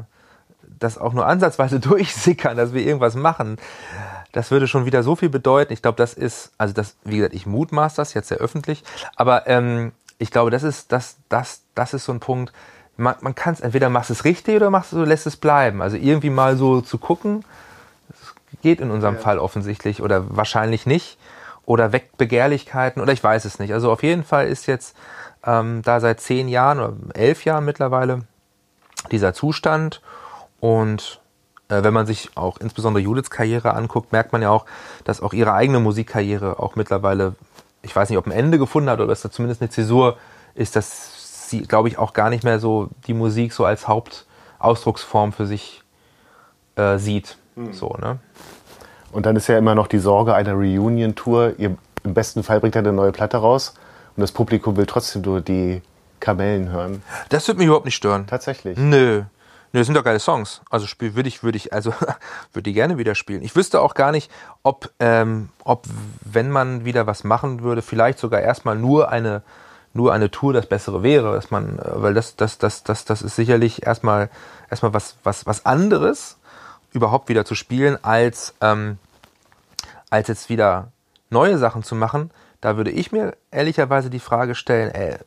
das 0.79 0.99
auch 0.99 1.13
nur 1.13 1.27
ansatzweise 1.27 1.81
durchsickern, 1.81 2.57
dass 2.57 2.75
wir 2.75 2.83
irgendwas 2.85 3.15
machen, 3.15 3.59
das 4.33 4.51
würde 4.51 4.69
schon 4.69 4.87
wieder 4.87 5.03
so 5.03 5.17
viel 5.17 5.29
bedeuten. 5.29 5.73
Ich 5.73 5.83
glaube, 5.83 5.97
das 5.97 6.15
ist, 6.15 6.53
also 6.59 6.75
das, 6.75 6.97
wie 7.05 7.17
gesagt, 7.17 7.35
ich 7.35 7.47
mutmaß 7.47 7.95
das 7.95 8.15
jetzt 8.15 8.29
sehr 8.29 8.39
öffentlich, 8.39 8.85
aber 9.17 9.47
ähm, 9.47 9.93
ich 10.19 10.31
glaube, 10.31 10.51
das 10.51 10.63
ist, 10.63 10.93
das, 10.93 11.17
das, 11.29 11.63
das 11.75 11.95
ist 11.95 12.05
so 12.05 12.13
ein 12.13 12.21
Punkt, 12.21 12.53
man, 12.97 13.15
man 13.21 13.35
kann 13.35 13.55
es, 13.55 13.61
entweder 13.61 13.91
machst 13.91 14.11
es 14.11 14.25
richtig 14.25 14.57
oder 14.57 14.71
machst 14.71 14.93
du, 14.93 15.05
lässt 15.05 15.27
es 15.27 15.37
bleiben. 15.37 15.83
Also 15.83 15.97
irgendwie 15.97 16.31
mal 16.31 16.57
so 16.57 16.81
zu 16.81 16.99
gucken, 16.99 17.45
geht 18.63 18.81
in 18.81 18.91
unserem 18.91 19.17
ja. 19.17 19.21
Fall 19.21 19.39
offensichtlich 19.39 20.03
oder 20.03 20.37
wahrscheinlich 20.37 20.87
nicht. 20.87 21.19
Oder 21.65 21.93
weckt 21.93 22.17
Begehrlichkeiten 22.17 23.03
oder 23.03 23.13
ich 23.13 23.23
weiß 23.23 23.45
es 23.45 23.59
nicht. 23.59 23.73
Also 23.73 23.91
auf 23.91 24.05
jeden 24.05 24.23
Fall 24.23 24.47
ist 24.47 24.67
jetzt 24.67 24.97
ähm, 25.45 25.83
da 25.83 25.99
seit 25.99 26.21
zehn 26.21 26.49
Jahren 26.49 26.79
oder 26.79 26.95
elf 27.15 27.45
Jahren 27.45 27.65
mittlerweile 27.65 28.21
dieser 29.11 29.35
Zustand. 29.35 30.01
Und 30.61 31.21
wenn 31.69 31.95
man 31.95 32.07
sich 32.07 32.31
auch 32.37 32.59
insbesondere 32.59 33.03
Judiths 33.03 33.31
Karriere 33.31 33.75
anguckt, 33.75 34.13
merkt 34.13 34.33
man 34.33 34.43
ja 34.43 34.51
auch, 34.51 34.67
dass 35.05 35.21
auch 35.21 35.33
ihre 35.33 35.53
eigene 35.53 35.81
Musikkarriere 35.81 36.61
auch 36.61 36.77
mittlerweile, 36.77 37.35
ich 37.83 37.95
weiß 37.95 38.09
nicht, 38.09 38.19
ob 38.19 38.27
ein 38.27 38.33
Ende 38.33 38.59
gefunden 38.59 38.89
hat 38.91 38.99
oder 38.99 39.09
dass 39.09 39.23
da 39.23 39.31
zumindest 39.31 39.61
eine 39.61 39.71
Zäsur 39.71 40.17
ist, 40.55 40.77
dass 40.77 41.49
sie, 41.51 41.63
glaube 41.63 41.89
ich, 41.89 41.99
auch 41.99 42.13
gar 42.13 42.31
nicht 42.31 42.45
mehr 42.45 42.59
so 42.59 42.89
die 43.07 43.15
Musik 43.15 43.53
so 43.53 43.65
als 43.65 43.89
Hauptausdrucksform 43.89 45.33
für 45.33 45.47
sich 45.47 45.83
äh, 46.77 46.99
sieht. 46.99 47.37
Mhm. 47.57 47.73
So, 47.73 47.97
ne? 48.01 48.19
Und 49.13 49.27
dann 49.27 49.37
ist 49.37 49.47
ja 49.47 49.57
immer 49.57 49.75
noch 49.75 49.87
die 49.87 49.99
Sorge 49.99 50.35
einer 50.35 50.53
Reunion-Tour. 50.53 51.55
Im 51.59 51.79
besten 52.03 52.43
Fall 52.43 52.61
bringt 52.61 52.77
er 52.77 52.81
eine 52.81 52.93
neue 52.93 53.13
Platte 53.13 53.39
raus 53.39 53.75
und 54.17 54.21
das 54.21 54.33
Publikum 54.33 54.77
will 54.77 54.87
trotzdem 54.87 55.23
nur 55.23 55.41
die 55.41 55.81
Kamellen 56.21 56.71
hören. 56.71 57.03
Das 57.29 57.47
wird 57.49 57.59
mich 57.59 57.67
überhaupt 57.67 57.87
nicht 57.87 57.95
stören. 57.95 58.27
Tatsächlich. 58.27 58.79
Nö. 58.79 59.23
Nö, 59.73 59.81
das 59.81 59.87
sind 59.87 59.95
doch 59.95 60.05
geile 60.05 60.19
Songs. 60.19 60.61
Also 60.71 60.87
würde 60.99 61.29
ich, 61.29 61.43
würde 61.43 61.57
ich, 61.57 61.73
also 61.73 61.93
würde 62.53 62.63
die 62.63 62.73
gerne 62.73 62.99
wieder 62.99 63.15
spielen. 63.15 63.43
Ich 63.43 63.57
wüsste 63.57 63.81
auch 63.81 63.95
gar 63.95 64.13
nicht, 64.13 64.31
ob, 64.63 64.91
ähm, 65.01 65.51
ob, 65.65 65.87
wenn 66.21 66.51
man 66.51 66.85
wieder 66.85 67.07
was 67.07 67.25
machen 67.25 67.63
würde, 67.63 67.83
vielleicht 67.83 68.19
sogar 68.19 68.41
erstmal 68.41 68.77
nur 68.77 69.11
eine, 69.11 69.43
nur 69.93 70.13
eine 70.13 70.31
Tour 70.31 70.53
das 70.53 70.67
Bessere 70.67 71.03
wäre, 71.03 71.35
dass 71.35 71.51
man, 71.51 71.79
äh, 71.79 71.83
weil 71.95 72.15
das, 72.15 72.37
das, 72.37 72.59
das, 72.59 72.85
das, 72.85 73.05
das 73.05 73.23
ist 73.23 73.37
sicherlich 73.37 73.87
erstmal, 73.87 74.31
erstmal 74.71 74.95
was, 74.95 75.17
was, 75.25 75.47
was 75.47 75.67
anderes, 75.67 76.39
überhaupt 76.93 77.29
wieder 77.29 77.45
zu 77.45 77.55
spielen, 77.55 78.03
als, 78.03 78.55
ähm, 78.61 78.99
als 80.11 80.29
jetzt 80.29 80.49
wieder 80.49 80.93
neue 81.31 81.59
Sachen 81.59 81.83
zu 81.83 81.95
machen. 81.95 82.31
Da 82.61 82.77
würde 82.77 82.91
ich 82.91 83.13
mir 83.13 83.37
ehrlicherweise 83.51 84.11
die 84.11 84.21
Frage 84.21 84.55
stellen, 84.55 84.91
ey, 84.95 85.19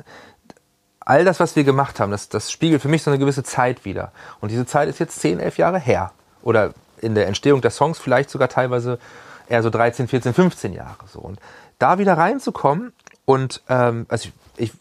all 1.10 1.26
das, 1.26 1.40
was 1.40 1.56
wir 1.56 1.64
gemacht 1.64 2.00
haben, 2.00 2.12
das, 2.12 2.30
das 2.30 2.52
spiegelt 2.52 2.84
für 2.84 2.88
mich 2.88 3.02
so 3.02 3.10
eine 3.10 3.18
gewisse 3.18 3.42
Zeit 3.42 3.84
wieder. 3.84 4.12
Und 4.42 4.52
diese 4.52 4.68
Zeit 4.68 4.88
ist 4.88 5.00
jetzt 5.00 5.20
10, 5.20 5.40
11 5.40 5.58
Jahre 5.58 5.80
her. 5.80 6.12
Oder 6.44 6.76
in 7.02 7.16
der 7.16 7.26
Entstehung 7.26 7.62
der 7.62 7.72
Songs 7.72 7.98
vielleicht 7.98 8.30
sogar 8.30 8.48
teilweise 8.48 9.00
eher 9.48 9.64
so 9.64 9.72
13, 9.72 10.08
14, 10.08 10.36
15 10.36 10.72
Jahre. 10.72 11.08
So. 11.12 11.20
Und 11.20 11.40
da 11.80 11.98
wieder 11.98 12.16
reinzukommen 12.16 12.94
und 13.26 13.64
ähm, 13.70 14.06
also 14.08 14.30
ich, 14.56 14.72
ich, 14.72 14.74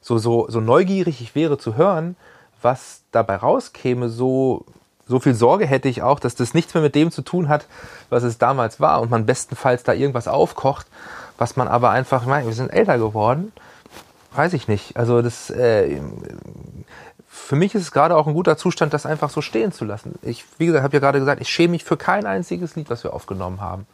so, 0.00 0.18
so, 0.18 0.48
so 0.48 0.60
neugierig 0.60 1.20
ich 1.20 1.34
wäre 1.34 1.58
zu 1.58 1.74
hören, 1.74 2.14
was 2.62 3.02
dabei 3.10 3.34
rauskäme, 3.34 4.08
so, 4.08 4.66
so 5.08 5.18
viel 5.18 5.34
Sorge 5.34 5.66
hätte 5.66 5.88
ich 5.88 6.02
auch, 6.02 6.20
dass 6.20 6.36
das 6.36 6.54
nichts 6.54 6.74
mehr 6.74 6.82
mit 6.84 6.94
dem 6.94 7.10
zu 7.10 7.22
tun 7.22 7.48
hat, 7.48 7.66
was 8.08 8.22
es 8.22 8.38
damals 8.38 8.78
war 8.78 9.00
und 9.00 9.10
man 9.10 9.26
bestenfalls 9.26 9.82
da 9.82 9.94
irgendwas 9.94 10.28
aufkocht, 10.28 10.86
was 11.38 11.56
man 11.56 11.66
aber 11.66 11.90
einfach, 11.90 12.22
ich 12.22 12.28
meine, 12.28 12.46
wir 12.46 12.54
sind 12.54 12.68
älter 12.68 12.98
geworden 12.98 13.52
weiß 14.32 14.52
ich 14.52 14.68
nicht. 14.68 14.96
Also 14.96 15.22
das 15.22 15.50
äh, 15.50 16.00
für 17.30 17.54
mich 17.56 17.74
ist 17.74 17.82
es 17.82 17.92
gerade 17.92 18.16
auch 18.16 18.26
ein 18.26 18.34
guter 18.34 18.56
Zustand, 18.56 18.92
das 18.92 19.06
einfach 19.06 19.30
so 19.30 19.40
stehen 19.40 19.70
zu 19.70 19.84
lassen. 19.84 20.18
Ich, 20.22 20.44
wie 20.58 20.66
gesagt, 20.66 20.82
habe 20.82 20.94
ja 20.94 21.00
gerade 21.00 21.20
gesagt, 21.20 21.40
ich 21.40 21.48
schäme 21.48 21.72
mich 21.72 21.84
für 21.84 21.96
kein 21.96 22.26
einziges 22.26 22.74
Lied, 22.74 22.90
was 22.90 23.04
wir 23.04 23.14
aufgenommen 23.14 23.60
haben. 23.60 23.86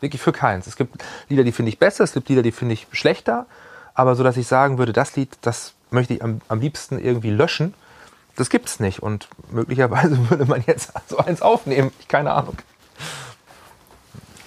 Wirklich 0.00 0.22
für 0.22 0.32
keins. 0.32 0.66
Es 0.66 0.76
gibt 0.76 1.04
Lieder, 1.28 1.44
die 1.44 1.52
finde 1.52 1.68
ich 1.68 1.78
besser, 1.78 2.04
es 2.04 2.12
gibt 2.12 2.28
Lieder, 2.28 2.42
die 2.42 2.52
finde 2.52 2.74
ich 2.74 2.86
schlechter, 2.92 3.46
aber 3.94 4.14
so, 4.14 4.24
dass 4.24 4.36
ich 4.36 4.46
sagen 4.46 4.78
würde, 4.78 4.92
das 4.92 5.16
Lied, 5.16 5.36
das 5.42 5.74
möchte 5.90 6.14
ich 6.14 6.22
am, 6.22 6.40
am 6.48 6.60
liebsten 6.60 6.98
irgendwie 6.98 7.30
löschen, 7.30 7.74
das 8.36 8.48
gibt's 8.48 8.80
nicht. 8.80 9.02
Und 9.02 9.28
möglicherweise 9.50 10.16
würde 10.30 10.46
man 10.46 10.64
jetzt 10.66 10.92
so 11.08 11.18
eins 11.18 11.42
aufnehmen. 11.42 11.90
Ich 12.00 12.08
keine 12.08 12.32
Ahnung. 12.32 12.56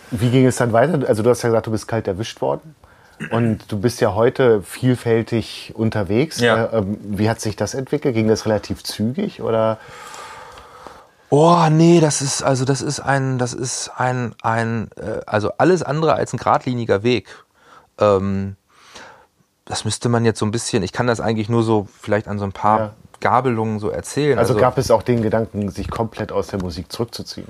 Wie 0.10 0.30
ging 0.30 0.46
es 0.46 0.56
dann 0.56 0.74
weiter? 0.74 1.08
Also 1.08 1.22
du 1.22 1.30
hast 1.30 1.42
ja 1.44 1.50
gesagt, 1.50 1.68
du 1.68 1.72
bist 1.72 1.88
kalt 1.88 2.08
erwischt 2.08 2.42
worden. 2.42 2.76
Und 3.30 3.72
du 3.72 3.80
bist 3.80 4.02
ja 4.02 4.16
heute 4.16 4.62
vielfältig 4.64 5.74
unterwegs. 5.76 6.40
Ja. 6.40 6.66
Äh, 6.66 6.78
ähm, 6.78 6.98
wie 7.04 7.30
hat 7.30 7.40
sich 7.40 7.56
das 7.56 7.74
entwickelt? 7.74 8.16
Ging 8.16 8.28
das 8.28 8.46
relativ 8.46 8.84
zügig 8.84 9.42
oder? 9.42 9.78
Oh 11.30 11.68
nee, 11.70 12.00
das 12.02 12.22
ist 12.22 12.44
also 12.44 12.66
das 12.66 12.82
ist 12.82 13.00
ein 13.00 13.38
das 13.38 13.54
ist 13.54 13.90
ein 13.96 14.36
ein 14.42 14.90
äh, 14.98 15.22
also 15.26 15.52
alles 15.58 15.84
andere 15.84 16.16
als 16.16 16.34
ein 16.34 16.38
geradliniger 16.38 17.04
Weg. 17.04 17.30
Ähm, 18.00 18.56
das 19.66 19.86
müsste 19.86 20.10
man 20.10 20.26
jetzt 20.26 20.40
so 20.40 20.46
ein 20.46 20.52
bisschen. 20.52 20.84
Ich 20.84 20.92
kann 20.92 21.08
das 21.08 21.22
eigentlich 21.22 21.48
nur 21.48 21.64
so 21.64 21.88
vielleicht 22.02 22.28
an 22.28 22.40
so 22.40 22.44
ein 22.44 22.52
paar 22.52 22.80
ja. 22.80 22.94
Gabelungen 23.22 23.80
so 23.80 23.90
erzählen. 23.90 24.38
Also, 24.38 24.54
also 24.54 24.62
gab 24.62 24.78
es 24.78 24.92
auch 24.92 25.04
den 25.04 25.22
Gedanken, 25.22 25.70
sich 25.70 25.90
komplett 25.90 26.32
aus 26.32 26.48
der 26.48 26.60
Musik 26.60 26.92
zurückzuziehen? 26.92 27.48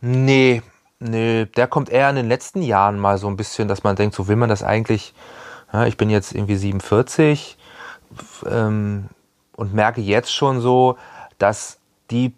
Nee, 0.00 0.62
Nee, 1.04 1.46
der 1.46 1.66
kommt 1.66 1.90
eher 1.90 2.08
in 2.10 2.14
den 2.14 2.28
letzten 2.28 2.62
Jahren 2.62 2.96
mal 2.96 3.18
so 3.18 3.26
ein 3.26 3.36
bisschen, 3.36 3.66
dass 3.66 3.82
man 3.82 3.96
denkt, 3.96 4.14
so 4.14 4.28
will 4.28 4.36
man 4.36 4.48
das 4.48 4.62
eigentlich. 4.62 5.14
Ja, 5.72 5.84
ich 5.86 5.96
bin 5.96 6.10
jetzt 6.10 6.32
irgendwie 6.32 6.54
47 6.54 7.58
ähm, 8.48 9.08
und 9.56 9.74
merke 9.74 10.00
jetzt 10.00 10.32
schon 10.32 10.60
so, 10.60 10.96
dass 11.38 11.78
die 12.12 12.32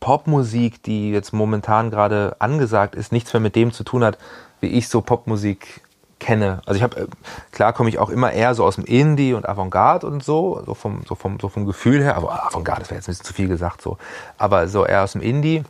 Popmusik, 0.00 0.82
die 0.82 1.12
jetzt 1.12 1.32
momentan 1.32 1.90
gerade 1.90 2.36
angesagt 2.40 2.94
ist, 2.94 3.10
nichts 3.10 3.32
mehr 3.32 3.40
mit 3.40 3.56
dem 3.56 3.72
zu 3.72 3.84
tun 3.84 4.04
hat, 4.04 4.18
wie 4.60 4.66
ich 4.66 4.90
so 4.90 5.00
Popmusik 5.00 5.80
kenne. 6.18 6.60
Also 6.66 6.76
ich 6.76 6.82
habe, 6.82 7.00
äh, 7.00 7.06
klar 7.52 7.72
komme 7.72 7.88
ich 7.88 7.98
auch 7.98 8.10
immer 8.10 8.32
eher 8.32 8.54
so 8.54 8.66
aus 8.66 8.74
dem 8.74 8.84
Indie 8.84 9.32
und 9.32 9.48
Avantgarde 9.48 10.06
und 10.06 10.22
so, 10.22 10.62
so 10.66 10.74
vom, 10.74 11.04
so 11.08 11.14
vom, 11.14 11.40
so 11.40 11.48
vom 11.48 11.64
Gefühl 11.64 12.02
her, 12.02 12.16
aber 12.16 12.44
Avantgarde 12.44 12.82
das 12.82 12.90
wäre 12.90 12.98
jetzt 12.98 13.08
ein 13.08 13.12
bisschen 13.12 13.24
zu 13.24 13.32
viel 13.32 13.48
gesagt 13.48 13.80
so, 13.80 13.96
aber 14.36 14.68
so 14.68 14.84
eher 14.84 15.04
aus 15.04 15.12
dem 15.12 15.22
Indie 15.22 15.64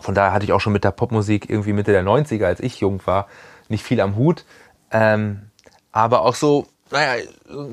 von 0.00 0.14
daher 0.14 0.32
hatte 0.32 0.44
ich 0.44 0.52
auch 0.52 0.60
schon 0.60 0.72
mit 0.72 0.84
der 0.84 0.90
Popmusik 0.90 1.48
irgendwie 1.50 1.72
Mitte 1.72 1.92
der 1.92 2.04
90er, 2.04 2.44
als 2.44 2.60
ich 2.60 2.80
jung 2.80 3.00
war, 3.06 3.26
nicht 3.68 3.84
viel 3.84 4.00
am 4.00 4.16
Hut. 4.16 4.44
Ähm, 4.90 5.42
aber 5.92 6.22
auch 6.22 6.34
so 6.34 6.66
naja, 6.90 7.22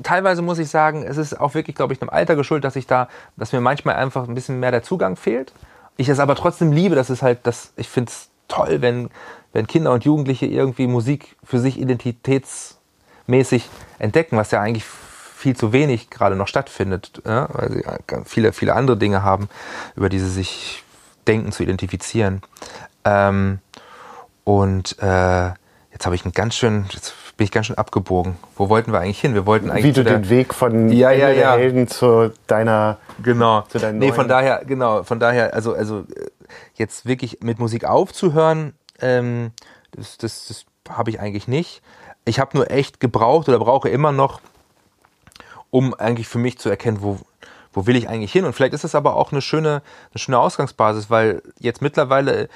teilweise 0.02 0.42
muss 0.42 0.58
ich 0.58 0.68
sagen, 0.68 1.02
es 1.02 1.16
ist 1.16 1.40
auch 1.40 1.54
wirklich, 1.54 1.76
glaube 1.76 1.92
ich, 1.92 2.02
einem 2.02 2.10
Alter 2.10 2.36
geschuldet, 2.36 2.64
dass 2.64 2.76
ich 2.76 2.86
da, 2.86 3.08
dass 3.36 3.52
mir 3.52 3.60
manchmal 3.60 3.96
einfach 3.96 4.28
ein 4.28 4.34
bisschen 4.34 4.60
mehr 4.60 4.70
der 4.70 4.82
Zugang 4.82 5.16
fehlt. 5.16 5.52
Ich 5.96 6.08
es 6.08 6.18
aber 6.18 6.34
trotzdem 6.34 6.72
liebe, 6.72 6.94
dass 6.94 7.08
es 7.08 7.22
halt, 7.22 7.46
dass 7.46 7.72
ich 7.76 7.88
finde 7.88 8.10
es 8.10 8.28
toll, 8.48 8.82
wenn, 8.82 9.08
wenn 9.52 9.66
Kinder 9.66 9.92
und 9.92 10.04
Jugendliche 10.04 10.46
irgendwie 10.46 10.86
Musik 10.86 11.36
für 11.42 11.58
sich 11.58 11.80
identitätsmäßig 11.80 13.68
entdecken, 13.98 14.36
was 14.36 14.50
ja 14.50 14.60
eigentlich 14.60 14.84
viel 14.84 15.56
zu 15.56 15.72
wenig 15.72 16.10
gerade 16.10 16.36
noch 16.36 16.48
stattfindet, 16.48 17.22
ja? 17.24 17.48
weil 17.52 17.72
sie 17.72 17.84
viele, 18.24 18.52
viele 18.52 18.74
andere 18.74 18.96
Dinge 18.96 19.22
haben, 19.22 19.48
über 19.94 20.08
die 20.08 20.18
sie 20.18 20.30
sich 20.30 20.82
denken 21.26 21.52
zu 21.52 21.62
identifizieren. 21.62 22.42
Ähm, 23.04 23.58
und 24.44 24.96
äh, 25.00 25.46
jetzt 25.92 26.04
habe 26.04 26.14
ich 26.14 26.24
einen 26.24 26.32
ganz 26.32 26.54
schön, 26.54 26.86
jetzt 26.92 27.14
bin 27.36 27.44
ich 27.44 27.50
ganz 27.50 27.66
schön 27.66 27.76
abgebogen. 27.78 28.36
Wo 28.54 28.68
wollten 28.68 28.92
wir 28.92 29.00
eigentlich 29.00 29.20
hin? 29.20 29.34
Wir 29.34 29.44
wollten 29.44 29.70
eigentlich 29.70 29.84
Wie 29.84 29.92
du 29.92 30.04
den 30.04 30.28
Weg 30.28 30.54
von 30.54 30.90
ja, 30.90 31.10
ja, 31.10 31.30
ja. 31.30 31.54
Helden 31.54 31.88
zu 31.88 32.32
deiner 32.46 32.98
genau. 33.22 33.62
zu 33.62 33.78
deinen 33.78 33.98
nee, 33.98 34.12
von 34.12 34.28
daher 34.28 34.62
genau, 34.64 35.02
von 35.02 35.20
daher 35.20 35.52
also 35.52 35.74
also 35.74 36.00
äh, 36.00 36.28
jetzt 36.74 37.06
wirklich 37.06 37.38
mit 37.42 37.58
Musik 37.58 37.84
aufzuhören, 37.84 38.74
ähm, 39.00 39.52
das 39.92 40.16
das, 40.16 40.46
das 40.48 40.64
habe 40.88 41.10
ich 41.10 41.20
eigentlich 41.20 41.48
nicht. 41.48 41.82
Ich 42.24 42.40
habe 42.40 42.56
nur 42.56 42.70
echt 42.70 43.00
gebraucht 43.00 43.48
oder 43.48 43.58
brauche 43.58 43.88
immer 43.88 44.12
noch, 44.12 44.40
um 45.70 45.92
eigentlich 45.94 46.28
für 46.28 46.38
mich 46.38 46.58
zu 46.58 46.70
erkennen, 46.70 46.98
wo 47.02 47.20
wo 47.76 47.86
will 47.86 47.94
ich 47.94 48.08
eigentlich 48.08 48.32
hin? 48.32 48.46
Und 48.46 48.54
vielleicht 48.54 48.72
ist 48.72 48.84
es 48.84 48.94
aber 48.94 49.14
auch 49.16 49.30
eine 49.30 49.42
schöne 49.42 49.82
eine 50.10 50.18
schöne 50.18 50.38
Ausgangsbasis, 50.38 51.10
weil 51.10 51.42
jetzt 51.60 51.82
mittlerweile 51.82 52.48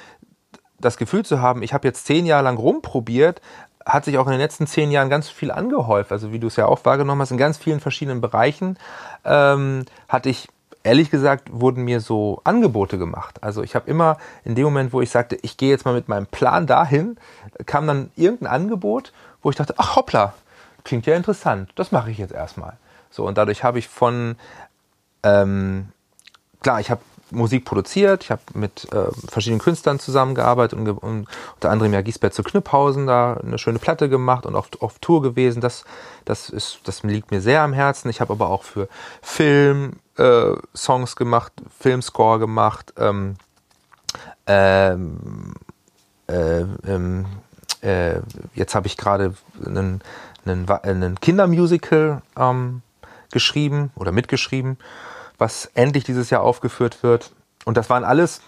das 0.80 0.96
Gefühl 0.96 1.26
zu 1.26 1.42
haben, 1.42 1.62
ich 1.62 1.74
habe 1.74 1.86
jetzt 1.86 2.06
zehn 2.06 2.24
Jahre 2.24 2.44
lang 2.44 2.56
rumprobiert, 2.56 3.42
hat 3.84 4.06
sich 4.06 4.16
auch 4.16 4.24
in 4.26 4.32
den 4.32 4.40
letzten 4.40 4.66
zehn 4.66 4.90
Jahren 4.90 5.10
ganz 5.10 5.28
viel 5.28 5.50
angehäuft. 5.50 6.10
Also 6.10 6.32
wie 6.32 6.38
du 6.38 6.46
es 6.46 6.56
ja 6.56 6.64
auch 6.66 6.84
wahrgenommen 6.86 7.20
hast, 7.20 7.32
in 7.32 7.36
ganz 7.36 7.58
vielen 7.58 7.80
verschiedenen 7.80 8.22
Bereichen 8.22 8.78
ähm, 9.26 9.84
hatte 10.08 10.30
ich, 10.30 10.48
ehrlich 10.84 11.10
gesagt, 11.10 11.48
wurden 11.52 11.84
mir 11.84 12.00
so 12.00 12.40
Angebote 12.44 12.96
gemacht. 12.96 13.42
Also 13.42 13.62
ich 13.62 13.74
habe 13.74 13.90
immer 13.90 14.16
in 14.44 14.54
dem 14.54 14.64
Moment, 14.64 14.94
wo 14.94 15.02
ich 15.02 15.10
sagte, 15.10 15.36
ich 15.42 15.58
gehe 15.58 15.68
jetzt 15.68 15.84
mal 15.84 15.94
mit 15.94 16.08
meinem 16.08 16.26
Plan 16.26 16.66
dahin, 16.66 17.18
kam 17.66 17.86
dann 17.86 18.10
irgendein 18.16 18.48
Angebot, 18.48 19.12
wo 19.42 19.50
ich 19.50 19.56
dachte, 19.56 19.74
ach 19.76 19.96
hoppla, 19.96 20.32
klingt 20.84 21.04
ja 21.04 21.14
interessant, 21.14 21.70
das 21.74 21.92
mache 21.92 22.10
ich 22.10 22.16
jetzt 22.16 22.32
erstmal. 22.32 22.78
So, 23.10 23.26
und 23.26 23.36
dadurch 23.36 23.64
habe 23.64 23.78
ich 23.78 23.88
von 23.88 24.36
ähm, 25.22 25.88
klar, 26.60 26.80
ich 26.80 26.90
habe 26.90 27.00
Musik 27.32 27.64
produziert, 27.64 28.24
ich 28.24 28.30
habe 28.30 28.42
mit 28.54 28.92
äh, 28.92 29.06
verschiedenen 29.28 29.60
Künstlern 29.60 29.98
zusammengearbeitet 29.98 30.78
und, 30.78 30.88
und 30.88 31.28
unter 31.54 31.70
anderem 31.70 31.92
ja 31.92 32.02
Giesbert 32.02 32.34
zu 32.34 32.42
Kniphausen 32.42 33.06
da 33.06 33.34
eine 33.34 33.58
schöne 33.58 33.78
Platte 33.78 34.08
gemacht 34.08 34.46
und 34.46 34.56
auf, 34.56 34.68
auf 34.80 34.98
Tour 34.98 35.22
gewesen. 35.22 35.60
Das, 35.60 35.84
das, 36.24 36.50
ist, 36.50 36.80
das 36.84 37.02
liegt 37.02 37.30
mir 37.30 37.40
sehr 37.40 37.62
am 37.62 37.72
Herzen. 37.72 38.08
Ich 38.08 38.20
habe 38.20 38.32
aber 38.32 38.48
auch 38.50 38.64
für 38.64 38.88
Film 39.22 40.00
äh, 40.16 40.54
Songs 40.74 41.16
gemacht, 41.16 41.52
Filmscore 41.78 42.38
gemacht, 42.38 42.92
ähm, 42.98 43.36
ähm, 44.46 45.54
äh, 46.26 46.60
ähm, 46.86 47.26
äh, 47.82 48.20
jetzt 48.54 48.74
habe 48.74 48.86
ich 48.86 48.96
gerade 48.96 49.34
einen, 49.64 50.00
einen, 50.44 50.68
einen 50.68 51.20
Kindermusical 51.20 52.22
ähm, 52.36 52.82
geschrieben 53.30 53.90
oder 53.94 54.12
mitgeschrieben, 54.12 54.78
was 55.38 55.66
endlich 55.74 56.04
dieses 56.04 56.30
Jahr 56.30 56.42
aufgeführt 56.42 57.02
wird. 57.02 57.32
Und 57.64 57.76
das 57.76 57.90
waren 57.90 58.04
alles 58.04 58.40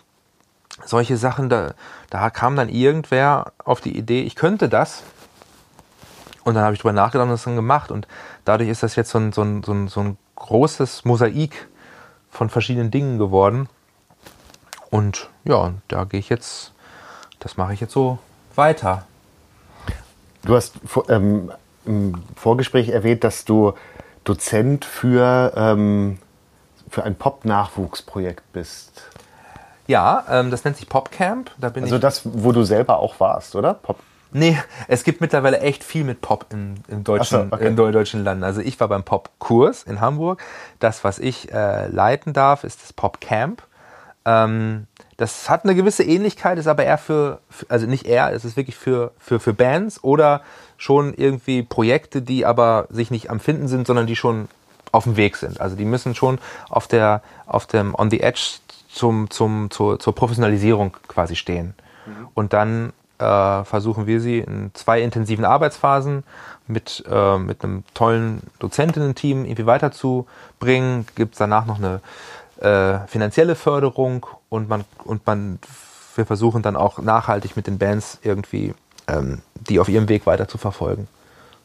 solche 0.84 1.16
Sachen, 1.16 1.48
da, 1.48 1.74
da 2.10 2.30
kam 2.30 2.56
dann 2.56 2.68
irgendwer 2.68 3.52
auf 3.64 3.80
die 3.80 3.96
Idee, 3.96 4.22
ich 4.22 4.34
könnte 4.34 4.68
das. 4.68 5.02
Und 6.44 6.54
dann 6.54 6.64
habe 6.64 6.74
ich 6.74 6.80
drüber 6.80 6.92
nachgedacht 6.92 7.26
und 7.26 7.30
das 7.30 7.44
dann 7.44 7.56
gemacht. 7.56 7.90
Und 7.90 8.08
dadurch 8.44 8.68
ist 8.68 8.82
das 8.82 8.96
jetzt 8.96 9.10
so 9.10 9.18
ein, 9.18 9.32
so 9.32 9.42
ein, 9.42 9.62
so 9.62 9.72
ein, 9.72 9.88
so 9.88 10.00
ein 10.00 10.16
großes 10.36 11.04
Mosaik 11.04 11.68
von 12.30 12.50
verschiedenen 12.50 12.90
Dingen 12.90 13.18
geworden. 13.18 13.68
Und 14.90 15.28
ja, 15.44 15.72
da 15.88 16.04
gehe 16.04 16.20
ich 16.20 16.28
jetzt, 16.28 16.72
das 17.38 17.56
mache 17.56 17.74
ich 17.74 17.80
jetzt 17.80 17.92
so 17.92 18.18
weiter. 18.56 19.06
Du 20.44 20.56
hast 20.56 20.74
ähm, 21.08 21.52
im 21.84 22.14
Vorgespräch 22.34 22.88
erwähnt, 22.88 23.22
dass 23.22 23.44
du 23.44 23.74
Dozent 24.24 24.84
für, 24.84 25.52
ähm, 25.56 26.18
für 26.88 27.02
ein 27.04 27.14
Pop-Nachwuchsprojekt 27.14 28.52
bist. 28.52 29.02
Ja, 29.86 30.24
ähm, 30.30 30.50
das 30.50 30.64
nennt 30.64 30.76
sich 30.76 30.88
Popcamp. 30.88 31.50
Da 31.58 31.68
bin 31.68 31.82
Also 31.84 31.96
ich. 31.96 32.00
das, 32.02 32.22
wo 32.24 32.52
du 32.52 32.62
selber 32.62 32.98
auch 32.98 33.18
warst, 33.20 33.56
oder? 33.56 33.74
Pop. 33.74 33.98
Nee, 34.34 34.58
es 34.88 35.04
gibt 35.04 35.20
mittlerweile 35.20 35.60
echt 35.60 35.84
viel 35.84 36.04
mit 36.04 36.22
Pop 36.22 36.46
im, 36.50 36.76
im 36.88 37.04
deutschen, 37.04 37.50
so, 37.50 37.54
okay. 37.56 37.66
in 37.66 37.76
deu- 37.76 37.90
deutschen 37.90 38.24
Landen. 38.24 38.44
Also 38.44 38.62
ich 38.62 38.80
war 38.80 38.88
beim 38.88 39.02
Popkurs 39.02 39.82
in 39.82 40.00
Hamburg. 40.00 40.42
Das, 40.78 41.04
was 41.04 41.18
ich 41.18 41.52
äh, 41.52 41.88
leiten 41.88 42.32
darf, 42.32 42.64
ist 42.64 42.82
das 42.82 42.94
Popcamp. 42.94 43.62
Ähm, 44.24 44.86
das 45.22 45.48
hat 45.48 45.62
eine 45.62 45.76
gewisse 45.76 46.02
Ähnlichkeit, 46.02 46.58
ist 46.58 46.66
aber 46.66 46.82
eher 46.82 46.98
für, 46.98 47.38
also 47.68 47.86
nicht 47.86 48.06
eher, 48.06 48.32
es 48.32 48.44
ist 48.44 48.56
wirklich 48.56 48.74
für, 48.74 49.12
für, 49.20 49.38
für 49.38 49.54
Bands 49.54 50.02
oder 50.02 50.42
schon 50.76 51.14
irgendwie 51.14 51.62
Projekte, 51.62 52.22
die 52.22 52.44
aber 52.44 52.88
sich 52.90 53.12
nicht 53.12 53.30
am 53.30 53.38
Finden 53.38 53.68
sind, 53.68 53.86
sondern 53.86 54.08
die 54.08 54.16
schon 54.16 54.48
auf 54.90 55.04
dem 55.04 55.16
Weg 55.16 55.36
sind. 55.36 55.60
Also 55.60 55.76
die 55.76 55.84
müssen 55.84 56.16
schon 56.16 56.40
auf 56.68 56.88
der, 56.88 57.22
auf 57.46 57.66
dem, 57.66 57.94
on 57.94 58.10
the 58.10 58.20
edge 58.20 58.58
zum, 58.92 59.30
zum, 59.30 59.70
zur, 59.70 60.00
zur 60.00 60.12
Professionalisierung 60.12 60.96
quasi 61.06 61.36
stehen. 61.36 61.74
Und 62.34 62.52
dann 62.52 62.92
äh, 63.20 63.62
versuchen 63.62 64.08
wir 64.08 64.20
sie 64.20 64.40
in 64.40 64.72
zwei 64.74 65.02
intensiven 65.02 65.44
Arbeitsphasen 65.44 66.24
mit, 66.66 67.04
äh, 67.08 67.38
mit 67.38 67.62
einem 67.62 67.84
tollen 67.94 68.42
Dozentinnen-Team 68.58 69.44
irgendwie 69.44 69.66
weiterzubringen. 69.66 71.06
Gibt 71.14 71.34
es 71.34 71.38
danach 71.38 71.66
noch 71.66 71.78
eine 71.78 72.00
äh, 72.62 73.06
finanzielle 73.06 73.54
Förderung 73.54 74.26
und 74.48 74.68
man, 74.68 74.84
und 75.04 75.26
man, 75.26 75.58
wir 76.14 76.26
versuchen 76.26 76.62
dann 76.62 76.76
auch 76.76 76.98
nachhaltig 76.98 77.56
mit 77.56 77.66
den 77.66 77.78
Bands 77.78 78.18
irgendwie 78.22 78.74
ähm, 79.08 79.42
die 79.54 79.80
auf 79.80 79.88
ihrem 79.88 80.08
Weg 80.08 80.26
weiter 80.26 80.48
zu 80.48 80.58
verfolgen. 80.58 81.08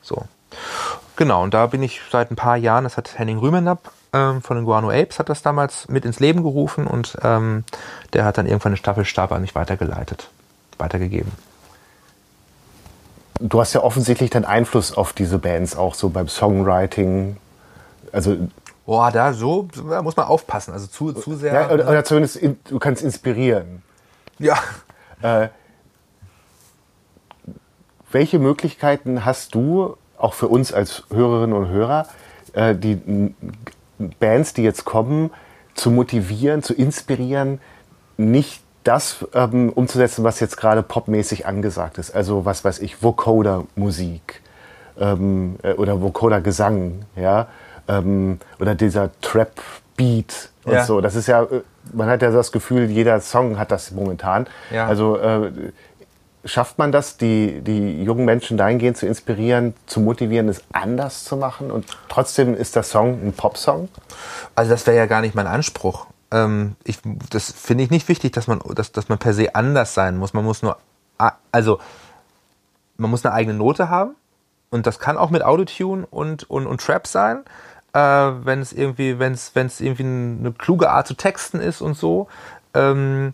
So. 0.02 0.24
Genau, 1.16 1.44
und 1.44 1.54
da 1.54 1.68
bin 1.68 1.84
ich 1.84 2.02
seit 2.12 2.32
ein 2.32 2.36
paar 2.36 2.58
Jahren, 2.58 2.84
das 2.84 2.98
hat 2.98 3.18
Henning 3.18 3.40
Rümenapp 3.40 3.92
ähm, 4.14 4.42
von 4.42 4.56
den 4.58 4.66
Guano 4.66 4.90
Apes 4.90 5.20
hat 5.20 5.30
das 5.30 5.42
damals 5.42 5.90
mit 5.90 6.06
ins 6.06 6.20
Leben 6.20 6.44
gerufen 6.44 6.88
und 6.88 7.18
ähm, 7.24 7.64
der 8.14 8.24
hat 8.24 8.38
dann 8.38 8.46
irgendwann 8.46 8.74
den 8.74 8.78
Staffelstab 8.78 9.32
an 9.32 9.42
mich 9.42 9.56
weitergeleitet, 9.56 10.30
weitergegeben. 10.78 11.32
Du 13.40 13.60
hast 13.60 13.74
ja 13.74 13.84
offensichtlich 13.84 14.30
dann 14.30 14.46
Einfluss 14.46 14.96
auf 14.96 15.14
diese 15.14 15.38
Bands 15.38 15.76
auch 15.76 15.94
so 15.94 16.10
beim 16.10 16.28
Songwriting. 16.28 17.38
Also 18.12 18.38
Boah, 18.88 19.12
da 19.12 19.34
so 19.34 19.68
da 19.90 20.02
muss 20.02 20.16
man 20.16 20.28
aufpassen, 20.28 20.72
also 20.72 20.88
zu, 20.88 21.12
zu 21.12 21.36
sehr. 21.36 21.54
ja, 21.54 21.70
oder, 21.70 21.90
oder 21.90 22.06
zumindest 22.06 22.38
in, 22.38 22.58
du 22.64 22.80
kannst 22.80 23.04
inspirieren. 23.04 23.84
ja. 24.40 24.58
Äh, 25.22 25.50
welche 28.12 28.40
Möglichkeiten 28.40 29.26
hast 29.26 29.54
du, 29.56 29.98
auch 30.18 30.34
für 30.34 30.48
uns 30.48 30.72
als 30.72 31.04
Hörerinnen 31.12 31.56
und 31.56 31.68
Hörer, 31.68 32.08
äh, 32.54 32.76
die 32.76 33.34
Bands, 34.20 34.54
die 34.54 34.64
jetzt 34.64 34.86
kommen, 34.86 35.32
zu 35.74 35.92
motivieren, 35.92 36.64
zu 36.64 36.74
inspirieren, 36.74 37.60
nicht 38.16 38.62
das 38.86 39.26
ähm, 39.34 39.70
umzusetzen, 39.70 40.24
was 40.24 40.40
jetzt 40.40 40.56
gerade 40.56 40.82
popmäßig 40.82 41.46
angesagt 41.46 41.98
ist? 41.98 42.16
Also 42.16 42.46
was 42.46 42.64
weiß 42.64 42.80
ich, 42.80 43.04
Vocoder-Musik 43.04 44.42
ähm, 44.98 45.58
äh, 45.64 45.74
oder 45.74 46.02
Vocoder-Gesang, 46.02 47.06
ja, 47.18 47.48
ähm, 47.88 48.40
oder 48.60 48.76
dieser 48.76 49.12
Trap-Beat 49.22 50.50
und 50.66 50.74
Ja. 50.74 50.84
so. 50.86 51.02
Das 51.02 51.16
ist 51.16 51.28
ja, 51.28 51.44
äh, 51.44 51.62
man 51.94 52.10
hat 52.10 52.22
ja 52.22 52.32
das 52.32 52.52
Gefühl, 52.52 52.90
jeder 52.90 53.20
Song 53.22 53.58
hat 53.58 53.72
das 53.72 53.92
momentan. 53.92 54.48
Ja. 54.72 54.88
Also 54.88 55.18
äh, 55.18 55.52
schafft 56.46 56.78
man 56.78 56.92
das, 56.92 57.18
die, 57.18 57.62
die 57.62 58.04
jungen 58.04 58.26
Menschen 58.26 58.58
dahingehend 58.58 58.98
zu 58.98 59.06
inspirieren, 59.06 59.74
zu 59.86 60.00
motivieren, 60.00 60.50
es 60.50 60.62
anders 60.72 61.24
zu 61.24 61.36
machen 61.38 61.72
und 61.72 61.86
trotzdem 62.10 62.54
ist 62.56 62.76
der 62.76 62.84
Song 62.84 63.22
ein 63.26 63.34
Popsong? 63.34 63.90
Also 64.56 64.72
das 64.72 64.88
wäre 64.88 64.98
ja 64.98 65.06
gar 65.06 65.22
nicht 65.22 65.36
mein 65.36 65.48
Anspruch. 65.48 66.08
Ähm, 66.32 66.76
ich, 66.84 67.00
das 67.30 67.52
finde 67.52 67.84
ich 67.84 67.90
nicht 67.90 68.08
wichtig, 68.08 68.34
dass 68.34 68.48
man, 68.48 68.62
dass, 68.76 68.92
dass 68.92 69.10
man 69.10 69.18
per 69.18 69.34
se 69.34 69.56
anders 69.56 69.94
sein 69.94 70.18
muss. 70.18 70.34
Man 70.34 70.46
muss 70.46 70.62
nur, 70.62 70.78
also 71.52 71.80
man 72.98 73.10
muss 73.10 73.26
eine 73.26 73.34
eigene 73.34 73.58
Note 73.58 73.90
haben 73.90 74.16
und 74.70 74.88
das 74.88 75.00
kann 75.00 75.18
auch 75.18 75.30
mit 75.30 75.44
Autotune 75.44 76.06
und, 76.10 76.50
und, 76.50 76.66
und 76.66 76.82
Trap 76.82 77.08
sein, 77.08 77.44
äh, 77.94 78.00
wenn 78.00 78.62
es 78.62 78.74
irgendwie, 78.74 79.20
wenn 79.20 79.34
es, 79.34 79.56
wenn 79.56 79.68
es 79.68 79.82
irgendwie 79.82 80.04
eine 80.04 80.52
kluge 80.52 80.90
Art 80.90 81.08
zu 81.08 81.14
texten 81.16 81.60
ist 81.60 81.82
und 81.82 81.96
so. 81.96 82.28
Ähm, 82.74 83.34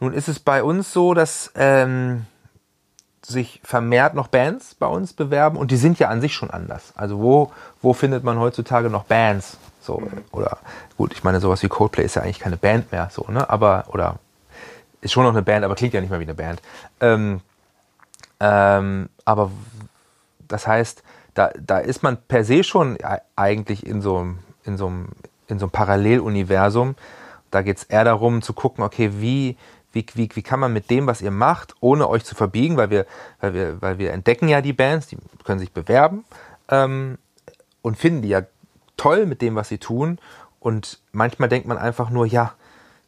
nun 0.00 0.12
ist 0.12 0.28
es 0.28 0.38
bei 0.38 0.62
uns 0.62 0.92
so, 0.92 1.14
dass 1.14 1.52
ähm, 1.54 2.26
sich 3.22 3.60
vermehrt 3.64 4.14
noch 4.14 4.28
Bands 4.28 4.74
bei 4.74 4.86
uns 4.86 5.12
bewerben 5.12 5.56
und 5.56 5.70
die 5.70 5.76
sind 5.76 5.98
ja 5.98 6.08
an 6.08 6.20
sich 6.20 6.34
schon 6.34 6.50
anders. 6.50 6.92
Also 6.96 7.20
wo, 7.20 7.52
wo 7.80 7.92
findet 7.92 8.24
man 8.24 8.38
heutzutage 8.38 8.90
noch 8.90 9.04
Bands? 9.04 9.56
So, 9.80 10.02
oder 10.32 10.58
gut, 10.96 11.12
ich 11.12 11.24
meine, 11.24 11.40
sowas 11.40 11.62
wie 11.62 11.68
Coldplay 11.68 12.04
ist 12.04 12.16
ja 12.16 12.22
eigentlich 12.22 12.40
keine 12.40 12.56
Band 12.56 12.90
mehr, 12.92 13.08
so, 13.12 13.26
ne? 13.28 13.48
Aber, 13.50 13.84
oder 13.88 14.16
ist 15.00 15.12
schon 15.12 15.24
noch 15.24 15.32
eine 15.32 15.42
Band, 15.42 15.64
aber 15.64 15.74
klingt 15.74 15.92
ja 15.92 16.00
nicht 16.00 16.10
mehr 16.10 16.20
wie 16.20 16.24
eine 16.24 16.34
Band. 16.34 16.62
Ähm, 17.00 17.40
ähm, 18.40 19.08
aber 19.24 19.50
das 20.48 20.66
heißt, 20.66 21.02
da, 21.34 21.50
da 21.60 21.78
ist 21.78 22.02
man 22.02 22.16
per 22.16 22.44
se 22.44 22.64
schon 22.64 22.96
eigentlich 23.36 23.86
in 23.86 24.00
so, 24.00 24.26
in 24.64 24.76
so, 24.76 24.86
in 25.48 25.58
so 25.58 25.66
einem 25.66 25.70
Paralleluniversum. 25.70 26.94
Da 27.50 27.62
geht 27.62 27.78
es 27.78 27.84
eher 27.84 28.04
darum 28.04 28.42
zu 28.42 28.52
gucken, 28.52 28.82
okay, 28.82 29.10
wie, 29.14 29.56
wie, 29.92 30.06
wie, 30.14 30.28
wie 30.32 30.42
kann 30.42 30.60
man 30.60 30.72
mit 30.72 30.90
dem, 30.90 31.06
was 31.06 31.22
ihr 31.22 31.30
macht, 31.30 31.74
ohne 31.80 32.08
euch 32.08 32.24
zu 32.24 32.34
verbiegen, 32.34 32.76
weil 32.76 32.90
wir, 32.90 33.06
weil 33.40 33.54
wir, 33.54 33.82
weil 33.82 33.98
wir 33.98 34.12
entdecken 34.12 34.48
ja 34.48 34.60
die 34.60 34.72
Bands, 34.72 35.08
die 35.08 35.18
können 35.44 35.60
sich 35.60 35.72
bewerben 35.72 36.24
ähm, 36.68 37.18
und 37.82 37.96
finden 37.96 38.22
die 38.22 38.28
ja 38.28 38.42
toll 38.96 39.26
mit 39.26 39.42
dem, 39.42 39.54
was 39.54 39.68
sie 39.68 39.78
tun. 39.78 40.18
Und 40.60 41.00
manchmal 41.12 41.48
denkt 41.48 41.68
man 41.68 41.78
einfach 41.78 42.10
nur, 42.10 42.26
ja, 42.26 42.54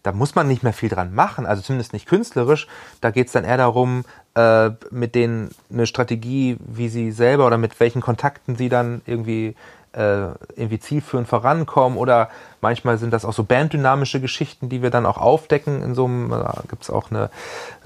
da 0.03 0.13
muss 0.13 0.35
man 0.35 0.47
nicht 0.47 0.63
mehr 0.63 0.73
viel 0.73 0.89
dran 0.89 1.15
machen, 1.15 1.47
also 1.47 1.63
zumindest 1.63 1.93
nicht 1.93 2.07
künstlerisch. 2.07 2.69
Da 3.01 3.11
geht 3.11 3.27
es 3.27 3.33
dann 3.33 3.45
eher 3.45 3.57
darum, 3.57 4.05
äh, 4.37 4.71
mit 4.91 5.15
denen 5.15 5.51
eine 5.73 5.87
Strategie, 5.87 6.59
wie 6.61 6.89
sie 6.89 7.11
selber 7.11 7.47
oder 7.47 7.59
mit 7.59 7.81
welchen 7.81 8.03
Kontakten 8.03 8.55
sie 8.57 8.69
dann 8.69 9.01
irgendwie 9.07 9.57
äh, 9.97 10.27
irgendwie 10.57 10.79
zielführend 10.79 11.27
vorankommen 11.27 11.97
oder 11.97 12.29
manchmal 12.61 12.99
sind 12.99 13.15
das 13.15 13.25
auch 13.25 13.33
so 13.33 13.45
banddynamische 13.45 14.21
Geschichten, 14.21 14.69
die 14.69 14.83
wir 14.83 14.91
dann 14.91 15.07
auch 15.07 15.17
aufdecken 15.17 15.83
in 15.83 15.95
so 15.95 16.05
einem, 16.05 16.29
da 16.29 16.63
gibt 16.69 16.83
es 16.83 16.91
auch 16.91 17.11
eine, 17.11 17.31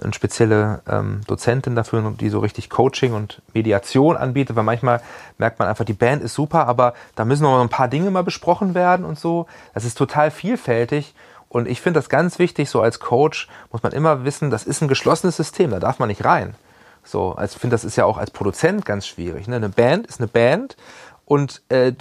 eine 0.03 0.13
spezielle 0.13 0.81
ähm, 0.89 1.21
Dozentin 1.29 1.77
dafür, 1.77 2.13
die 2.19 2.29
so 2.29 2.41
richtig 2.41 2.69
Coaching 2.69 3.13
und 3.13 3.41
Mediation 3.55 4.17
anbietet, 4.17 4.57
weil 4.57 4.65
manchmal 4.65 5.01
merkt 5.39 5.61
man 5.61 5.69
einfach, 5.69 5.85
die 5.85 5.93
Band 5.93 6.23
ist 6.25 6.35
super, 6.35 6.67
aber 6.67 6.95
da 7.15 7.25
müssen 7.25 7.45
noch 7.45 7.61
ein 7.61 7.69
paar 7.69 7.87
Dinge 7.87 8.11
mal 8.11 8.25
besprochen 8.25 8.75
werden 8.75 9.05
und 9.05 9.19
so. 9.19 9.47
Das 9.73 9.85
ist 9.85 9.97
total 9.97 10.33
vielfältig 10.33 11.15
und 11.51 11.67
ich 11.67 11.81
finde 11.81 11.99
das 11.99 12.09
ganz 12.09 12.39
wichtig, 12.39 12.71
so 12.71 12.81
als 12.81 13.01
Coach 13.01 13.49
muss 13.73 13.83
man 13.83 13.91
immer 13.93 14.25
wissen, 14.25 14.51
das 14.51 14.65
ist 14.65 14.83
ein 14.83 14.89
geschlossenes 14.89 15.37
System, 15.37 15.73
da 15.73 15.81
darf 15.81 15.99
man 15.99 16.09
nicht 16.09 16.25
rein. 16.25 16.55
So, 17.03 17.37
ich 17.45 17.51
finde, 17.51 17.75
das 17.75 17.85
ist 17.85 17.97
ja 17.97 18.05
auch 18.05 18.19
als 18.19 18.31
Produzent 18.31 18.85
ganz 18.85 19.07
schwierig. 19.07 19.49
Ne? 19.49 19.57
Eine 19.57 19.69
Band 19.69 20.07
ist 20.07 20.21
eine 20.21 20.29
Band 20.29 20.77
und 21.25 21.61
äh, 21.69 21.93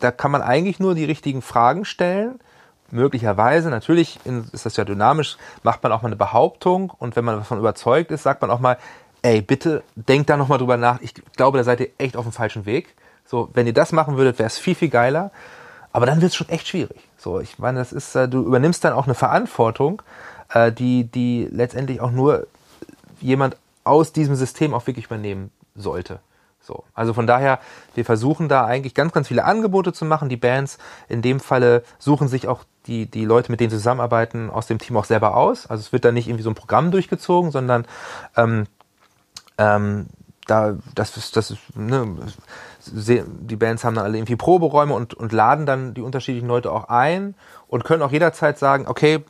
da 0.00 0.10
kann 0.10 0.30
man 0.30 0.42
eigentlich 0.42 0.78
nur 0.78 0.94
die 0.94 1.06
richtigen 1.06 1.40
Fragen 1.40 1.86
stellen. 1.86 2.38
Möglicherweise, 2.90 3.70
natürlich 3.70 4.20
ist 4.52 4.66
das 4.66 4.76
ja 4.76 4.84
dynamisch, 4.84 5.38
macht 5.62 5.82
man 5.82 5.90
auch 5.90 6.02
mal 6.02 6.08
eine 6.08 6.16
Behauptung 6.16 6.92
und 6.98 7.16
wenn 7.16 7.24
man 7.24 7.38
davon 7.38 7.58
überzeugt 7.58 8.10
ist, 8.10 8.24
sagt 8.24 8.42
man 8.42 8.50
auch 8.50 8.60
mal, 8.60 8.76
ey, 9.22 9.40
bitte 9.40 9.82
denkt 9.96 10.28
da 10.28 10.36
nochmal 10.36 10.58
drüber 10.58 10.76
nach. 10.76 11.00
Ich 11.00 11.14
glaube, 11.34 11.56
da 11.56 11.64
seid 11.64 11.80
ihr 11.80 11.88
echt 11.96 12.14
auf 12.14 12.26
dem 12.26 12.32
falschen 12.32 12.66
Weg. 12.66 12.94
So, 13.24 13.48
wenn 13.54 13.66
ihr 13.66 13.72
das 13.72 13.92
machen 13.92 14.18
würdet, 14.18 14.38
wäre 14.38 14.48
es 14.48 14.58
viel, 14.58 14.74
viel 14.74 14.90
geiler. 14.90 15.30
Aber 15.94 16.06
dann 16.06 16.20
wird 16.20 16.32
es 16.32 16.36
schon 16.36 16.48
echt 16.48 16.66
schwierig. 16.66 17.00
So, 17.16 17.38
ich 17.38 17.60
meine, 17.60 17.78
das 17.78 17.92
ist, 17.92 18.16
äh, 18.16 18.28
du 18.28 18.40
übernimmst 18.44 18.84
dann 18.84 18.94
auch 18.94 19.04
eine 19.04 19.14
Verantwortung, 19.14 20.02
äh, 20.52 20.72
die, 20.72 21.04
die 21.04 21.48
letztendlich 21.52 22.00
auch 22.00 22.10
nur 22.10 22.48
jemand 23.20 23.56
aus 23.84 24.12
diesem 24.12 24.34
System 24.34 24.74
auch 24.74 24.88
wirklich 24.88 25.06
übernehmen 25.06 25.52
sollte. 25.76 26.18
So, 26.60 26.82
also 26.94 27.14
von 27.14 27.28
daher, 27.28 27.60
wir 27.94 28.04
versuchen 28.04 28.48
da 28.48 28.64
eigentlich 28.64 28.94
ganz, 28.94 29.12
ganz 29.12 29.28
viele 29.28 29.44
Angebote 29.44 29.92
zu 29.92 30.04
machen. 30.04 30.28
Die 30.28 30.36
Bands 30.36 30.78
in 31.08 31.22
dem 31.22 31.38
Falle 31.38 31.84
suchen 32.00 32.26
sich 32.26 32.48
auch 32.48 32.64
die, 32.86 33.06
die 33.06 33.24
Leute, 33.24 33.52
mit 33.52 33.60
denen 33.60 33.70
sie 33.70 33.76
zusammenarbeiten, 33.76 34.50
aus 34.50 34.66
dem 34.66 34.80
Team 34.80 34.96
auch 34.96 35.04
selber 35.04 35.36
aus. 35.36 35.68
Also 35.68 35.80
es 35.82 35.92
wird 35.92 36.04
da 36.04 36.10
nicht 36.10 36.26
irgendwie 36.26 36.42
so 36.42 36.50
ein 36.50 36.56
Programm 36.56 36.90
durchgezogen, 36.90 37.52
sondern 37.52 37.86
ähm, 38.36 38.66
ähm, 39.58 40.06
da, 40.46 40.76
das 40.94 41.16
ist, 41.16 41.36
das 41.36 41.50
ist, 41.50 41.60
ne, 41.74 42.06
die 42.86 43.56
Bands 43.56 43.84
haben 43.84 43.94
dann 43.94 44.04
alle 44.04 44.18
irgendwie 44.18 44.36
Proberäume 44.36 44.94
und, 44.94 45.14
und 45.14 45.32
laden 45.32 45.66
dann 45.66 45.94
die 45.94 46.02
unterschiedlichen 46.02 46.48
Leute 46.48 46.70
auch 46.70 46.88
ein 46.88 47.34
und 47.68 47.84
können 47.84 48.02
auch 48.02 48.12
jederzeit 48.12 48.58
sagen, 48.58 48.86
okay, 48.86 49.24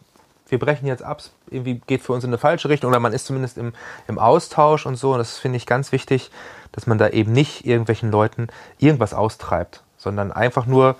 wir 0.49 0.59
brechen 0.59 0.87
jetzt 0.87 1.03
ab, 1.03 1.23
irgendwie 1.51 1.81
geht 1.87 2.03
für 2.03 2.13
uns 2.13 2.25
in 2.25 2.31
eine 2.31 2.39
falsche 2.39 2.69
Richtung 2.69 2.91
oder 2.91 3.01
man 3.01 3.13
ist 3.13 3.27
zumindest 3.27 3.59
im, 3.59 3.73
im 4.09 4.19
Austausch 4.19 4.87
und 4.87 4.97
so. 4.97 5.13
Und 5.13 5.19
das 5.19 5.39
finde 5.39 5.57
ich 5.57 5.67
ganz 5.67 5.93
wichtig, 5.93 6.31
dass 6.73 6.87
man 6.87 6.99
da 6.99 7.09
eben 7.09 7.33
nicht 7.33 7.67
irgendwelchen 7.67 8.11
Leuten 8.11 8.49
irgendwas 8.79 9.15
austreibt, 9.15 9.83
sondern 9.97 10.33
einfach 10.33 10.67
nur 10.67 10.97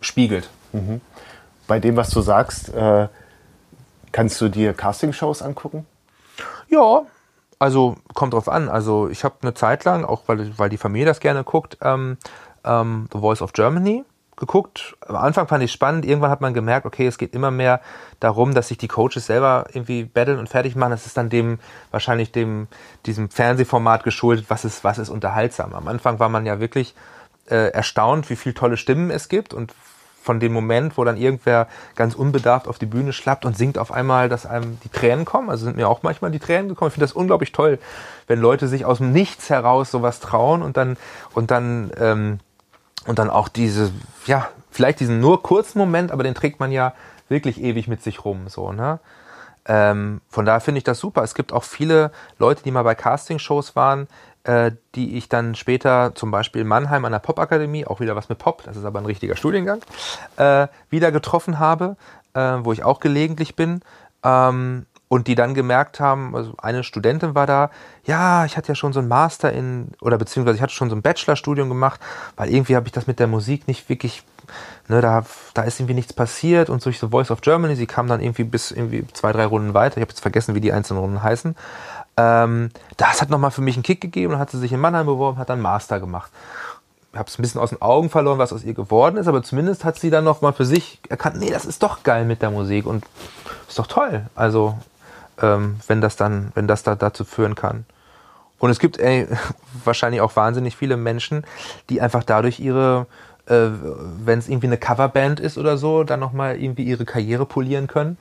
spiegelt. 0.00 0.48
Mhm. 0.72 1.00
Bei 1.66 1.80
dem, 1.80 1.96
was 1.96 2.10
du 2.10 2.20
sagst, 2.20 2.72
äh, 2.72 3.08
kannst 4.12 4.40
du 4.40 4.48
dir 4.48 4.74
Castingshows 4.74 5.42
angucken? 5.42 5.86
Ja, 6.68 7.02
also 7.58 7.96
kommt 8.14 8.34
drauf 8.34 8.48
an. 8.48 8.68
Also 8.68 9.08
ich 9.08 9.24
habe 9.24 9.36
eine 9.42 9.54
Zeit 9.54 9.84
lang, 9.84 10.04
auch 10.04 10.22
weil, 10.26 10.56
weil 10.58 10.68
die 10.68 10.76
Familie 10.76 11.06
das 11.06 11.20
gerne 11.20 11.44
guckt, 11.44 11.78
ähm, 11.82 12.18
ähm, 12.64 13.08
The 13.12 13.18
Voice 13.18 13.42
of 13.42 13.52
Germany 13.52 14.04
geguckt. 14.36 14.96
Am 15.06 15.16
Anfang 15.16 15.48
fand 15.48 15.64
ich 15.64 15.72
spannend. 15.72 16.04
Irgendwann 16.04 16.30
hat 16.30 16.40
man 16.40 16.54
gemerkt, 16.54 16.86
okay, 16.86 17.06
es 17.06 17.18
geht 17.18 17.34
immer 17.34 17.50
mehr 17.50 17.80
darum, 18.20 18.54
dass 18.54 18.68
sich 18.68 18.78
die 18.78 18.88
Coaches 18.88 19.26
selber 19.26 19.66
irgendwie 19.72 20.04
battlen 20.04 20.38
und 20.38 20.48
fertig 20.48 20.76
machen. 20.76 20.92
Das 20.92 21.06
ist 21.06 21.16
dann 21.16 21.28
dem 21.28 21.58
wahrscheinlich 21.90 22.30
dem 22.30 22.68
diesem 23.04 23.30
Fernsehformat 23.30 24.04
geschuldet. 24.04 24.46
Was 24.48 24.64
ist 24.64 24.84
was 24.84 24.98
ist 24.98 25.08
unterhaltsam? 25.08 25.74
Am 25.74 25.88
Anfang 25.88 26.20
war 26.20 26.28
man 26.28 26.46
ja 26.46 26.60
wirklich 26.60 26.94
äh, 27.50 27.72
erstaunt, 27.72 28.30
wie 28.30 28.36
viele 28.36 28.54
tolle 28.54 28.76
Stimmen 28.76 29.10
es 29.10 29.28
gibt 29.28 29.54
und 29.54 29.74
von 30.28 30.40
dem 30.40 30.52
Moment, 30.52 30.98
wo 30.98 31.04
dann 31.04 31.16
irgendwer 31.16 31.68
ganz 31.96 32.14
unbedarft 32.14 32.68
auf 32.68 32.78
die 32.78 32.84
Bühne 32.84 33.14
schlappt 33.14 33.46
und 33.46 33.56
singt 33.56 33.78
auf 33.78 33.90
einmal, 33.90 34.28
dass 34.28 34.44
einem 34.44 34.78
die 34.84 34.90
Tränen 34.90 35.24
kommen. 35.24 35.48
Also 35.48 35.64
sind 35.64 35.78
mir 35.78 35.88
auch 35.88 36.02
manchmal 36.02 36.30
die 36.30 36.38
Tränen 36.38 36.68
gekommen. 36.68 36.88
Ich 36.88 36.92
finde 36.92 37.06
das 37.06 37.14
unglaublich 37.14 37.50
toll, 37.50 37.78
wenn 38.26 38.38
Leute 38.38 38.68
sich 38.68 38.84
aus 38.84 38.98
dem 38.98 39.10
Nichts 39.10 39.48
heraus 39.48 39.90
sowas 39.90 40.20
trauen 40.20 40.60
und 40.60 40.76
dann 40.76 40.98
und 41.32 41.50
dann 41.50 41.90
ähm, 41.98 42.40
und 43.06 43.18
dann 43.18 43.30
auch 43.30 43.48
diese, 43.48 43.90
ja, 44.26 44.50
vielleicht 44.70 45.00
diesen 45.00 45.18
nur 45.18 45.42
kurzen 45.42 45.78
Moment, 45.78 46.12
aber 46.12 46.24
den 46.24 46.34
trägt 46.34 46.60
man 46.60 46.72
ja 46.72 46.92
wirklich 47.30 47.62
ewig 47.62 47.88
mit 47.88 48.02
sich 48.02 48.22
rum, 48.26 48.48
so, 48.48 48.70
ne? 48.70 49.00
Ähm, 49.64 50.20
von 50.28 50.44
daher 50.44 50.60
finde 50.60 50.78
ich 50.78 50.84
das 50.84 50.98
super. 50.98 51.22
Es 51.22 51.34
gibt 51.34 51.54
auch 51.54 51.64
viele 51.64 52.10
Leute, 52.38 52.62
die 52.62 52.70
mal 52.70 52.82
bei 52.82 52.94
Castingshows 52.94 53.76
waren, 53.76 54.08
äh, 54.48 54.72
die 54.94 55.18
ich 55.18 55.28
dann 55.28 55.54
später 55.54 56.12
zum 56.14 56.30
Beispiel 56.30 56.62
in 56.62 56.68
Mannheim 56.68 57.04
an 57.04 57.12
der 57.12 57.18
Popakademie, 57.18 57.86
auch 57.86 58.00
wieder 58.00 58.16
was 58.16 58.30
mit 58.30 58.38
Pop, 58.38 58.62
das 58.64 58.78
ist 58.78 58.84
aber 58.86 58.98
ein 58.98 59.04
richtiger 59.04 59.36
Studiengang, 59.36 59.82
äh, 60.38 60.68
wieder 60.88 61.12
getroffen 61.12 61.58
habe, 61.58 61.96
äh, 62.32 62.40
wo 62.40 62.72
ich 62.72 62.82
auch 62.82 62.98
gelegentlich 62.98 63.56
bin. 63.56 63.82
Ähm, 64.24 64.86
und 65.08 65.26
die 65.26 65.34
dann 65.34 65.54
gemerkt 65.54 66.00
haben, 66.00 66.36
also 66.36 66.52
eine 66.58 66.84
Studentin 66.84 67.34
war 67.34 67.46
da, 67.46 67.70
ja, 68.04 68.44
ich 68.44 68.58
hatte 68.58 68.68
ja 68.68 68.74
schon 68.74 68.92
so 68.92 69.00
ein 69.00 69.08
Master 69.08 69.50
in, 69.52 69.88
oder 70.02 70.18
beziehungsweise 70.18 70.56
ich 70.56 70.62
hatte 70.62 70.74
schon 70.74 70.90
so 70.90 70.96
ein 70.96 71.02
Bachelorstudium 71.02 71.68
gemacht, 71.68 71.98
weil 72.36 72.50
irgendwie 72.50 72.76
habe 72.76 72.86
ich 72.86 72.92
das 72.92 73.06
mit 73.06 73.18
der 73.18 73.26
Musik 73.26 73.68
nicht 73.68 73.88
wirklich, 73.88 74.22
ne, 74.86 75.00
da, 75.00 75.24
da 75.54 75.62
ist 75.62 75.80
irgendwie 75.80 75.94
nichts 75.94 76.12
passiert 76.12 76.68
und 76.68 76.84
durch 76.84 76.98
so 76.98 77.08
Voice 77.08 77.30
of 77.30 77.40
Germany, 77.40 77.74
sie 77.74 77.86
kam 77.86 78.06
dann 78.06 78.20
irgendwie 78.20 78.44
bis 78.44 78.70
irgendwie 78.70 79.06
zwei, 79.14 79.32
drei 79.32 79.46
Runden 79.46 79.72
weiter, 79.72 79.96
ich 79.96 80.02
habe 80.02 80.10
jetzt 80.10 80.20
vergessen, 80.20 80.54
wie 80.54 80.60
die 80.60 80.72
einzelnen 80.72 81.00
Runden 81.00 81.22
heißen. 81.22 81.56
Ähm, 82.18 82.70
das 82.98 83.22
hat 83.22 83.30
nochmal 83.30 83.52
für 83.52 83.62
mich 83.62 83.76
einen 83.76 83.84
Kick 83.84 84.02
gegeben 84.02 84.34
und 84.34 84.38
hat 84.38 84.50
sie 84.50 84.58
sich 84.58 84.72
in 84.72 84.80
Mannheim 84.80 85.06
beworben, 85.06 85.38
hat 85.38 85.48
dann 85.48 85.62
Master 85.62 86.00
gemacht 86.00 86.30
habe 87.14 87.28
es 87.28 87.38
ein 87.38 87.42
bisschen 87.42 87.60
aus 87.60 87.70
den 87.70 87.82
Augen 87.82 88.10
verloren, 88.10 88.38
was 88.38 88.52
aus 88.52 88.64
ihr 88.64 88.74
geworden 88.74 89.16
ist, 89.16 89.28
aber 89.28 89.42
zumindest 89.42 89.84
hat 89.84 89.98
sie 89.98 90.10
dann 90.10 90.24
noch 90.24 90.40
mal 90.40 90.52
für 90.52 90.64
sich 90.64 91.00
erkannt, 91.08 91.36
nee, 91.38 91.50
das 91.50 91.64
ist 91.64 91.82
doch 91.82 92.02
geil 92.02 92.24
mit 92.24 92.42
der 92.42 92.50
Musik 92.50 92.86
und 92.86 93.04
ist 93.66 93.78
doch 93.78 93.86
toll. 93.86 94.26
Also 94.34 94.76
ähm, 95.40 95.76
wenn 95.86 96.00
das 96.00 96.16
dann, 96.16 96.52
wenn 96.54 96.66
das 96.66 96.82
da 96.82 96.94
dazu 96.94 97.24
führen 97.24 97.54
kann. 97.54 97.86
Und 98.58 98.70
es 98.70 98.78
gibt 98.78 98.98
ey, 98.98 99.26
wahrscheinlich 99.84 100.20
auch 100.20 100.36
wahnsinnig 100.36 100.76
viele 100.76 100.96
Menschen, 100.96 101.44
die 101.88 102.00
einfach 102.00 102.24
dadurch 102.24 102.60
ihre, 102.60 103.06
äh, 103.46 103.68
wenn 104.24 104.38
es 104.38 104.48
irgendwie 104.48 104.66
eine 104.66 104.78
Coverband 104.78 105.40
ist 105.40 105.56
oder 105.56 105.78
so, 105.78 106.04
dann 106.04 106.20
nochmal 106.20 106.56
irgendwie 106.56 106.84
ihre 106.84 107.04
Karriere 107.04 107.46
polieren 107.46 107.86
können 107.86 108.18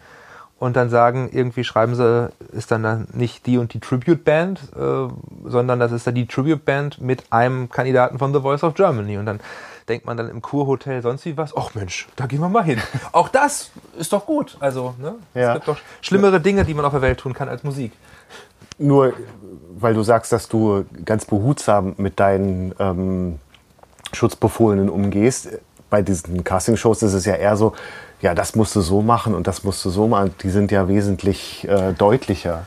und 0.60 0.76
dann 0.76 0.90
sagen, 0.90 1.30
irgendwie 1.32 1.64
schreiben 1.64 1.96
sie, 1.96 2.30
ist 2.52 2.72
dann, 2.72 2.84
dann 2.84 3.08
nicht 3.14 3.46
die 3.46 3.58
und 3.58 3.74
die 3.74 3.80
Tribute-Band, 3.80 4.60
äh, 4.76 5.08
sondern 5.46 5.80
das 5.80 5.92
ist 5.92 6.08
dann 6.08 6.16
die 6.16 6.26
Tribute-Band 6.26 7.00
mit 7.00 7.32
einem 7.32 7.70
Kandidaten 7.70 8.18
von 8.18 8.34
The 8.34 8.42
Voice 8.42 8.64
of 8.64 8.74
Germany. 8.74 9.18
Und 9.18 9.28
dann 9.28 9.40
denkt 9.88 10.06
man 10.06 10.18
dann 10.18 10.30
im 10.30 10.42
Kurhotel 10.42 11.02
sonst 11.02 11.26
wie 11.26 11.38
was, 11.38 11.56
ach 11.56 11.76
Mensch, 11.76 12.08
da 12.16 12.26
gehen 12.26 12.40
wir 12.40 12.50
mal 12.50 12.64
hin. 12.64 12.82
Auch 13.12 13.30
das 13.30 13.72
ist 13.98 14.14
doch 14.14 14.26
gut. 14.26 14.58
Also, 14.60 14.96
ne? 14.98 15.16
Ja. 15.36 15.50
Es 15.50 15.54
gibt 15.56 15.68
doch 15.68 15.78
schlimmere 16.02 16.42
Dinge, 16.42 16.66
die 16.66 16.74
man 16.74 16.86
auf 16.86 16.92
der 16.92 17.02
Welt 17.02 17.20
tun 17.20 17.34
kann 17.34 17.50
als 17.50 17.64
Musik. 17.64 17.92
Nur, 18.80 19.14
weil 19.76 19.94
du 19.94 20.04
sagst, 20.04 20.32
dass 20.32 20.48
du 20.50 20.86
ganz 21.06 21.26
behutsam 21.26 21.94
mit 21.98 22.20
deinen 22.20 22.74
ähm, 22.80 23.40
Schutzbefohlenen 24.14 24.90
umgehst. 24.90 25.50
Bei 25.90 26.02
diesen 26.02 26.44
Castingshows 26.44 27.02
ist 27.04 27.14
es 27.14 27.26
ja 27.26 27.36
eher 27.36 27.56
so, 27.58 27.74
ja, 28.22 28.34
das 28.34 28.56
musst 28.56 28.76
du 28.76 28.82
so 28.82 29.02
machen 29.02 29.36
und 29.36 29.48
das 29.48 29.64
musst 29.64 29.84
du 29.86 29.90
so 29.90 30.08
machen. 30.08 30.34
Die 30.42 30.50
sind 30.50 30.72
ja 30.72 30.88
wesentlich 30.88 31.68
äh, 31.68 31.94
deutlicher. 31.94 32.66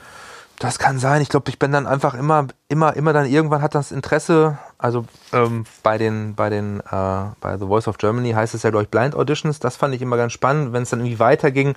Das 0.61 0.79
kann 0.79 0.99
sein. 0.99 1.23
Ich 1.23 1.31
glaube, 1.31 1.49
ich 1.49 1.59
bin 1.59 1.73
dann 1.73 1.87
einfach 1.87 2.15
immer, 2.15 2.47
immer, 2.69 2.95
immer 2.95 3.13
dann 3.15 3.27
irgendwann 3.27 3.63
hat 3.63 3.75
das 3.75 3.93
Interesse. 3.93 4.59
Also 4.77 5.07
ähm, 5.33 5.65
bei 5.83 5.97
den, 5.97 6.35
bei 6.35 6.51
den, 6.51 6.81
äh, 6.81 7.31
bei 7.41 7.57
The 7.59 7.67
Voice 7.67 7.89
of 7.89 7.97
Germany 7.97 8.33
heißt 8.33 8.55
es 8.55 8.63
ja 8.63 8.81
ich 8.81 8.89
Blind 8.91 9.15
Auditions. 9.15 9.59
Das 9.59 9.77
fand 9.77 9.95
ich 9.95 10.03
immer 10.03 10.19
ganz 10.19 10.33
spannend. 10.33 10.73
Wenn 10.73 10.83
es 10.83 10.91
dann 10.91 11.01
irgendwie 11.01 11.19
weiterging, 11.19 11.77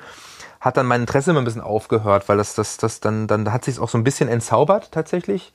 hat 0.59 0.78
dann 0.78 0.86
mein 0.86 1.01
Interesse 1.01 1.32
immer 1.32 1.41
ein 1.41 1.45
bisschen 1.45 1.61
aufgehört, 1.61 2.28
weil 2.28 2.38
das, 2.38 2.55
das, 2.55 2.78
das 2.78 2.99
dann, 2.99 3.28
dann 3.28 3.51
hat 3.53 3.65
sich 3.65 3.80
auch 3.80 3.89
so 3.89 3.97
ein 3.97 4.03
bisschen 4.03 4.28
entzaubert 4.28 4.91
tatsächlich. 4.91 5.53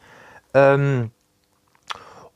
Ähm, 0.54 1.10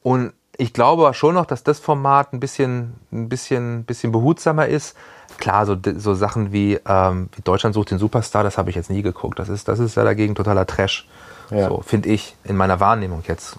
und 0.02 0.34
ich 0.58 0.72
glaube 0.72 1.12
schon 1.14 1.34
noch, 1.34 1.46
dass 1.46 1.64
das 1.64 1.80
Format 1.80 2.32
ein 2.32 2.40
bisschen, 2.40 2.94
ein 3.10 3.28
bisschen, 3.28 3.84
bisschen 3.84 4.12
behutsamer 4.12 4.66
ist 4.66 4.96
klar, 5.38 5.66
so, 5.66 5.76
so 5.96 6.14
Sachen 6.14 6.52
wie, 6.52 6.78
ähm, 6.86 7.28
wie 7.34 7.42
Deutschland 7.42 7.74
sucht 7.74 7.90
den 7.90 7.98
Superstar, 7.98 8.44
das 8.44 8.58
habe 8.58 8.70
ich 8.70 8.76
jetzt 8.76 8.90
nie 8.90 9.02
geguckt. 9.02 9.38
Das 9.38 9.48
ist, 9.48 9.68
das 9.68 9.78
ist 9.78 9.96
ja 9.96 10.04
dagegen 10.04 10.34
totaler 10.34 10.66
Trash. 10.66 11.08
Ja. 11.50 11.68
So, 11.68 11.82
finde 11.82 12.08
ich, 12.10 12.36
in 12.44 12.56
meiner 12.56 12.80
Wahrnehmung 12.80 13.22
jetzt. 13.26 13.58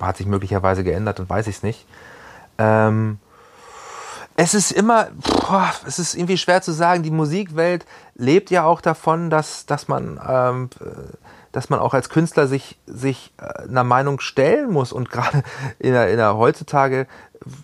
hat 0.00 0.16
sich 0.16 0.26
möglicherweise 0.26 0.82
geändert 0.82 1.20
und 1.20 1.28
weiß 1.28 1.46
ich 1.46 1.56
es 1.56 1.62
nicht. 1.62 1.86
Ähm, 2.58 3.18
es 4.36 4.54
ist 4.54 4.72
immer, 4.72 5.08
boah, 5.16 5.70
es 5.86 5.98
ist 5.98 6.14
irgendwie 6.14 6.38
schwer 6.38 6.62
zu 6.62 6.72
sagen. 6.72 7.02
Die 7.02 7.10
Musikwelt 7.10 7.84
lebt 8.14 8.50
ja 8.50 8.64
auch 8.64 8.80
davon, 8.80 9.28
dass, 9.28 9.66
dass 9.66 9.88
man, 9.88 10.18
ähm, 10.26 10.70
dass 11.52 11.70
man 11.70 11.80
auch 11.80 11.94
als 11.94 12.08
Künstler 12.08 12.46
sich, 12.46 12.78
sich 12.86 13.32
äh, 13.38 13.68
einer 13.68 13.84
Meinung 13.84 14.20
stellen 14.20 14.70
muss. 14.70 14.92
Und 14.92 15.10
gerade 15.12 15.42
in 15.78 15.92
der, 15.92 16.10
in 16.10 16.16
der 16.16 16.36
heutzutage 16.36 17.06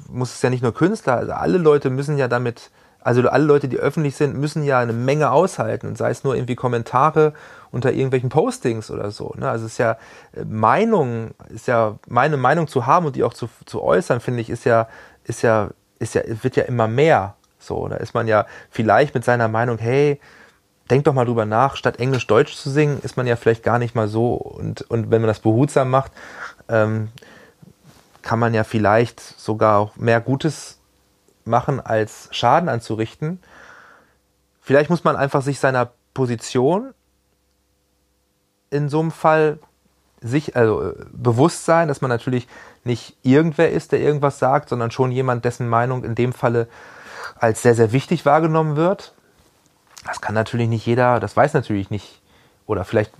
muss 0.08 0.34
es 0.34 0.42
ja 0.42 0.50
nicht 0.50 0.62
nur 0.62 0.74
Künstler, 0.74 1.16
also 1.16 1.32
alle 1.32 1.58
Leute 1.58 1.90
müssen 1.90 2.16
ja 2.16 2.28
damit, 2.28 2.70
also 3.00 3.28
alle 3.28 3.44
Leute, 3.44 3.68
die 3.68 3.76
öffentlich 3.76 4.16
sind, 4.16 4.36
müssen 4.36 4.64
ja 4.64 4.78
eine 4.78 4.92
Menge 4.92 5.30
aushalten. 5.30 5.86
Und 5.86 5.98
sei 5.98 6.10
es 6.10 6.24
nur 6.24 6.34
irgendwie 6.34 6.56
Kommentare 6.56 7.34
unter 7.70 7.92
irgendwelchen 7.92 8.30
Postings 8.30 8.90
oder 8.90 9.10
so. 9.10 9.34
Ne? 9.36 9.48
Also 9.48 9.66
es 9.66 9.72
ist 9.72 9.78
ja 9.78 9.98
äh, 10.32 10.44
Meinung, 10.44 11.32
ist 11.48 11.68
ja 11.68 11.98
meine 12.08 12.36
Meinung 12.36 12.68
zu 12.68 12.86
haben 12.86 13.06
und 13.06 13.16
die 13.16 13.24
auch 13.24 13.34
zu, 13.34 13.48
zu 13.66 13.82
äußern, 13.82 14.20
finde 14.20 14.40
ich, 14.40 14.50
ist 14.50 14.64
ja, 14.64 14.88
ist 15.24 15.42
ja, 15.42 15.70
ist 15.98 16.14
ja, 16.14 16.22
wird 16.42 16.56
ja 16.56 16.64
immer 16.64 16.88
mehr. 16.88 17.34
So, 17.58 17.88
da 17.88 17.96
ist 17.96 18.14
man 18.14 18.28
ja 18.28 18.46
vielleicht 18.70 19.14
mit 19.14 19.24
seiner 19.24 19.48
Meinung, 19.48 19.78
hey, 19.78 20.20
denk 20.90 21.04
doch 21.04 21.12
mal 21.12 21.24
drüber 21.24 21.46
nach, 21.46 21.76
statt 21.76 21.98
Englisch 21.98 22.26
Deutsch 22.26 22.54
zu 22.54 22.70
singen, 22.70 23.00
ist 23.02 23.16
man 23.16 23.26
ja 23.26 23.36
vielleicht 23.36 23.62
gar 23.62 23.78
nicht 23.78 23.94
mal 23.94 24.08
so. 24.08 24.34
Und, 24.34 24.82
und 24.82 25.10
wenn 25.10 25.20
man 25.20 25.28
das 25.28 25.40
behutsam 25.40 25.90
macht, 25.90 26.12
ähm, 26.68 27.08
kann 28.22 28.38
man 28.38 28.54
ja 28.54 28.64
vielleicht 28.64 29.20
sogar 29.20 29.78
auch 29.78 29.96
mehr 29.96 30.20
Gutes 30.20 30.78
machen, 31.44 31.80
als 31.80 32.28
Schaden 32.32 32.68
anzurichten. 32.68 33.40
Vielleicht 34.60 34.90
muss 34.90 35.04
man 35.04 35.16
einfach 35.16 35.42
sich 35.42 35.60
seiner 35.60 35.90
Position 36.12 36.92
in 38.70 38.88
so 38.88 39.00
einem 39.00 39.12
Fall 39.12 39.58
sich, 40.20 40.56
also 40.56 40.82
äh, 40.82 40.94
bewusst 41.12 41.64
sein, 41.64 41.88
dass 41.88 42.00
man 42.00 42.08
natürlich 42.08 42.48
nicht 42.84 43.16
irgendwer 43.22 43.70
ist, 43.70 43.92
der 43.92 44.00
irgendwas 44.00 44.38
sagt, 44.38 44.68
sondern 44.68 44.90
schon 44.90 45.12
jemand, 45.12 45.44
dessen 45.44 45.68
Meinung 45.68 46.04
in 46.04 46.14
dem 46.14 46.32
Falle 46.32 46.68
als 47.38 47.62
sehr, 47.62 47.74
sehr 47.74 47.92
wichtig 47.92 48.24
wahrgenommen 48.24 48.76
wird. 48.76 49.14
Das 50.06 50.20
kann 50.20 50.34
natürlich 50.34 50.68
nicht 50.68 50.86
jeder, 50.86 51.20
das 51.20 51.36
weiß 51.36 51.54
natürlich 51.54 51.90
nicht. 51.90 52.22
Oder 52.66 52.84
vielleicht 52.84 53.12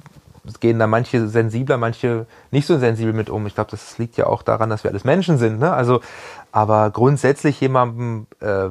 gehen 0.61 0.78
da 0.78 0.87
manche 0.87 1.28
sensibler, 1.28 1.76
manche 1.76 2.26
nicht 2.51 2.66
so 2.66 2.78
sensibel 2.78 3.12
mit 3.12 3.30
um. 3.30 3.47
Ich 3.47 3.55
glaube, 3.55 3.70
das 3.70 3.99
liegt 3.99 4.16
ja 4.16 4.26
auch 4.26 4.43
daran, 4.43 4.70
dass 4.70 4.84
wir 4.84 4.91
alles 4.91 5.05
Menschen 5.05 5.39
sind. 5.39 5.59
Ne? 5.59 5.72
Also, 5.72 6.01
aber 6.53 6.91
grundsätzlich 6.91 7.61
jemandem 7.61 8.26
äh, 8.41 8.68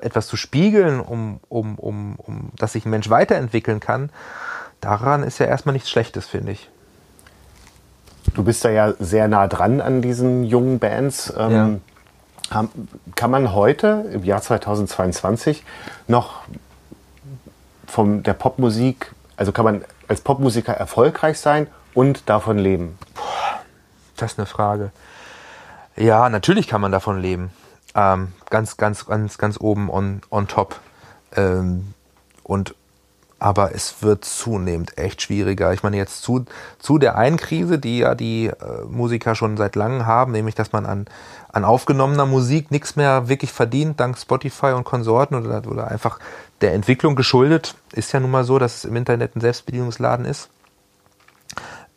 etwas 0.00 0.26
zu 0.26 0.36
spiegeln, 0.36 1.00
um, 1.00 1.40
um, 1.48 1.78
um, 1.78 2.16
um, 2.16 2.50
dass 2.56 2.72
sich 2.72 2.86
ein 2.86 2.90
Mensch 2.90 3.10
weiterentwickeln 3.10 3.80
kann, 3.80 4.10
daran 4.80 5.22
ist 5.22 5.38
ja 5.38 5.46
erstmal 5.46 5.72
nichts 5.74 5.90
Schlechtes, 5.90 6.26
finde 6.26 6.52
ich. 6.52 6.70
Du 8.34 8.44
bist 8.44 8.64
da 8.64 8.70
ja 8.70 8.92
sehr 8.98 9.28
nah 9.28 9.46
dran 9.46 9.80
an 9.80 10.02
diesen 10.02 10.44
jungen 10.44 10.78
Bands. 10.78 11.32
Ähm, 11.36 11.80
ja. 12.50 12.64
Kann 13.14 13.30
man 13.30 13.52
heute, 13.52 14.06
im 14.12 14.24
Jahr 14.24 14.40
2022, 14.40 15.64
noch 16.06 16.40
von 17.88 18.22
der 18.22 18.34
Popmusik, 18.34 19.14
also 19.36 19.52
kann 19.52 19.64
man 19.64 19.84
als 20.06 20.20
Popmusiker 20.20 20.72
erfolgreich 20.72 21.38
sein 21.38 21.66
und 21.94 22.28
davon 22.28 22.58
leben? 22.58 22.98
das 24.16 24.32
ist 24.32 24.38
eine 24.38 24.46
Frage. 24.46 24.90
Ja, 25.96 26.28
natürlich 26.28 26.68
kann 26.68 26.80
man 26.80 26.92
davon 26.92 27.20
leben. 27.20 27.50
Ähm, 27.94 28.32
ganz, 28.50 28.76
ganz, 28.76 29.06
ganz, 29.06 29.38
ganz 29.38 29.58
oben 29.60 29.90
on, 29.90 30.20
on 30.30 30.48
top. 30.48 30.80
Ähm, 31.34 31.94
und 32.42 32.74
aber 33.38 33.74
es 33.74 34.02
wird 34.02 34.24
zunehmend 34.24 34.98
echt 34.98 35.22
schwieriger. 35.22 35.72
Ich 35.72 35.82
meine, 35.82 35.96
jetzt 35.96 36.22
zu, 36.22 36.44
zu 36.78 36.98
der 36.98 37.16
einen 37.16 37.36
Krise, 37.36 37.78
die 37.78 37.98
ja 37.98 38.14
die 38.14 38.46
äh, 38.46 38.84
Musiker 38.88 39.34
schon 39.34 39.56
seit 39.56 39.76
langem 39.76 40.06
haben, 40.06 40.32
nämlich 40.32 40.54
dass 40.54 40.72
man 40.72 40.86
an, 40.86 41.06
an 41.50 41.64
aufgenommener 41.64 42.26
Musik 42.26 42.70
nichts 42.70 42.96
mehr 42.96 43.28
wirklich 43.28 43.52
verdient, 43.52 44.00
dank 44.00 44.18
Spotify 44.18 44.72
und 44.72 44.84
Konsorten 44.84 45.36
oder, 45.36 45.62
oder 45.70 45.88
einfach 45.88 46.18
der 46.60 46.74
Entwicklung 46.74 47.14
geschuldet. 47.14 47.76
Ist 47.92 48.12
ja 48.12 48.20
nun 48.20 48.30
mal 48.30 48.44
so, 48.44 48.58
dass 48.58 48.78
es 48.78 48.84
im 48.84 48.96
Internet 48.96 49.36
ein 49.36 49.40
Selbstbedienungsladen 49.40 50.24
ist. 50.24 50.50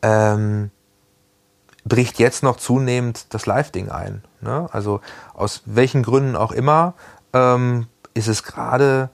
Ähm, 0.04 0.70
bricht 1.86 2.20
jetzt 2.20 2.44
noch 2.44 2.58
zunehmend 2.58 3.34
das 3.34 3.48
Live-Ding 3.48 3.90
ein. 3.90 4.24
Ne? 4.42 4.70
Also 4.72 5.02
aus 5.34 5.64
welchen 5.66 6.04
Gründen 6.04 6.36
auch 6.36 6.52
immer 6.52 6.94
ähm, 7.34 7.88
ist 8.14 8.28
es 8.28 8.44
gerade 8.44 9.10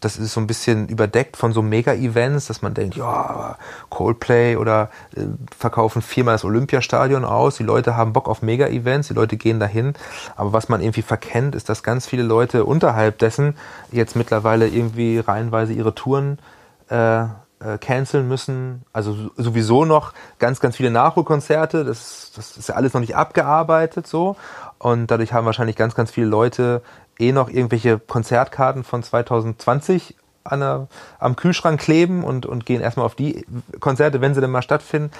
das 0.00 0.16
ist 0.16 0.32
so 0.32 0.40
ein 0.40 0.46
bisschen 0.46 0.88
überdeckt 0.88 1.36
von 1.36 1.52
so 1.52 1.60
Mega-Events, 1.60 2.46
dass 2.46 2.62
man 2.62 2.72
denkt, 2.72 2.96
ja, 2.96 3.58
Coldplay 3.90 4.56
oder 4.56 4.90
äh, 5.14 5.20
verkaufen 5.56 6.00
viermal 6.00 6.34
das 6.34 6.44
Olympiastadion 6.44 7.24
aus, 7.24 7.56
die 7.56 7.62
Leute 7.62 7.96
haben 7.96 8.12
Bock 8.14 8.28
auf 8.28 8.40
Mega-Events, 8.40 9.08
die 9.08 9.14
Leute 9.14 9.36
gehen 9.36 9.60
dahin. 9.60 9.92
Aber 10.36 10.52
was 10.54 10.68
man 10.68 10.80
irgendwie 10.80 11.02
verkennt, 11.02 11.54
ist, 11.54 11.68
dass 11.68 11.82
ganz 11.82 12.06
viele 12.06 12.22
Leute 12.22 12.64
unterhalb 12.64 13.18
dessen 13.18 13.54
jetzt 13.92 14.16
mittlerweile 14.16 14.66
irgendwie 14.66 15.18
reihenweise 15.18 15.74
ihre 15.74 15.94
Touren 15.94 16.38
äh, 16.88 17.24
äh, 17.64 17.78
canceln 17.78 18.28
müssen. 18.28 18.84
Also 18.92 19.30
sowieso 19.36 19.84
noch 19.84 20.12
ganz, 20.38 20.60
ganz 20.60 20.76
viele 20.76 20.90
Nachholkonzerte. 20.90 21.84
Das, 21.84 22.32
das 22.34 22.56
ist 22.56 22.68
ja 22.68 22.74
alles 22.76 22.94
noch 22.94 23.00
nicht 23.00 23.16
abgearbeitet 23.16 24.06
so. 24.06 24.36
Und 24.78 25.10
dadurch 25.10 25.32
haben 25.32 25.46
wahrscheinlich 25.46 25.76
ganz, 25.76 25.94
ganz 25.94 26.10
viele 26.10 26.26
Leute 26.26 26.82
eh 27.18 27.32
noch 27.32 27.48
irgendwelche 27.48 27.98
Konzertkarten 27.98 28.84
von 28.84 29.02
2020 29.02 30.16
an 30.44 30.60
der, 30.60 30.88
am 31.18 31.36
Kühlschrank 31.36 31.80
kleben 31.80 32.22
und, 32.22 32.46
und 32.46 32.66
gehen 32.66 32.80
erstmal 32.80 33.06
auf 33.06 33.14
die 33.14 33.46
Konzerte, 33.80 34.20
wenn 34.20 34.34
sie 34.34 34.40
denn 34.40 34.50
mal 34.50 34.62
stattfinden. 34.62 35.10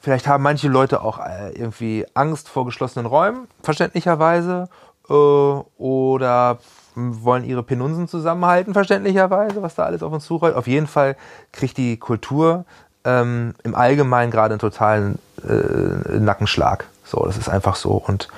Vielleicht 0.00 0.26
haben 0.26 0.42
manche 0.42 0.68
Leute 0.68 1.02
auch 1.02 1.18
äh, 1.18 1.50
irgendwie 1.50 2.06
Angst 2.14 2.48
vor 2.48 2.64
geschlossenen 2.64 3.06
Räumen, 3.06 3.48
verständlicherweise, 3.62 4.68
äh, 5.08 5.12
oder 5.12 6.58
wollen 6.94 7.44
ihre 7.44 7.62
Penunsen 7.62 8.08
zusammenhalten, 8.08 8.72
verständlicherweise, 8.72 9.62
was 9.62 9.74
da 9.74 9.84
alles 9.84 10.02
auf 10.02 10.12
uns 10.12 10.24
zurollt. 10.24 10.54
Auf 10.54 10.66
jeden 10.66 10.86
Fall 10.86 11.16
kriegt 11.52 11.76
die 11.76 11.98
Kultur 11.98 12.64
ähm, 13.04 13.54
im 13.62 13.74
Allgemeinen 13.74 14.30
gerade 14.30 14.54
einen 14.54 14.60
totalen 14.60 15.18
äh, 15.46 16.18
Nackenschlag. 16.18 16.86
So, 17.04 17.24
das 17.26 17.36
ist 17.36 17.48
einfach 17.48 17.76
so. 17.76 17.92
Und 17.92 18.28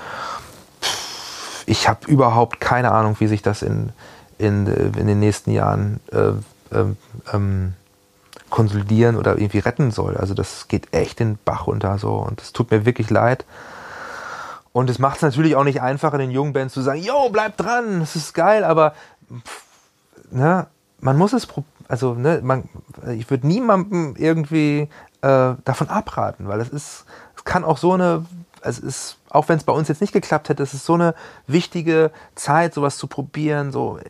ich 1.67 1.89
habe 1.89 2.07
überhaupt 2.07 2.61
keine 2.61 2.93
Ahnung, 2.93 3.17
wie 3.19 3.27
sich 3.27 3.43
das 3.43 3.63
in, 3.63 3.91
in, 4.39 4.67
in 4.67 5.07
den 5.07 5.21
nächsten 5.21 5.51
Jahren 5.51 6.01
äh, 6.11 6.33
ähm, 6.75 6.97
ähm, 7.33 7.75
konsolidieren 8.51 9.17
oder 9.17 9.39
irgendwie 9.39 9.59
retten 9.59 9.91
soll. 9.91 10.17
Also 10.17 10.35
das 10.35 10.69
geht 10.69 10.93
echt 10.93 11.21
den 11.21 11.39
Bach 11.45 11.67
runter 11.67 11.99
so 11.99 12.15
und 12.15 12.41
es 12.41 12.53
tut 12.53 12.71
mir 12.71 12.85
wirklich 12.85 13.11
leid. 13.11 13.45
Und 14.73 14.89
es 14.89 14.99
macht 14.99 15.17
es 15.17 15.23
natürlich 15.23 15.57
auch 15.57 15.65
nicht 15.65 15.83
einfacher, 15.83 16.19
den 16.19 16.31
jungen 16.31 16.53
Bands 16.53 16.75
zu 16.75 16.81
sagen, 16.81 17.03
yo, 17.03 17.29
bleib 17.31 17.57
dran, 17.57 18.01
das 18.01 18.17
ist 18.17 18.33
geil, 18.33 18.65
aber 18.65 18.95
pff, 19.45 19.63
ne, 20.31 20.67
man 21.01 21.19
muss 21.19 21.33
es, 21.33 21.47
also 21.89 22.15
ne, 22.15 22.41
man, 22.43 22.69
ich 23.17 23.29
würde 23.29 23.47
niemandem 23.47 24.15
irgendwie 24.17 24.89
äh, 25.21 25.55
davon 25.65 25.89
abraten, 25.89 26.49
weil 26.49 26.61
es 26.61 26.69
ist, 26.69 27.05
es 27.37 27.45
kann 27.45 27.65
auch 27.65 27.77
so 27.77 27.93
eine 27.93 28.25
es 28.65 28.79
ist, 28.79 29.19
auch 29.31 29.49
wenn 29.49 29.59
es 29.59 29.65
bei 29.65 29.73
uns 29.73 29.89
jetzt 29.89 30.01
nicht 30.01 30.13
geklappt 30.13 30.49
hätte, 30.49 30.63
es 30.63 30.75
ist 30.75 30.85
so 30.85 30.95
eine 30.95 31.15
wichtige 31.47 32.11
Zeit, 32.35 32.75
sowas 32.75 32.97
zu 32.97 33.07
probieren, 33.07 33.73
so 33.73 33.99
äh, 33.99 34.05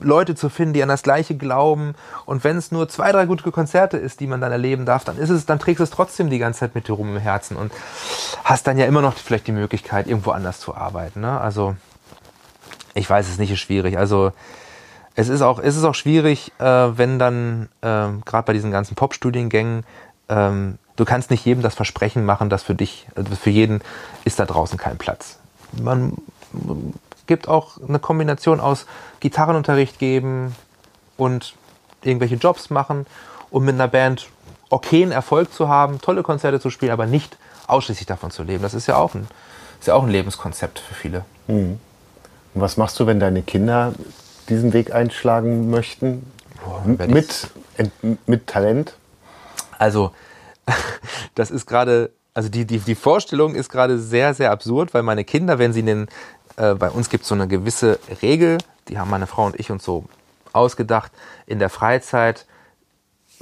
Leute 0.00 0.34
zu 0.34 0.48
finden, 0.48 0.74
die 0.74 0.82
an 0.82 0.88
das 0.88 1.02
Gleiche 1.02 1.36
glauben. 1.36 1.94
Und 2.26 2.44
wenn 2.44 2.56
es 2.56 2.72
nur 2.72 2.88
zwei, 2.88 3.12
drei 3.12 3.26
gute 3.26 3.50
Konzerte 3.50 3.96
ist, 3.96 4.20
die 4.20 4.26
man 4.26 4.40
dann 4.40 4.52
erleben 4.52 4.84
darf, 4.84 5.04
dann 5.04 5.16
ist 5.16 5.30
es, 5.30 5.46
dann 5.46 5.58
trägst 5.58 5.80
du 5.80 5.84
es 5.84 5.90
trotzdem 5.90 6.30
die 6.30 6.38
ganze 6.38 6.60
Zeit 6.60 6.74
mit 6.74 6.88
dir 6.88 6.94
rum 6.94 7.14
im 7.14 7.20
Herzen 7.20 7.56
und 7.56 7.72
hast 8.44 8.66
dann 8.66 8.78
ja 8.78 8.86
immer 8.86 9.02
noch 9.02 9.14
vielleicht 9.14 9.46
die 9.46 9.52
Möglichkeit, 9.52 10.06
irgendwo 10.06 10.32
anders 10.32 10.60
zu 10.60 10.74
arbeiten. 10.74 11.20
Ne? 11.20 11.40
Also 11.40 11.76
ich 12.94 13.08
weiß 13.08 13.28
es 13.28 13.38
nicht, 13.38 13.50
ist 13.50 13.60
schwierig. 13.60 13.96
Also 13.96 14.32
es 15.14 15.28
ist 15.28 15.42
auch, 15.42 15.58
es 15.58 15.76
ist 15.76 15.84
auch 15.84 15.94
schwierig, 15.94 16.52
äh, 16.58 16.64
wenn 16.64 17.18
dann 17.18 17.68
äh, 17.80 18.08
gerade 18.24 18.44
bei 18.46 18.52
diesen 18.52 18.70
ganzen 18.70 18.94
Pop-Studiengängen 18.94 19.84
ähm, 20.28 20.78
du 20.96 21.04
kannst 21.04 21.30
nicht 21.30 21.44
jedem 21.44 21.62
das 21.62 21.74
Versprechen 21.74 22.24
machen, 22.24 22.50
dass 22.50 22.62
für 22.62 22.74
dich, 22.74 23.06
also 23.14 23.34
für 23.34 23.50
jeden 23.50 23.80
ist 24.24 24.38
da 24.38 24.44
draußen 24.44 24.78
kein 24.78 24.98
Platz. 24.98 25.38
Man 25.80 26.16
gibt 27.26 27.48
auch 27.48 27.78
eine 27.86 27.98
Kombination 27.98 28.60
aus 28.60 28.86
Gitarrenunterricht 29.20 29.98
geben 29.98 30.54
und 31.16 31.54
irgendwelche 32.02 32.34
Jobs 32.34 32.70
machen, 32.70 33.06
um 33.50 33.64
mit 33.64 33.74
einer 33.74 33.88
Band 33.88 34.28
okayen 34.70 35.12
Erfolg 35.12 35.52
zu 35.52 35.68
haben, 35.68 36.00
tolle 36.00 36.22
Konzerte 36.22 36.60
zu 36.60 36.70
spielen, 36.70 36.92
aber 36.92 37.06
nicht 37.06 37.36
ausschließlich 37.66 38.06
davon 38.06 38.30
zu 38.30 38.42
leben. 38.42 38.62
Das 38.62 38.74
ist 38.74 38.86
ja 38.86 38.96
auch 38.96 39.14
ein, 39.14 39.28
ist 39.80 39.86
ja 39.86 39.94
auch 39.94 40.02
ein 40.02 40.10
Lebenskonzept 40.10 40.78
für 40.78 40.94
viele. 40.94 41.24
Mhm. 41.46 41.78
Und 42.54 42.60
was 42.60 42.76
machst 42.76 42.98
du, 43.00 43.06
wenn 43.06 43.20
deine 43.20 43.42
Kinder 43.42 43.94
diesen 44.48 44.72
Weg 44.72 44.92
einschlagen 44.92 45.70
möchten? 45.70 46.30
Boah, 46.64 46.82
mit, 47.06 47.48
mit 48.26 48.46
Talent? 48.46 48.94
Also 49.78 50.12
das 51.34 51.50
ist 51.50 51.66
gerade, 51.66 52.10
also 52.34 52.48
die, 52.48 52.64
die, 52.64 52.78
die 52.78 52.94
Vorstellung 52.94 53.54
ist 53.54 53.70
gerade 53.70 53.98
sehr, 53.98 54.34
sehr 54.34 54.50
absurd, 54.50 54.94
weil 54.94 55.02
meine 55.02 55.24
Kinder, 55.24 55.58
wenn 55.58 55.72
sie 55.72 55.82
den, 55.82 56.08
äh, 56.56 56.74
bei 56.74 56.90
uns 56.90 57.10
gibt 57.10 57.22
es 57.22 57.28
so 57.28 57.34
eine 57.34 57.48
gewisse 57.48 57.98
Regel, 58.22 58.58
die 58.88 58.98
haben 58.98 59.10
meine 59.10 59.26
Frau 59.26 59.46
und 59.46 59.58
ich 59.58 59.70
uns 59.70 59.84
so 59.84 60.04
ausgedacht, 60.52 61.12
in 61.46 61.58
der 61.58 61.70
Freizeit 61.70 62.46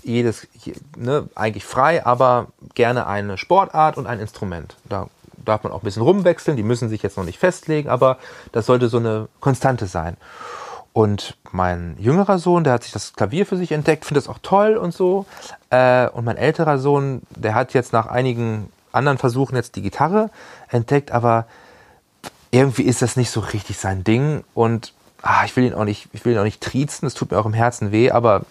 jedes, 0.03 0.47
ne, 0.97 1.29
eigentlich 1.35 1.65
frei, 1.65 2.05
aber 2.07 2.49
gerne 2.75 3.07
eine 3.07 3.37
Sportart 3.37 3.97
und 3.97 4.07
ein 4.07 4.21
Instrument. 4.21 4.77
Da 4.89 5.09
darf 5.45 5.63
man 5.63 5.73
auch 5.73 5.83
ein 5.83 5.85
bisschen 5.85 6.03
rumwechseln, 6.03 6.57
die 6.57 6.63
müssen 6.63 6.89
sich 6.89 7.03
jetzt 7.03 7.17
noch 7.17 7.25
nicht 7.25 7.39
festlegen, 7.39 7.89
aber 7.89 8.19
das 8.53 8.67
sollte 8.67 8.89
so 8.89 8.99
eine 8.99 9.29
Konstante 9.41 9.87
sein. 9.87 10.17
Und 10.93 11.37
mein 11.53 11.97
jüngerer 11.99 12.39
Sohn, 12.39 12.65
der 12.65 12.73
hat 12.73 12.83
sich 12.83 12.93
das 12.93 13.13
Klavier 13.13 13.47
für 13.47 13.57
sich 13.57 13.73
entdeckt, 13.73 14.05
findet 14.05 14.25
das 14.25 14.29
auch 14.29 14.41
toll 14.43 14.77
und 14.77 14.93
so. 14.93 15.27
Äh, 15.71 16.09
und 16.09 16.25
mein 16.25 16.37
älterer 16.37 16.79
Sohn, 16.79 17.23
der 17.31 17.55
hat 17.55 17.75
jetzt 17.75 17.93
nach 17.93 18.07
einigen 18.07 18.71
anderen 18.93 19.19
Versuchen 19.19 19.55
jetzt 19.55 19.77
die 19.77 19.83
Gitarre 19.83 20.31
entdeckt, 20.69 21.13
aber 21.13 21.47
irgendwie 22.51 22.83
ist 22.83 23.03
das 23.03 23.17
nicht 23.17 23.31
so 23.31 23.41
richtig 23.41 23.79
sein 23.79 24.03
Ding. 24.03 24.43
Und 24.55 24.93
ah, 25.23 25.45
ich 25.45 25.55
will 25.57 25.65
ihn 25.65 25.75
auch 25.75 25.85
nicht, 25.85 26.09
ich 26.13 26.25
will 26.25 26.33
ihn 26.33 26.39
auch 26.39 26.45
nicht 26.45 26.61
triezen, 26.61 27.07
es 27.07 27.15
tut 27.15 27.31
mir 27.31 27.39
auch 27.39 27.47
im 27.47 27.53
Herzen 27.53 27.93
weh, 27.93 28.11
aber 28.11 28.43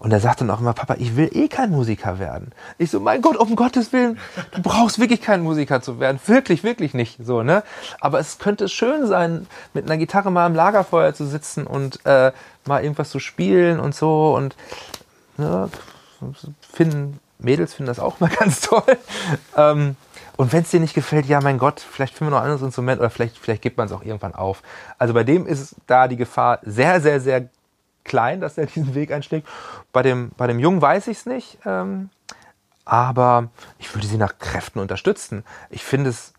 und 0.00 0.12
er 0.12 0.20
sagt 0.20 0.40
dann 0.40 0.50
auch 0.50 0.60
immer, 0.60 0.72
Papa, 0.72 0.96
ich 0.98 1.14
will 1.14 1.30
eh 1.32 1.48
kein 1.48 1.70
Musiker 1.70 2.18
werden. 2.18 2.52
Ich 2.78 2.90
so, 2.90 3.00
mein 3.00 3.20
Gott, 3.20 3.36
um 3.36 3.54
Gottes 3.54 3.92
Willen, 3.92 4.18
du 4.52 4.62
brauchst 4.62 4.98
wirklich 4.98 5.20
kein 5.20 5.42
Musiker 5.42 5.82
zu 5.82 6.00
werden. 6.00 6.18
Wirklich, 6.26 6.64
wirklich 6.64 6.94
nicht. 6.94 7.18
So, 7.22 7.42
ne? 7.42 7.62
Aber 8.00 8.18
es 8.18 8.38
könnte 8.38 8.70
schön 8.70 9.06
sein, 9.06 9.46
mit 9.74 9.84
einer 9.84 9.98
Gitarre 9.98 10.32
mal 10.32 10.46
am 10.46 10.54
Lagerfeuer 10.54 11.12
zu 11.12 11.26
sitzen 11.26 11.66
und 11.66 12.04
äh, 12.06 12.32
mal 12.64 12.82
irgendwas 12.82 13.10
zu 13.10 13.18
spielen 13.18 13.78
und 13.78 13.94
so. 13.94 14.34
Und 14.34 14.56
ne, 15.36 15.68
finden, 16.72 17.20
Mädels 17.38 17.74
finden 17.74 17.88
das 17.88 18.00
auch 18.00 18.20
mal 18.20 18.30
ganz 18.38 18.62
toll. 18.62 18.96
Ähm, 19.54 19.96
und 20.38 20.54
wenn 20.54 20.62
es 20.62 20.70
dir 20.70 20.80
nicht 20.80 20.94
gefällt, 20.94 21.26
ja, 21.26 21.42
mein 21.42 21.58
Gott, 21.58 21.78
vielleicht 21.78 22.14
finden 22.14 22.32
wir 22.32 22.36
noch 22.36 22.42
ein 22.42 22.50
anderes 22.50 22.62
Instrument 22.62 23.00
oder 23.00 23.10
vielleicht, 23.10 23.36
vielleicht 23.36 23.60
gibt 23.60 23.76
man 23.76 23.86
es 23.86 23.92
auch 23.92 24.02
irgendwann 24.02 24.34
auf. 24.34 24.62
Also 24.96 25.12
bei 25.12 25.24
dem 25.24 25.46
ist 25.46 25.76
da 25.86 26.08
die 26.08 26.16
Gefahr 26.16 26.60
sehr, 26.62 27.02
sehr, 27.02 27.20
sehr 27.20 27.50
klein, 28.10 28.40
dass 28.40 28.58
er 28.58 28.66
diesen 28.66 28.94
Weg 28.96 29.12
einschlägt. 29.12 29.46
Bei 29.92 30.02
dem, 30.02 30.32
bei 30.36 30.48
dem 30.48 30.58
Jungen 30.58 30.82
weiß 30.82 31.06
ich 31.06 31.18
es 31.18 31.26
nicht, 31.26 31.58
ähm, 31.64 32.10
aber 32.84 33.50
ich 33.78 33.94
würde 33.94 34.08
sie 34.08 34.16
nach 34.16 34.38
Kräften 34.38 34.80
unterstützen. 34.80 35.44
Ich 35.70 35.84
finde 35.84 36.10
es 36.10 36.34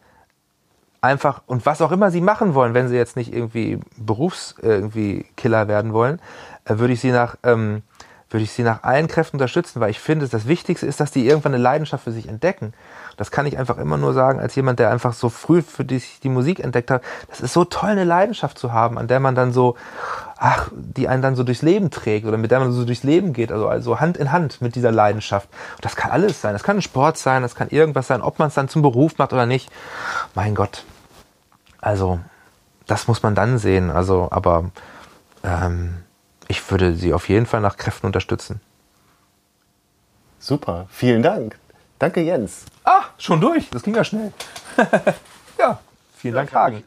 einfach, 1.00 1.44
und 1.46 1.66
was 1.66 1.82
auch 1.82 1.94
immer 1.94 2.12
sie 2.12 2.20
machen 2.20 2.54
wollen, 2.56 2.74
wenn 2.74 2.90
sie 2.90 2.98
jetzt 2.98 3.16
nicht 3.16 3.34
irgendwie 3.34 3.80
Berufs-, 3.96 4.56
irgendwie 4.62 5.26
Killer 5.38 5.70
werden 5.70 5.94
wollen, 5.94 6.20
äh, 6.66 6.78
würde 6.78 6.92
ich 6.92 7.00
sie 7.00 7.12
nach, 7.12 7.38
ähm, 7.44 7.84
würde 8.30 8.44
ich 8.44 8.52
sie 8.52 8.64
nach 8.64 8.84
allen 8.84 9.08
Kräften 9.08 9.38
unterstützen, 9.38 9.80
weil 9.80 9.92
ich 9.92 10.00
finde, 10.00 10.28
das 10.28 10.48
Wichtigste 10.48 10.86
ist, 10.86 11.00
dass 11.00 11.12
die 11.12 11.26
irgendwann 11.26 11.54
eine 11.54 11.64
Leidenschaft 11.64 12.04
für 12.04 12.12
sich 12.12 12.28
entdecken. 12.28 12.74
Das 13.18 13.32
kann 13.32 13.46
ich 13.46 13.58
einfach 13.58 13.78
immer 13.78 13.98
nur 13.98 14.14
sagen, 14.14 14.40
als 14.40 14.56
jemand, 14.56 14.80
der 14.80 14.90
einfach 14.90 15.14
so 15.14 15.30
früh 15.30 15.62
für 15.62 15.86
dich 15.86 16.20
die 16.22 16.30
Musik 16.30 16.60
entdeckt 16.60 16.92
hat. 16.92 17.02
Das 17.30 17.42
ist 17.42 17.54
so 17.54 17.66
toll, 17.66 17.90
eine 17.90 18.06
Leidenschaft 18.06 18.58
zu 18.58 18.74
haben, 18.74 18.98
an 18.98 19.08
der 19.08 19.20
man 19.20 19.36
dann 19.36 19.52
so, 19.52 19.76
ach, 20.44 20.72
die 20.74 21.08
einen 21.08 21.22
dann 21.22 21.36
so 21.36 21.44
durchs 21.44 21.62
Leben 21.62 21.92
trägt 21.92 22.26
oder 22.26 22.36
mit 22.36 22.50
der 22.50 22.60
man 22.60 22.72
so 22.72 22.84
durchs 22.84 23.04
Leben 23.04 23.32
geht, 23.32 23.52
also, 23.52 23.68
also 23.68 24.00
Hand 24.00 24.18
in 24.18 24.32
Hand 24.32 24.60
mit 24.60 24.74
dieser 24.74 24.92
Leidenschaft. 24.92 25.48
Und 25.76 25.86
das 25.86 25.96
kann 25.96 26.10
alles 26.10 26.42
sein. 26.42 26.54
Das 26.54 26.64
kann 26.64 26.78
ein 26.78 26.82
Sport 26.82 27.20
sein, 27.20 27.44
das 27.44 27.54
kann 27.54 27.70
irgendwas 27.70 28.08
sein, 28.08 28.24
ob 28.24 28.40
man 28.40 28.48
es 28.48 28.56
dann 28.56 28.68
zum 28.68 28.82
Beruf 28.82 29.20
macht 29.20 29.34
oder 29.34 29.46
nicht. 29.46 29.72
Mein 30.34 30.56
Gott. 30.56 30.84
Also, 31.80 32.20
das 32.88 33.08
muss 33.08 33.22
man 33.22 33.36
dann 33.36 33.60
sehen. 33.60 33.92
Also, 33.92 34.30
aber 34.32 34.72
ähm, 35.44 35.98
ich 36.48 36.72
würde 36.72 36.96
sie 36.96 37.14
auf 37.14 37.30
jeden 37.30 37.46
Fall 37.46 37.62
nach 37.62 37.78
Kräften 37.78 38.08
unterstützen. 38.08 38.62
Super, 40.40 40.88
vielen 40.90 41.22
Dank. 41.22 41.60
Danke, 42.00 42.22
Jens. 42.22 42.66
Ah, 42.84 43.04
schon 43.20 43.40
durch. 43.42 43.70
Das 43.70 43.84
ging 43.84 43.94
ja 43.94 44.04
schnell. 44.04 44.34
ja, 45.60 45.80
vielen 46.18 46.34
Dank, 46.34 46.52
Hagen. 46.52 46.84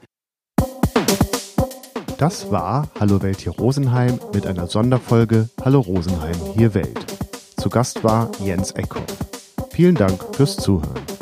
Das 2.18 2.50
war 2.50 2.88
Hallo 3.00 3.22
Welt 3.22 3.40
hier 3.40 3.52
Rosenheim 3.52 4.20
mit 4.32 4.46
einer 4.46 4.68
Sonderfolge 4.68 5.48
Hallo 5.64 5.80
Rosenheim 5.80 6.36
hier 6.54 6.72
Welt. 6.74 7.04
Zu 7.56 7.68
Gast 7.68 8.04
war 8.04 8.30
Jens 8.40 8.70
Eckhoff. 8.72 9.04
Vielen 9.70 9.96
Dank 9.96 10.22
fürs 10.34 10.56
Zuhören. 10.56 11.13